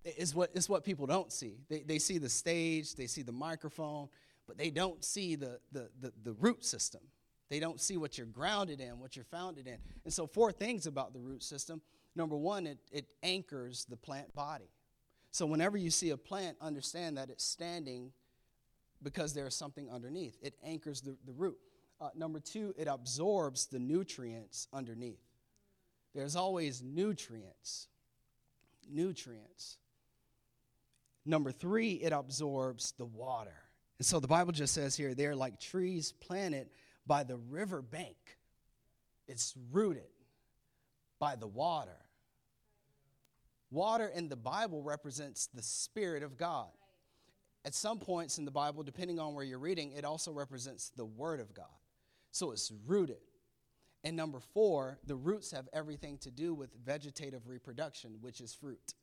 It's 0.04 0.34
what 0.34 0.52
it's 0.54 0.70
what 0.70 0.84
people 0.84 1.06
don't 1.06 1.32
see. 1.32 1.58
They 1.70 1.82
they 1.82 2.00
see 2.00 2.18
the 2.18 2.30
stage, 2.30 2.96
they 2.96 3.08
see 3.08 3.24
the 3.24 3.32
microphone, 3.32 4.10
but 4.48 4.58
they 4.58 4.70
don't 4.70 5.04
see 5.04 5.36
the 5.36 5.60
the 5.72 5.90
the, 6.00 6.14
the 6.24 6.34
root 6.34 6.64
system. 6.64 7.02
They 7.50 7.60
don't 7.60 7.80
see 7.80 7.98
what 7.98 8.18
you're 8.18 8.28
grounded 8.28 8.82
in, 8.82 9.00
what 9.00 9.16
you're 9.16 9.26
founded 9.26 9.68
in. 9.68 9.78
And 10.04 10.14
so, 10.14 10.28
four 10.28 10.52
things 10.52 10.86
about 10.86 11.14
the 11.14 11.20
root 11.20 11.44
system. 11.44 11.82
Number 12.16 12.36
one, 12.36 12.68
it, 12.68 12.80
it 12.92 13.06
anchors 13.24 13.86
the 13.86 13.96
plant 13.96 14.34
body. 14.34 14.70
So, 15.32 15.46
whenever 15.46 15.78
you 15.78 15.90
see 15.90 16.10
a 16.12 16.18
plant, 16.18 16.58
understand 16.62 17.18
that 17.18 17.30
it's 17.30 17.44
standing 17.44 18.12
because 19.04 19.34
there's 19.34 19.56
something 19.56 19.90
underneath. 19.90 20.38
It 20.42 20.56
anchors 20.64 21.02
the, 21.02 21.16
the 21.26 21.34
root. 21.34 21.58
Uh, 22.00 22.10
number 22.16 22.40
two, 22.40 22.74
it 22.78 22.88
absorbs 22.88 23.68
the 23.68 23.80
nutrients 23.80 24.68
underneath. 24.74 25.22
There's 26.14 26.36
always 26.36 26.82
nutrients. 26.82 27.88
Nutrients. 28.90 29.78
Number 31.26 31.52
three, 31.52 31.94
it 31.94 32.14
absorbs 32.14 32.94
the 32.98 33.06
water. 33.06 33.64
And 34.00 34.06
so 34.06 34.20
the 34.20 34.28
Bible 34.28 34.54
just 34.54 34.74
says 34.74 34.96
here, 34.96 35.14
they're 35.14 35.36
like 35.36 35.60
trees 35.60 36.12
planted 36.12 36.70
by 37.06 37.24
the 37.24 37.38
river 37.38 37.82
bank. 37.82 38.16
It's 39.28 39.54
rooted 39.72 40.10
by 41.20 41.36
the 41.36 41.48
water. 41.48 41.98
Water 43.70 44.08
in 44.08 44.30
the 44.30 44.36
Bible 44.36 44.82
represents 44.82 45.48
the 45.48 45.62
Spirit 45.62 46.24
of 46.24 46.38
God. 46.38 46.70
At 47.66 47.74
some 47.74 48.00
points 48.00 48.38
in 48.38 48.46
the 48.46 48.52
Bible, 48.52 48.84
depending 48.84 49.20
on 49.20 49.34
where 49.34 49.44
you're 49.44 49.60
reading, 49.60 49.92
it 49.92 50.06
also 50.06 50.32
represents 50.32 50.92
the 50.96 51.06
Word 51.06 51.42
of 51.42 51.54
God. 51.54 51.66
So 52.32 52.52
it's 52.52 52.72
rooted. 52.86 53.18
And 54.04 54.16
number 54.16 54.40
four, 54.40 55.00
the 55.06 55.16
roots 55.16 55.52
have 55.52 55.68
everything 55.74 56.18
to 56.20 56.32
do 56.32 56.54
with 56.54 56.70
vegetative 56.86 57.48
reproduction, 57.48 58.18
which 58.22 58.40
is 58.40 58.54
fruit. 58.54 58.94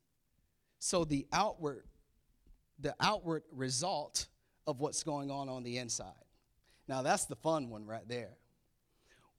So 0.79 1.05
the 1.05 1.27
outward, 1.33 1.85
the 2.79 2.95
outward 3.01 3.43
result 3.53 4.27
of 4.67 4.81
what's 4.81 5.03
going 5.03 5.31
on 5.31 5.49
on 5.49 5.63
the 5.63 5.79
inside. 5.79 6.13
Now 6.89 7.03
that's 7.03 7.27
the 7.27 7.37
fun 7.37 7.69
one 7.69 7.85
right 7.85 8.07
there. 8.09 8.37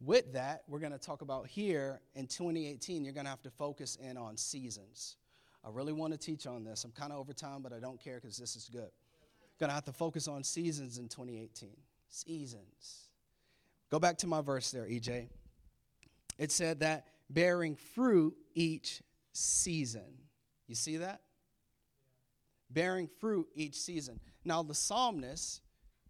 With 0.01 0.33
that, 0.33 0.63
we're 0.67 0.79
going 0.79 0.91
to 0.91 0.99
talk 0.99 1.21
about 1.21 1.47
here 1.47 2.01
in 2.15 2.27
2018, 2.27 3.03
you're 3.03 3.13
going 3.13 3.25
to 3.25 3.29
have 3.29 3.43
to 3.43 3.49
focus 3.49 3.97
in 4.01 4.17
on 4.17 4.37
seasons. 4.37 5.17
I 5.63 5.69
really 5.71 5.93
want 5.93 6.13
to 6.13 6.19
teach 6.19 6.45
on 6.45 6.63
this. 6.63 6.83
I'm 6.83 6.91
kind 6.91 7.11
of 7.11 7.19
over 7.19 7.33
time, 7.33 7.61
but 7.61 7.73
I 7.73 7.79
don't 7.79 7.99
care 7.99 8.19
because 8.21 8.37
this 8.37 8.55
is 8.55 8.69
good. 8.71 8.89
Going 9.59 9.69
to 9.69 9.73
have 9.73 9.85
to 9.85 9.93
focus 9.93 10.27
on 10.27 10.43
seasons 10.43 10.97
in 10.97 11.07
2018. 11.07 11.69
Seasons. 12.09 13.09
Go 13.89 13.99
back 13.99 14.17
to 14.19 14.27
my 14.27 14.41
verse 14.41 14.71
there, 14.71 14.85
EJ. 14.85 15.27
It 16.37 16.51
said 16.51 16.81
that 16.81 17.07
bearing 17.29 17.75
fruit 17.75 18.35
each 18.53 19.01
season. 19.31 20.19
You 20.67 20.75
see 20.75 20.97
that? 20.97 21.21
Bearing 22.69 23.07
fruit 23.19 23.47
each 23.55 23.75
season. 23.75 24.19
Now, 24.43 24.61
the 24.61 24.73
psalmist 24.73 25.61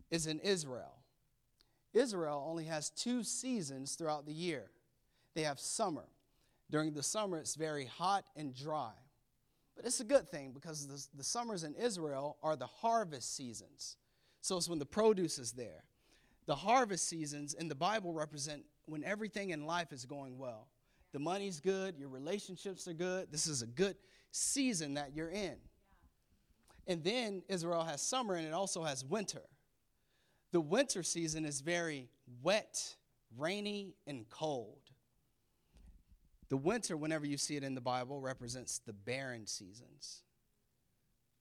is 0.09 0.27
in 0.27 0.39
Israel. 0.39 0.95
Israel 1.95 2.45
only 2.47 2.65
has 2.65 2.89
two 2.91 3.23
seasons 3.23 3.95
throughout 3.95 4.25
the 4.25 4.33
year. 4.33 4.69
They 5.33 5.43
have 5.43 5.59
summer. 5.59 6.05
During 6.69 6.93
the 6.93 7.03
summer, 7.03 7.37
it's 7.37 7.55
very 7.55 7.85
hot 7.85 8.25
and 8.35 8.53
dry. 8.53 8.91
But 9.75 9.85
it's 9.85 9.99
a 9.99 10.05
good 10.05 10.27
thing 10.29 10.51
because 10.51 10.87
the, 10.87 11.17
the 11.17 11.23
summers 11.23 11.63
in 11.63 11.75
Israel 11.75 12.37
are 12.43 12.55
the 12.55 12.67
harvest 12.67 13.35
seasons. 13.35 13.97
So 14.41 14.57
it's 14.57 14.69
when 14.69 14.79
the 14.79 14.85
produce 14.85 15.39
is 15.39 15.53
there. 15.53 15.83
The 16.45 16.55
harvest 16.55 17.07
seasons 17.07 17.53
in 17.53 17.67
the 17.67 17.75
Bible 17.75 18.13
represent 18.13 18.63
when 18.85 19.03
everything 19.03 19.49
in 19.49 19.65
life 19.65 19.91
is 19.91 20.05
going 20.05 20.37
well. 20.37 20.67
The 21.11 21.19
money's 21.19 21.59
good, 21.59 21.97
your 21.97 22.09
relationships 22.09 22.87
are 22.87 22.93
good. 22.93 23.31
This 23.31 23.47
is 23.47 23.61
a 23.61 23.67
good 23.67 23.95
season 24.31 24.95
that 24.95 25.15
you're 25.15 25.31
in. 25.31 25.55
And 26.87 27.03
then 27.03 27.41
Israel 27.47 27.83
has 27.83 28.01
summer 28.01 28.35
and 28.35 28.45
it 28.45 28.53
also 28.53 28.83
has 28.83 29.03
winter. 29.03 29.41
The 30.51 30.61
winter 30.61 31.03
season 31.03 31.45
is 31.45 31.61
very 31.61 32.09
wet, 32.41 32.95
rainy, 33.37 33.95
and 34.07 34.29
cold. 34.29 34.79
The 36.49 36.57
winter, 36.57 36.95
whenever 36.95 37.25
you 37.25 37.37
see 37.37 37.55
it 37.55 37.63
in 37.63 37.75
the 37.75 37.81
Bible, 37.81 38.21
represents 38.21 38.79
the 38.79 38.93
barren 38.93 39.47
seasons. 39.47 40.21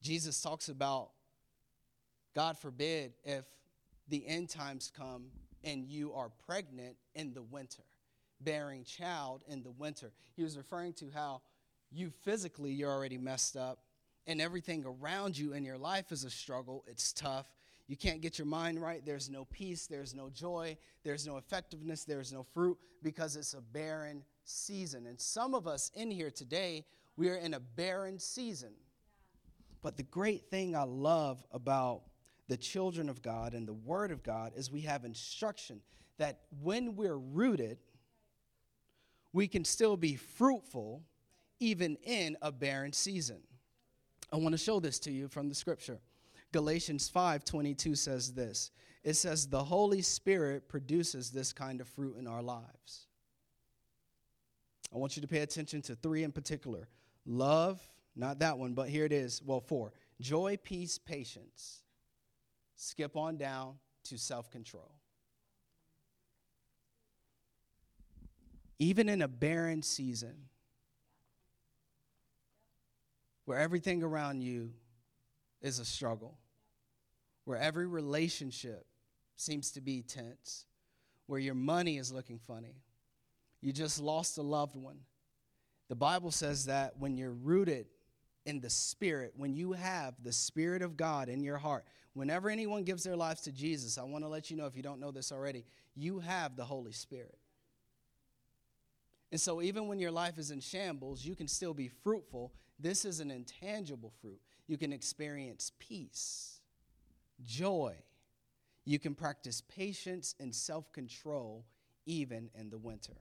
Jesus 0.02 0.40
talks 0.42 0.68
about, 0.68 1.10
God 2.34 2.58
forbid, 2.58 3.12
if 3.24 3.44
the 4.08 4.26
end 4.26 4.48
times 4.48 4.90
come 4.94 5.26
and 5.62 5.86
you 5.86 6.12
are 6.12 6.30
pregnant 6.46 6.96
in 7.14 7.32
the 7.32 7.42
winter, 7.42 7.84
bearing 8.40 8.84
child 8.84 9.42
in 9.48 9.62
the 9.62 9.70
winter. 9.70 10.12
He 10.36 10.42
was 10.42 10.56
referring 10.56 10.92
to 10.94 11.10
how 11.14 11.42
you 11.90 12.10
physically, 12.22 12.72
you're 12.72 12.90
already 12.90 13.18
messed 13.18 13.56
up, 13.56 13.78
and 14.26 14.40
everything 14.40 14.84
around 14.84 15.38
you 15.38 15.52
in 15.52 15.64
your 15.64 15.78
life 15.78 16.12
is 16.12 16.24
a 16.24 16.30
struggle. 16.30 16.84
It's 16.86 17.12
tough. 17.12 17.46
You 17.86 17.96
can't 17.96 18.20
get 18.20 18.38
your 18.38 18.46
mind 18.46 18.80
right. 18.80 19.04
There's 19.04 19.28
no 19.28 19.44
peace. 19.44 19.86
There's 19.86 20.14
no 20.14 20.30
joy. 20.30 20.76
There's 21.02 21.26
no 21.26 21.36
effectiveness. 21.36 22.04
There's 22.04 22.32
no 22.32 22.42
fruit 22.42 22.78
because 23.02 23.36
it's 23.36 23.54
a 23.54 23.60
barren 23.60 24.24
season. 24.44 25.06
And 25.06 25.20
some 25.20 25.54
of 25.54 25.66
us 25.66 25.90
in 25.94 26.10
here 26.10 26.30
today, 26.30 26.86
we 27.16 27.28
are 27.28 27.36
in 27.36 27.54
a 27.54 27.60
barren 27.60 28.18
season. 28.18 28.72
But 29.82 29.98
the 29.98 30.02
great 30.02 30.48
thing 30.48 30.74
I 30.74 30.84
love 30.84 31.44
about 31.52 32.04
the 32.48 32.56
children 32.56 33.08
of 33.08 33.22
God 33.22 33.52
and 33.52 33.68
the 33.68 33.74
Word 33.74 34.10
of 34.10 34.22
God 34.22 34.52
is 34.56 34.70
we 34.70 34.82
have 34.82 35.04
instruction 35.04 35.80
that 36.18 36.40
when 36.62 36.96
we're 36.96 37.18
rooted, 37.18 37.78
we 39.32 39.46
can 39.46 39.64
still 39.64 39.96
be 39.96 40.16
fruitful 40.16 41.02
even 41.60 41.96
in 41.96 42.36
a 42.40 42.50
barren 42.50 42.92
season. 42.92 43.40
I 44.32 44.36
want 44.36 44.52
to 44.52 44.58
show 44.58 44.80
this 44.80 44.98
to 45.00 45.12
you 45.12 45.28
from 45.28 45.48
the 45.48 45.54
scripture. 45.54 45.98
Galatians 46.54 47.10
5:22 47.10 47.96
says 47.96 48.32
this. 48.32 48.70
It 49.02 49.14
says 49.14 49.48
the 49.48 49.64
Holy 49.64 50.02
Spirit 50.02 50.68
produces 50.68 51.32
this 51.32 51.52
kind 51.52 51.80
of 51.80 51.88
fruit 51.88 52.16
in 52.16 52.28
our 52.28 52.44
lives. 52.44 53.08
I 54.94 54.98
want 54.98 55.16
you 55.16 55.22
to 55.22 55.26
pay 55.26 55.40
attention 55.40 55.82
to 55.82 55.96
three 55.96 56.22
in 56.22 56.30
particular. 56.30 56.86
Love, 57.26 57.84
not 58.14 58.38
that 58.38 58.56
one, 58.56 58.72
but 58.72 58.88
here 58.88 59.04
it 59.04 59.10
is. 59.10 59.42
Well, 59.42 59.58
four. 59.58 59.94
Joy, 60.20 60.56
peace, 60.62 60.96
patience. 60.96 61.82
Skip 62.76 63.16
on 63.16 63.36
down 63.36 63.74
to 64.04 64.16
self-control. 64.16 64.94
Even 68.78 69.08
in 69.08 69.22
a 69.22 69.28
barren 69.28 69.82
season, 69.82 70.36
where 73.44 73.58
everything 73.58 74.04
around 74.04 74.40
you 74.40 74.72
is 75.60 75.80
a 75.80 75.84
struggle, 75.84 76.38
where 77.44 77.58
every 77.58 77.86
relationship 77.86 78.86
seems 79.36 79.72
to 79.72 79.80
be 79.80 80.02
tense, 80.02 80.66
where 81.26 81.40
your 81.40 81.54
money 81.54 81.98
is 81.98 82.12
looking 82.12 82.38
funny, 82.38 82.76
you 83.60 83.72
just 83.72 84.00
lost 84.00 84.38
a 84.38 84.42
loved 84.42 84.76
one. 84.76 84.98
The 85.88 85.94
Bible 85.94 86.30
says 86.30 86.66
that 86.66 86.98
when 86.98 87.16
you're 87.16 87.32
rooted 87.32 87.86
in 88.46 88.60
the 88.60 88.70
Spirit, 88.70 89.32
when 89.36 89.54
you 89.54 89.72
have 89.72 90.14
the 90.22 90.32
Spirit 90.32 90.82
of 90.82 90.96
God 90.96 91.28
in 91.28 91.42
your 91.42 91.58
heart, 91.58 91.84
whenever 92.14 92.50
anyone 92.50 92.84
gives 92.84 93.04
their 93.04 93.16
lives 93.16 93.42
to 93.42 93.52
Jesus, 93.52 93.98
I 93.98 94.02
want 94.02 94.24
to 94.24 94.28
let 94.28 94.50
you 94.50 94.56
know 94.56 94.66
if 94.66 94.76
you 94.76 94.82
don't 94.82 95.00
know 95.00 95.10
this 95.10 95.32
already, 95.32 95.64
you 95.94 96.20
have 96.20 96.56
the 96.56 96.64
Holy 96.64 96.92
Spirit. 96.92 97.38
And 99.32 99.40
so, 99.40 99.60
even 99.60 99.88
when 99.88 99.98
your 99.98 100.12
life 100.12 100.38
is 100.38 100.50
in 100.50 100.60
shambles, 100.60 101.24
you 101.24 101.34
can 101.34 101.48
still 101.48 101.74
be 101.74 101.88
fruitful. 101.88 102.52
This 102.78 103.04
is 103.04 103.20
an 103.20 103.30
intangible 103.30 104.12
fruit. 104.20 104.40
You 104.68 104.76
can 104.76 104.92
experience 104.92 105.72
peace, 105.78 106.53
joy. 107.42 107.94
You 108.84 108.98
can 108.98 109.14
practice 109.14 109.62
patience 109.62 110.34
and 110.38 110.54
self 110.54 110.92
control 110.92 111.64
even 112.06 112.50
in 112.54 112.70
the 112.70 112.78
winter. 112.78 113.16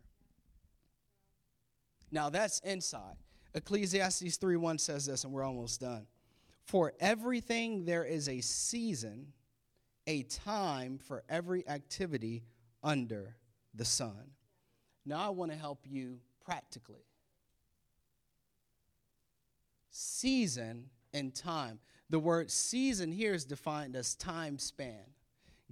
Now, 2.12 2.30
that's 2.30 2.60
inside. 2.60 3.16
Ecclesiastes 3.56 4.38
3:1 4.38 4.80
says 4.80 5.06
this, 5.06 5.24
and 5.24 5.34
we're 5.34 5.44
almost 5.44 5.80
done. 5.80 6.08
For 6.64 6.94
everything 7.00 7.86
there 7.86 8.06
is 8.06 8.30
a 8.30 8.42
season, 8.42 9.34
a 10.08 10.24
time 10.24 10.98
for 10.98 11.24
every 11.30 11.68
activity 11.68 12.44
under 12.84 13.36
the 13.74 13.86
sun. 13.86 14.32
Now 15.06 15.26
I 15.26 15.30
want 15.30 15.52
to 15.52 15.58
help 15.58 15.86
you 15.86 16.20
practically. 16.44 17.06
Season 19.90 20.90
and 21.14 21.34
time. 21.36 21.80
The 22.14 22.20
word 22.20 22.52
season 22.52 23.12
here 23.12 23.34
is 23.34 23.44
defined 23.44 23.96
as 23.96 24.14
time 24.14 24.60
span. 24.60 25.02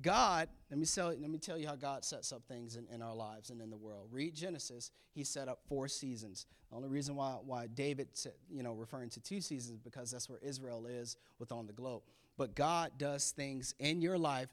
God, 0.02 0.50
let 0.72 0.80
me, 0.80 0.88
tell, 0.88 1.10
let 1.10 1.30
me 1.30 1.38
tell 1.38 1.56
you 1.56 1.68
how 1.68 1.76
God 1.76 2.04
sets 2.04 2.32
up 2.32 2.42
things 2.48 2.78
in, 2.78 2.88
in 2.92 3.04
our 3.04 3.14
lives 3.14 3.52
and 3.52 3.62
in 3.62 3.70
the 3.70 3.78
world. 3.78 4.08
Read 4.10 4.34
Genesis, 4.34 4.90
he 5.14 5.24
set 5.24 5.48
up 5.48 5.60
four 5.70 5.88
seasons. 5.88 6.48
The 6.72 6.78
only 6.78 6.90
reason 6.90 7.16
why, 7.16 7.38
why 7.46 7.68
David, 7.68 8.08
said, 8.14 8.32
you 8.50 8.64
know, 8.64 8.74
referring 8.74 9.12
to 9.12 9.20
two 9.20 9.40
seasons, 9.40 9.78
because 9.78 10.10
that's 10.10 10.28
where 10.32 10.40
Israel 10.42 10.88
is 10.88 11.16
with 11.38 11.52
on 11.52 11.68
the 11.68 11.74
globe. 11.74 12.02
But 12.40 12.56
God 12.56 12.94
does 12.98 13.30
things 13.30 13.76
in 13.78 14.02
your 14.02 14.18
life. 14.18 14.50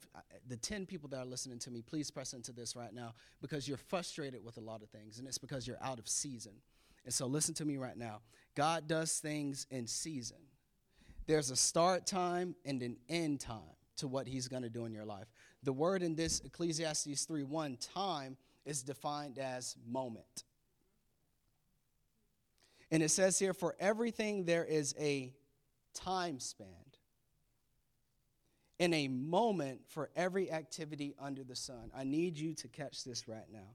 The 0.46 0.58
10 0.58 0.84
people 0.84 1.08
that 1.08 1.20
are 1.20 1.24
listening 1.24 1.58
to 1.60 1.70
me, 1.70 1.80
please 1.80 2.10
press 2.10 2.34
into 2.34 2.52
this 2.52 2.76
right 2.76 2.92
now 2.92 3.14
because 3.40 3.66
you're 3.66 3.78
frustrated 3.78 4.44
with 4.44 4.58
a 4.58 4.60
lot 4.60 4.82
of 4.82 4.90
things, 4.90 5.20
and 5.20 5.26
it's 5.26 5.38
because 5.38 5.66
you're 5.66 5.82
out 5.82 5.98
of 5.98 6.06
season. 6.06 6.52
And 7.06 7.14
so 7.14 7.26
listen 7.26 7.54
to 7.54 7.64
me 7.64 7.78
right 7.78 7.96
now. 7.96 8.20
God 8.54 8.88
does 8.88 9.20
things 9.20 9.66
in 9.70 9.86
season. 9.86 10.36
There's 11.28 11.50
a 11.50 11.56
start 11.56 12.06
time 12.06 12.56
and 12.64 12.82
an 12.82 12.96
end 13.10 13.40
time 13.40 13.76
to 13.98 14.08
what 14.08 14.26
he's 14.26 14.48
going 14.48 14.62
to 14.62 14.70
do 14.70 14.86
in 14.86 14.92
your 14.92 15.04
life. 15.04 15.26
The 15.62 15.74
word 15.74 16.02
in 16.02 16.14
this 16.14 16.40
Ecclesiastes 16.40 17.24
3 17.26 17.44
1 17.44 17.76
time 17.76 18.38
is 18.64 18.82
defined 18.82 19.38
as 19.38 19.76
moment. 19.86 20.44
And 22.90 23.02
it 23.02 23.10
says 23.10 23.38
here, 23.38 23.52
for 23.52 23.76
everything 23.78 24.46
there 24.46 24.64
is 24.64 24.94
a 24.98 25.34
time 25.92 26.40
span 26.40 26.66
in 28.78 28.94
a 28.94 29.08
moment 29.08 29.82
for 29.86 30.08
every 30.16 30.50
activity 30.50 31.14
under 31.20 31.44
the 31.44 31.56
sun. 31.56 31.90
I 31.94 32.04
need 32.04 32.38
you 32.38 32.54
to 32.54 32.68
catch 32.68 33.04
this 33.04 33.28
right 33.28 33.52
now. 33.52 33.74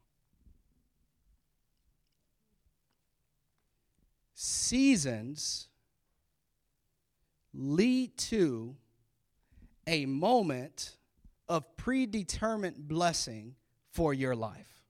Seasons 4.34 5.68
lead 7.54 8.18
to 8.18 8.76
a 9.86 10.06
moment 10.06 10.95
of 11.47 11.76
predetermined 11.78 12.88
blessing 12.88 13.56
for 13.91 14.14
your 14.14 14.36
life. 14.36 14.82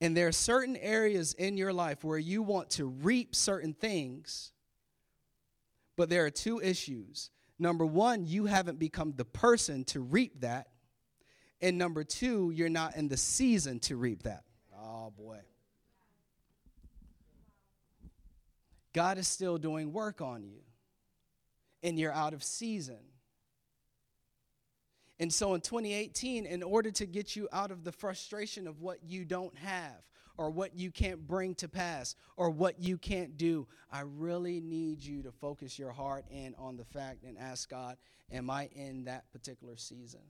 And 0.00 0.16
there 0.16 0.28
are 0.28 0.32
certain 0.32 0.76
areas 0.76 1.32
in 1.34 1.56
your 1.56 1.72
life 1.72 2.04
where 2.04 2.18
you 2.18 2.42
want 2.42 2.70
to 2.70 2.86
reap 2.86 3.34
certain 3.34 3.72
things 3.72 4.52
but 5.96 6.08
there 6.08 6.24
are 6.24 6.30
two 6.30 6.60
issues. 6.60 7.30
Number 7.58 7.84
one, 7.84 8.26
you 8.26 8.46
haven't 8.46 8.78
become 8.78 9.12
the 9.16 9.24
person 9.24 9.84
to 9.84 10.00
reap 10.00 10.40
that. 10.40 10.68
And 11.60 11.78
number 11.78 12.02
two, 12.02 12.50
you're 12.50 12.68
not 12.68 12.96
in 12.96 13.08
the 13.08 13.16
season 13.16 13.78
to 13.80 13.96
reap 13.96 14.22
that. 14.24 14.44
Oh, 14.76 15.12
boy. 15.16 15.38
God 18.92 19.18
is 19.18 19.28
still 19.28 19.58
doing 19.58 19.92
work 19.92 20.20
on 20.20 20.44
you, 20.44 20.60
and 21.82 21.98
you're 21.98 22.12
out 22.12 22.34
of 22.34 22.42
season. 22.42 22.98
And 25.18 25.32
so 25.32 25.54
in 25.54 25.60
2018, 25.60 26.46
in 26.46 26.62
order 26.62 26.90
to 26.90 27.06
get 27.06 27.36
you 27.36 27.48
out 27.52 27.70
of 27.70 27.84
the 27.84 27.92
frustration 27.92 28.66
of 28.66 28.80
what 28.80 28.98
you 29.04 29.24
don't 29.24 29.56
have, 29.58 30.02
or 30.36 30.50
what 30.50 30.76
you 30.76 30.90
can't 30.90 31.26
bring 31.26 31.54
to 31.56 31.68
pass 31.68 32.14
or 32.36 32.50
what 32.50 32.80
you 32.80 32.96
can't 32.98 33.36
do. 33.36 33.66
I 33.90 34.00
really 34.00 34.60
need 34.60 35.02
you 35.02 35.22
to 35.22 35.32
focus 35.32 35.78
your 35.78 35.92
heart 35.92 36.24
in 36.30 36.54
on 36.58 36.76
the 36.76 36.84
fact 36.84 37.24
and 37.24 37.38
ask 37.38 37.70
God, 37.70 37.96
Am 38.30 38.48
I 38.48 38.70
in 38.74 39.04
that 39.04 39.30
particular 39.30 39.76
season? 39.76 40.20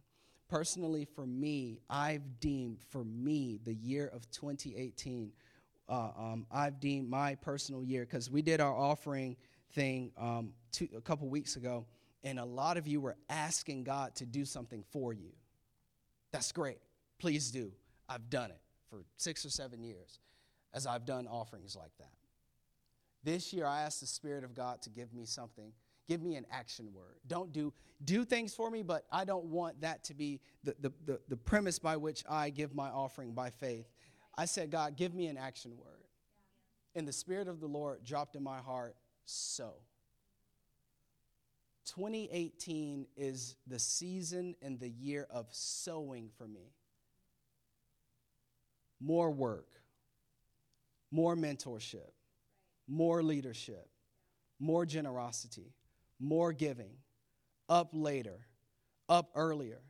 Personally, 0.49 1.05
for 1.05 1.25
me, 1.25 1.81
I've 1.89 2.41
deemed 2.41 2.81
for 2.91 3.05
me 3.05 3.61
the 3.63 3.75
year 3.75 4.11
of 4.13 4.29
2018. 4.33 5.33
Uh, 5.93 6.09
um, 6.16 6.47
I've 6.51 6.80
deemed 6.80 7.11
my 7.11 7.34
personal 7.34 7.84
year 7.84 8.07
because 8.07 8.30
we 8.30 8.40
did 8.40 8.62
our 8.62 8.74
offering 8.74 9.36
thing 9.74 10.11
um, 10.16 10.55
two, 10.70 10.88
a 10.97 11.03
couple 11.03 11.28
weeks 11.28 11.57
ago, 11.57 11.84
and 12.24 12.38
a 12.38 12.45
lot 12.47 12.78
of 12.78 12.88
you 12.88 12.99
were 12.99 13.14
asking 13.28 13.84
God 13.84 14.14
to 14.14 14.24
do 14.24 14.47
something 14.47 14.84
for 14.90 15.12
you. 15.12 15.28
That's 16.32 16.51
great. 16.51 16.78
Please 17.18 17.51
do. 17.51 17.72
I've 18.09 18.30
done 18.30 18.51
it 18.51 18.61
for 18.88 19.05
six 19.18 19.45
or 19.45 19.51
seven 19.51 19.82
years 19.82 20.18
as 20.72 20.86
I've 20.86 21.05
done 21.05 21.26
offerings 21.26 21.76
like 21.76 21.93
that. 21.99 22.14
This 23.22 23.53
year, 23.53 23.66
I 23.66 23.82
asked 23.82 24.01
the 24.01 24.07
Spirit 24.07 24.45
of 24.45 24.55
God 24.55 24.80
to 24.82 24.90
give 24.90 25.12
me 25.12 25.26
something. 25.26 25.72
Give 26.09 26.22
me 26.22 26.36
an 26.36 26.47
action 26.51 26.88
word. 26.95 27.16
Don't 27.28 27.53
do 27.53 27.70
do 28.05 28.24
things 28.24 28.55
for 28.55 28.70
me, 28.70 28.82
but 28.82 29.05
I 29.12 29.24
don't 29.24 29.45
want 29.45 29.82
that 29.82 30.05
to 30.05 30.14
be 30.14 30.40
the, 30.64 30.74
the, 30.80 30.93
the, 31.05 31.20
the 31.28 31.36
premise 31.36 31.78
by 31.78 31.97
which 31.97 32.24
I 32.28 32.51
give 32.51 32.74
my 32.74 32.88
offering 32.88 33.32
by 33.32 33.51
faith. 33.51 33.86
I 34.37 34.47
said, 34.47 34.70
God, 34.70 34.97
give 34.97 35.14
me 35.14 35.26
an 35.26 35.37
action 35.37 35.72
word. 35.76 36.05
And 36.95 37.07
the 37.07 37.12
Spirit 37.12 37.49
of 37.49 37.61
the 37.61 37.66
Lord 37.66 38.05
dropped 38.05 38.37
in 38.37 38.43
my 38.43 38.59
heart, 38.59 38.97
so. 39.24 39.74
2018 41.87 43.07
is 43.16 43.57
the 43.66 43.78
season 43.78 44.55
and 44.62 44.78
the 44.78 44.89
year 44.89 45.26
of 45.30 45.47
sowing 45.51 46.30
for 46.39 46.47
me 46.47 46.72
more 49.01 49.30
work, 49.30 49.68
more 51.11 51.35
mentorship, 51.35 52.12
more 52.87 53.22
leadership, 53.22 53.89
more 54.61 54.87
generosity, 54.87 55.74
more 56.20 56.53
giving, 56.53 56.93
up 57.68 57.91
later, 57.93 58.47
up 59.09 59.30
earlier, 59.35 59.80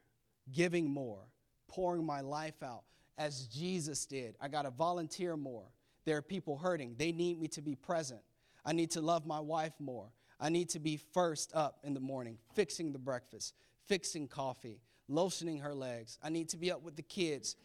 giving 0.50 0.88
more, 0.88 1.20
pouring 1.68 2.06
my 2.06 2.22
life 2.22 2.62
out 2.62 2.84
as 3.18 3.46
Jesus 3.46 4.06
did. 4.06 4.36
I 4.40 4.48
got 4.48 4.62
to 4.62 4.70
volunteer 4.70 5.36
more. 5.36 5.64
There 6.04 6.16
are 6.16 6.22
people 6.22 6.56
hurting. 6.56 6.94
They 6.98 7.12
need 7.12 7.40
me 7.40 7.48
to 7.48 7.62
be 7.62 7.74
present. 7.74 8.20
I 8.64 8.72
need 8.72 8.90
to 8.92 9.00
love 9.00 9.26
my 9.26 9.40
wife 9.40 9.74
more. 9.78 10.12
I 10.40 10.48
need 10.48 10.70
to 10.70 10.80
be 10.80 10.98
first 11.12 11.52
up 11.54 11.78
in 11.84 11.94
the 11.94 12.00
morning, 12.00 12.38
fixing 12.54 12.92
the 12.92 12.98
breakfast, 12.98 13.54
fixing 13.86 14.26
coffee, 14.26 14.80
lotioning 15.08 15.60
her 15.60 15.74
legs. 15.74 16.18
I 16.22 16.30
need 16.30 16.48
to 16.50 16.56
be 16.56 16.72
up 16.72 16.82
with 16.82 16.96
the 16.96 17.02
kids. 17.02 17.56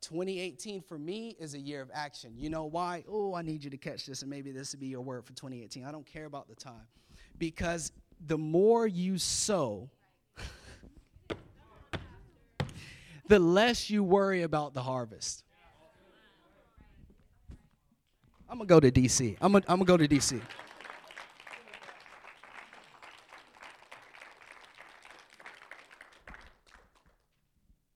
2018 0.00 0.80
for 0.82 0.98
me 0.98 1.36
is 1.38 1.54
a 1.54 1.58
year 1.58 1.80
of 1.80 1.90
action. 1.92 2.34
You 2.36 2.50
know 2.50 2.64
why? 2.64 3.04
Oh, 3.08 3.34
I 3.34 3.42
need 3.42 3.64
you 3.64 3.70
to 3.70 3.76
catch 3.76 4.06
this, 4.06 4.22
and 4.22 4.30
maybe 4.30 4.52
this 4.52 4.72
would 4.72 4.80
be 4.80 4.88
your 4.88 5.00
word 5.00 5.24
for 5.24 5.32
2018. 5.32 5.84
I 5.84 5.92
don't 5.92 6.06
care 6.06 6.26
about 6.26 6.48
the 6.48 6.54
time. 6.54 6.86
Because 7.38 7.92
the 8.26 8.38
more 8.38 8.86
you 8.86 9.18
sow, 9.18 9.90
the 13.32 13.38
less 13.38 13.88
you 13.88 14.04
worry 14.04 14.42
about 14.42 14.74
the 14.74 14.82
harvest. 14.82 15.42
I'm 18.46 18.58
gonna 18.58 18.66
go 18.66 18.78
to 18.78 18.90
DC. 18.90 19.38
I'm 19.40 19.52
gonna, 19.52 19.84
go 19.86 19.96
to 19.96 20.06
DC. 20.06 20.38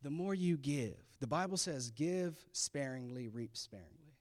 The 0.03 0.09
more 0.09 0.34
you 0.34 0.57
give, 0.57 0.97
the 1.20 1.26
Bible 1.26 1.59
says, 1.59 1.91
give 1.91 2.43
sparingly, 2.53 3.28
reap 3.28 3.59
sparingly. 3.59 4.16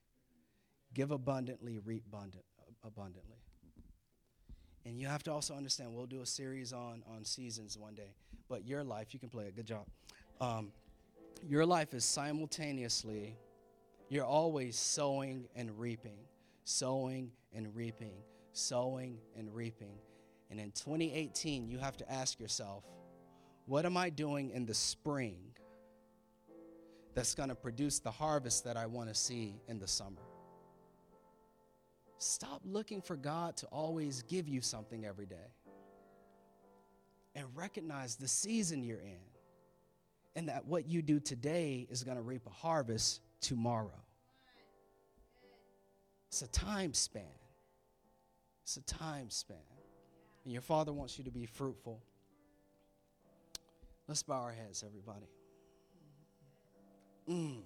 Give 0.93 1.11
abundantly, 1.11 1.79
reap 1.79 2.03
abundant, 2.07 2.43
abundantly. 2.83 3.37
And 4.85 4.99
you 4.99 5.07
have 5.07 5.23
to 5.23 5.31
also 5.31 5.53
understand, 5.53 5.95
we'll 5.95 6.07
do 6.07 6.19
a 6.19 6.25
series 6.25 6.73
on, 6.73 7.03
on 7.07 7.23
seasons 7.23 7.77
one 7.77 7.95
day, 7.95 8.15
but 8.49 8.65
your 8.65 8.83
life, 8.83 9.13
you 9.13 9.19
can 9.21 9.29
play 9.29 9.45
it, 9.45 9.55
good 9.55 9.65
job. 9.65 9.85
Um, 10.41 10.73
your 11.47 11.65
life 11.65 11.93
is 11.93 12.03
simultaneously, 12.03 13.37
you're 14.09 14.25
always 14.25 14.77
sowing 14.77 15.47
and 15.55 15.79
reaping, 15.79 16.17
sowing 16.63 17.31
and 17.53 17.75
reaping, 17.75 18.13
sowing 18.53 19.17
and 19.37 19.53
reaping. 19.53 19.97
And 20.49 20.59
in 20.59 20.71
2018, 20.71 21.67
you 21.67 21.77
have 21.77 21.97
to 21.97 22.11
ask 22.11 22.39
yourself, 22.39 22.83
what 23.65 23.85
am 23.85 23.97
I 23.97 24.09
doing 24.09 24.51
in 24.51 24.65
the 24.65 24.73
spring 24.73 25.37
that's 27.13 27.33
going 27.33 27.49
to 27.49 27.55
produce 27.55 27.99
the 27.99 28.11
harvest 28.11 28.63
that 28.65 28.77
I 28.77 28.85
want 28.85 29.09
to 29.09 29.15
see 29.15 29.55
in 29.67 29.79
the 29.79 29.87
summer? 29.87 30.21
Stop 32.17 32.61
looking 32.65 33.01
for 33.01 33.15
God 33.15 33.57
to 33.57 33.67
always 33.67 34.23
give 34.23 34.47
you 34.47 34.61
something 34.61 35.05
every 35.05 35.25
day. 35.25 35.51
And 37.35 37.45
recognize 37.53 38.15
the 38.15 38.27
season 38.27 38.83
you're 38.83 39.01
in. 39.01 39.34
And 40.35 40.49
that 40.49 40.65
what 40.65 40.87
you 40.87 41.01
do 41.01 41.19
today 41.19 41.87
is 41.89 42.03
going 42.03 42.17
to 42.17 42.23
reap 42.23 42.45
a 42.45 42.49
harvest 42.49 43.21
tomorrow. 43.39 44.03
It's 46.27 46.41
a 46.41 46.47
time 46.47 46.93
span. 46.93 47.23
It's 48.63 48.77
a 48.77 48.81
time 48.81 49.29
span. 49.29 49.57
And 50.43 50.51
your 50.51 50.61
Father 50.61 50.91
wants 50.91 51.17
you 51.17 51.23
to 51.23 51.31
be 51.31 51.45
fruitful. 51.45 52.01
Let's 54.07 54.23
bow 54.23 54.41
our 54.41 54.51
heads, 54.51 54.83
everybody. 54.85 55.27
Mm. 57.29 57.61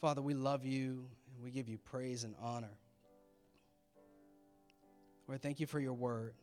Father, 0.00 0.20
we 0.20 0.34
love 0.34 0.66
you 0.66 1.06
and 1.34 1.42
we 1.42 1.50
give 1.50 1.68
you 1.68 1.78
praise 1.78 2.24
and 2.24 2.34
honor. 2.42 2.76
Lord, 5.26 5.40
thank 5.40 5.60
you 5.60 5.66
for 5.66 5.80
your 5.80 5.94
word. 5.94 6.34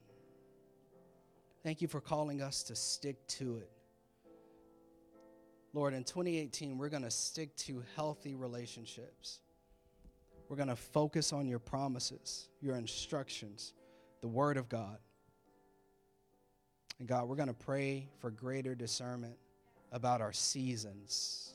Thank 1.64 1.82
you 1.82 1.88
for 1.88 2.02
calling 2.02 2.42
us 2.42 2.64
to 2.64 2.76
stick 2.76 3.28
to 3.28 3.58
it. 3.58 3.70
Lord, 5.74 5.94
in 5.94 6.04
2018, 6.04 6.78
we're 6.78 6.90
going 6.90 7.04
to 7.04 7.12
stick 7.12 7.56
to 7.58 7.84
healthy 7.96 8.36
relationships. 8.36 9.40
We're 10.50 10.58
going 10.58 10.68
to 10.68 10.76
focus 10.76 11.32
on 11.32 11.48
your 11.48 11.60
promises, 11.60 12.50
your 12.60 12.76
instructions, 12.76 13.74
the 14.20 14.28
Word 14.28 14.58
of 14.58 14.68
God. 14.68 14.98
And 17.00 17.08
God, 17.08 17.30
we're 17.30 17.38
going 17.38 17.48
to 17.48 17.54
pray 17.54 18.10
for 18.20 18.30
greater 18.30 18.76
discernment 18.76 19.38
about 19.94 20.20
our 20.20 20.34
seasons. 20.34 21.54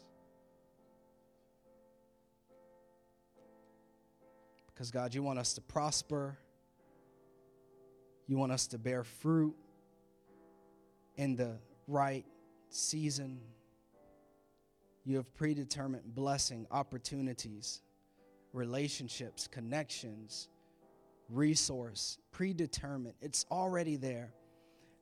Because, 4.68 4.90
God, 4.90 5.14
you 5.14 5.22
want 5.22 5.38
us 5.38 5.52
to 5.54 5.60
prosper, 5.60 6.38
you 8.26 8.38
want 8.38 8.50
us 8.50 8.66
to 8.68 8.78
bear 8.78 9.04
fruit 9.04 9.54
in 11.16 11.36
the 11.36 11.58
right 11.86 12.24
season. 12.70 13.40
You 15.06 15.18
have 15.18 15.32
predetermined 15.36 16.16
blessing, 16.16 16.66
opportunities, 16.72 17.80
relationships, 18.52 19.46
connections, 19.46 20.48
resource, 21.30 22.18
predetermined. 22.32 23.14
It's 23.22 23.46
already 23.48 23.94
there. 23.94 24.32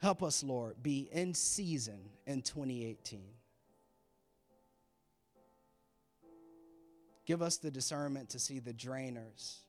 Help 0.03 0.23
us, 0.23 0.45
Lord, 0.45 0.83
be 0.83 1.09
in 1.11 1.33
season 1.33 2.01
in 2.27 2.43
2018. 2.43 3.23
Give 7.25 7.41
us 7.41 7.57
the 7.57 7.71
discernment 7.71 8.29
to 8.31 8.39
see 8.39 8.59
the 8.59 8.75
drainers, 8.75 9.61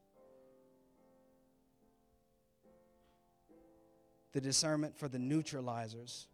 the 4.33 4.41
discernment 4.41 4.97
for 4.97 5.07
the 5.07 5.17
neutralizers, 5.17 6.25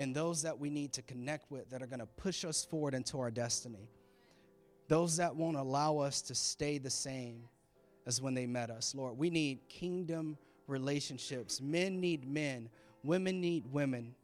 and 0.00 0.12
those 0.14 0.42
that 0.42 0.58
we 0.58 0.70
need 0.70 0.92
to 0.94 1.02
connect 1.02 1.48
with 1.52 1.70
that 1.70 1.80
are 1.82 1.86
going 1.86 2.00
to 2.00 2.06
push 2.06 2.44
us 2.44 2.64
forward 2.64 2.94
into 2.94 3.20
our 3.20 3.30
destiny. 3.30 3.88
Those 4.88 5.18
that 5.18 5.36
won't 5.36 5.56
allow 5.56 5.98
us 5.98 6.20
to 6.22 6.34
stay 6.34 6.78
the 6.78 6.90
same 6.90 7.44
as 8.06 8.20
when 8.20 8.34
they 8.34 8.46
met 8.46 8.70
us. 8.70 8.92
Lord, 8.96 9.16
we 9.16 9.30
need 9.30 9.68
kingdom 9.68 10.36
relationships. 10.66 11.60
Men 11.60 12.00
need 12.00 12.28
men 12.28 12.68
Women 13.02 13.40
need 13.40 13.66
women 13.72 14.14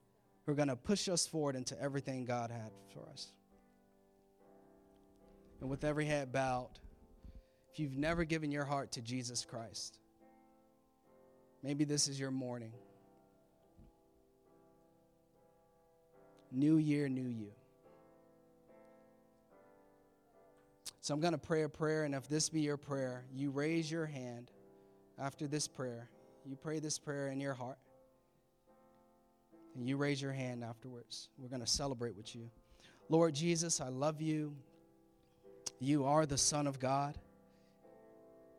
who 0.45 0.53
are 0.53 0.55
going 0.55 0.69
to 0.69 0.77
push 0.77 1.09
us 1.09 1.27
forward 1.27 1.57
into 1.57 1.81
everything 1.81 2.25
God 2.25 2.51
had 2.51 2.71
for 2.93 3.09
us. 3.11 3.33
And 5.61 5.71
with 5.71 5.85
every 5.85 6.05
head 6.05 6.33
bowed, 6.33 6.79
if 7.73 7.81
you've 7.81 7.97
never 7.97 8.25
given 8.25 8.51
your 8.51 8.65
heart 8.65 8.93
to 8.93 9.01
Jesus 9.01 9.45
Christ, 9.45 9.99
maybe 11.63 11.85
this 11.85 12.07
is 12.07 12.21
your 12.21 12.31
morning. 12.31 12.73
New 16.57 16.79
year, 16.79 17.07
new 17.07 17.29
you. 17.29 17.53
So 21.03 21.13
I'm 21.13 21.21
going 21.21 21.35
to 21.35 21.39
pray 21.39 21.65
a 21.65 21.69
prayer, 21.69 22.05
and 22.05 22.15
if 22.15 22.31
this 22.31 22.49
be 22.49 22.63
your 22.63 22.79
prayer, 22.79 23.27
you 23.35 23.51
raise 23.51 23.91
your 23.91 24.07
hand 24.07 24.51
after 25.19 25.47
this 25.47 25.69
prayer. 25.69 26.09
You 26.47 26.57
pray 26.57 26.79
this 26.79 26.99
prayer 26.99 27.29
in 27.29 27.41
your 27.41 27.53
heart. 27.53 27.77
And 29.77 29.87
you 29.87 29.99
raise 29.99 30.23
your 30.23 30.33
hand 30.33 30.65
afterwards. 30.65 31.29
We're 31.37 31.51
going 31.51 31.61
to 31.61 31.67
celebrate 31.67 32.17
with 32.17 32.35
you. 32.35 32.49
Lord 33.11 33.35
Jesus, 33.35 33.83
I 33.83 33.89
love 33.89 34.23
you. 34.23 34.57
You 35.79 36.07
are 36.07 36.25
the 36.25 36.39
Son 36.39 36.67
of 36.67 36.81
God. 36.81 37.19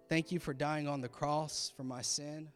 Thank 0.07 0.31
you 0.31 0.37
for 0.37 0.53
dying 0.53 0.87
on 0.87 1.01
the 1.01 1.09
cross 1.09 1.73
for 1.75 1.83
my 1.83 2.03
sin. 2.03 2.49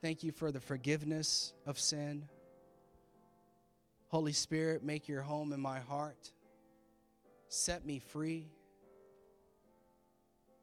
Thank 0.00 0.24
you 0.24 0.32
for 0.32 0.50
the 0.50 0.60
forgiveness 0.60 1.52
of 1.66 1.78
sin. 1.78 2.26
Holy 4.10 4.32
Spirit, 4.32 4.84
make 4.84 5.08
your 5.08 5.22
home 5.22 5.52
in 5.52 5.60
my 5.60 5.80
heart. 5.80 6.30
Set 7.48 7.84
me 7.84 7.98
free. 7.98 8.46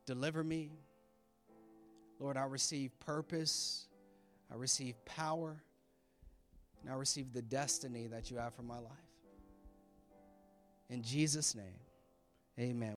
Deliver 0.06 0.44
me. 0.44 0.72
Lord, 2.20 2.38
I 2.38 2.44
receive 2.44 2.98
purpose 3.00 3.88
I 4.52 4.56
receive 4.56 4.96
power, 5.06 5.62
and 6.82 6.92
I 6.92 6.96
receive 6.96 7.34
the 7.34 7.42
destiny 7.42 8.08
that 8.08 8.32
you 8.32 8.38
have 8.38 8.54
for 8.54 8.62
my 8.62 8.78
life. 8.78 8.94
In 10.90 11.04
Jesus' 11.04 11.54
name, 11.54 11.66
amen. 12.58 12.86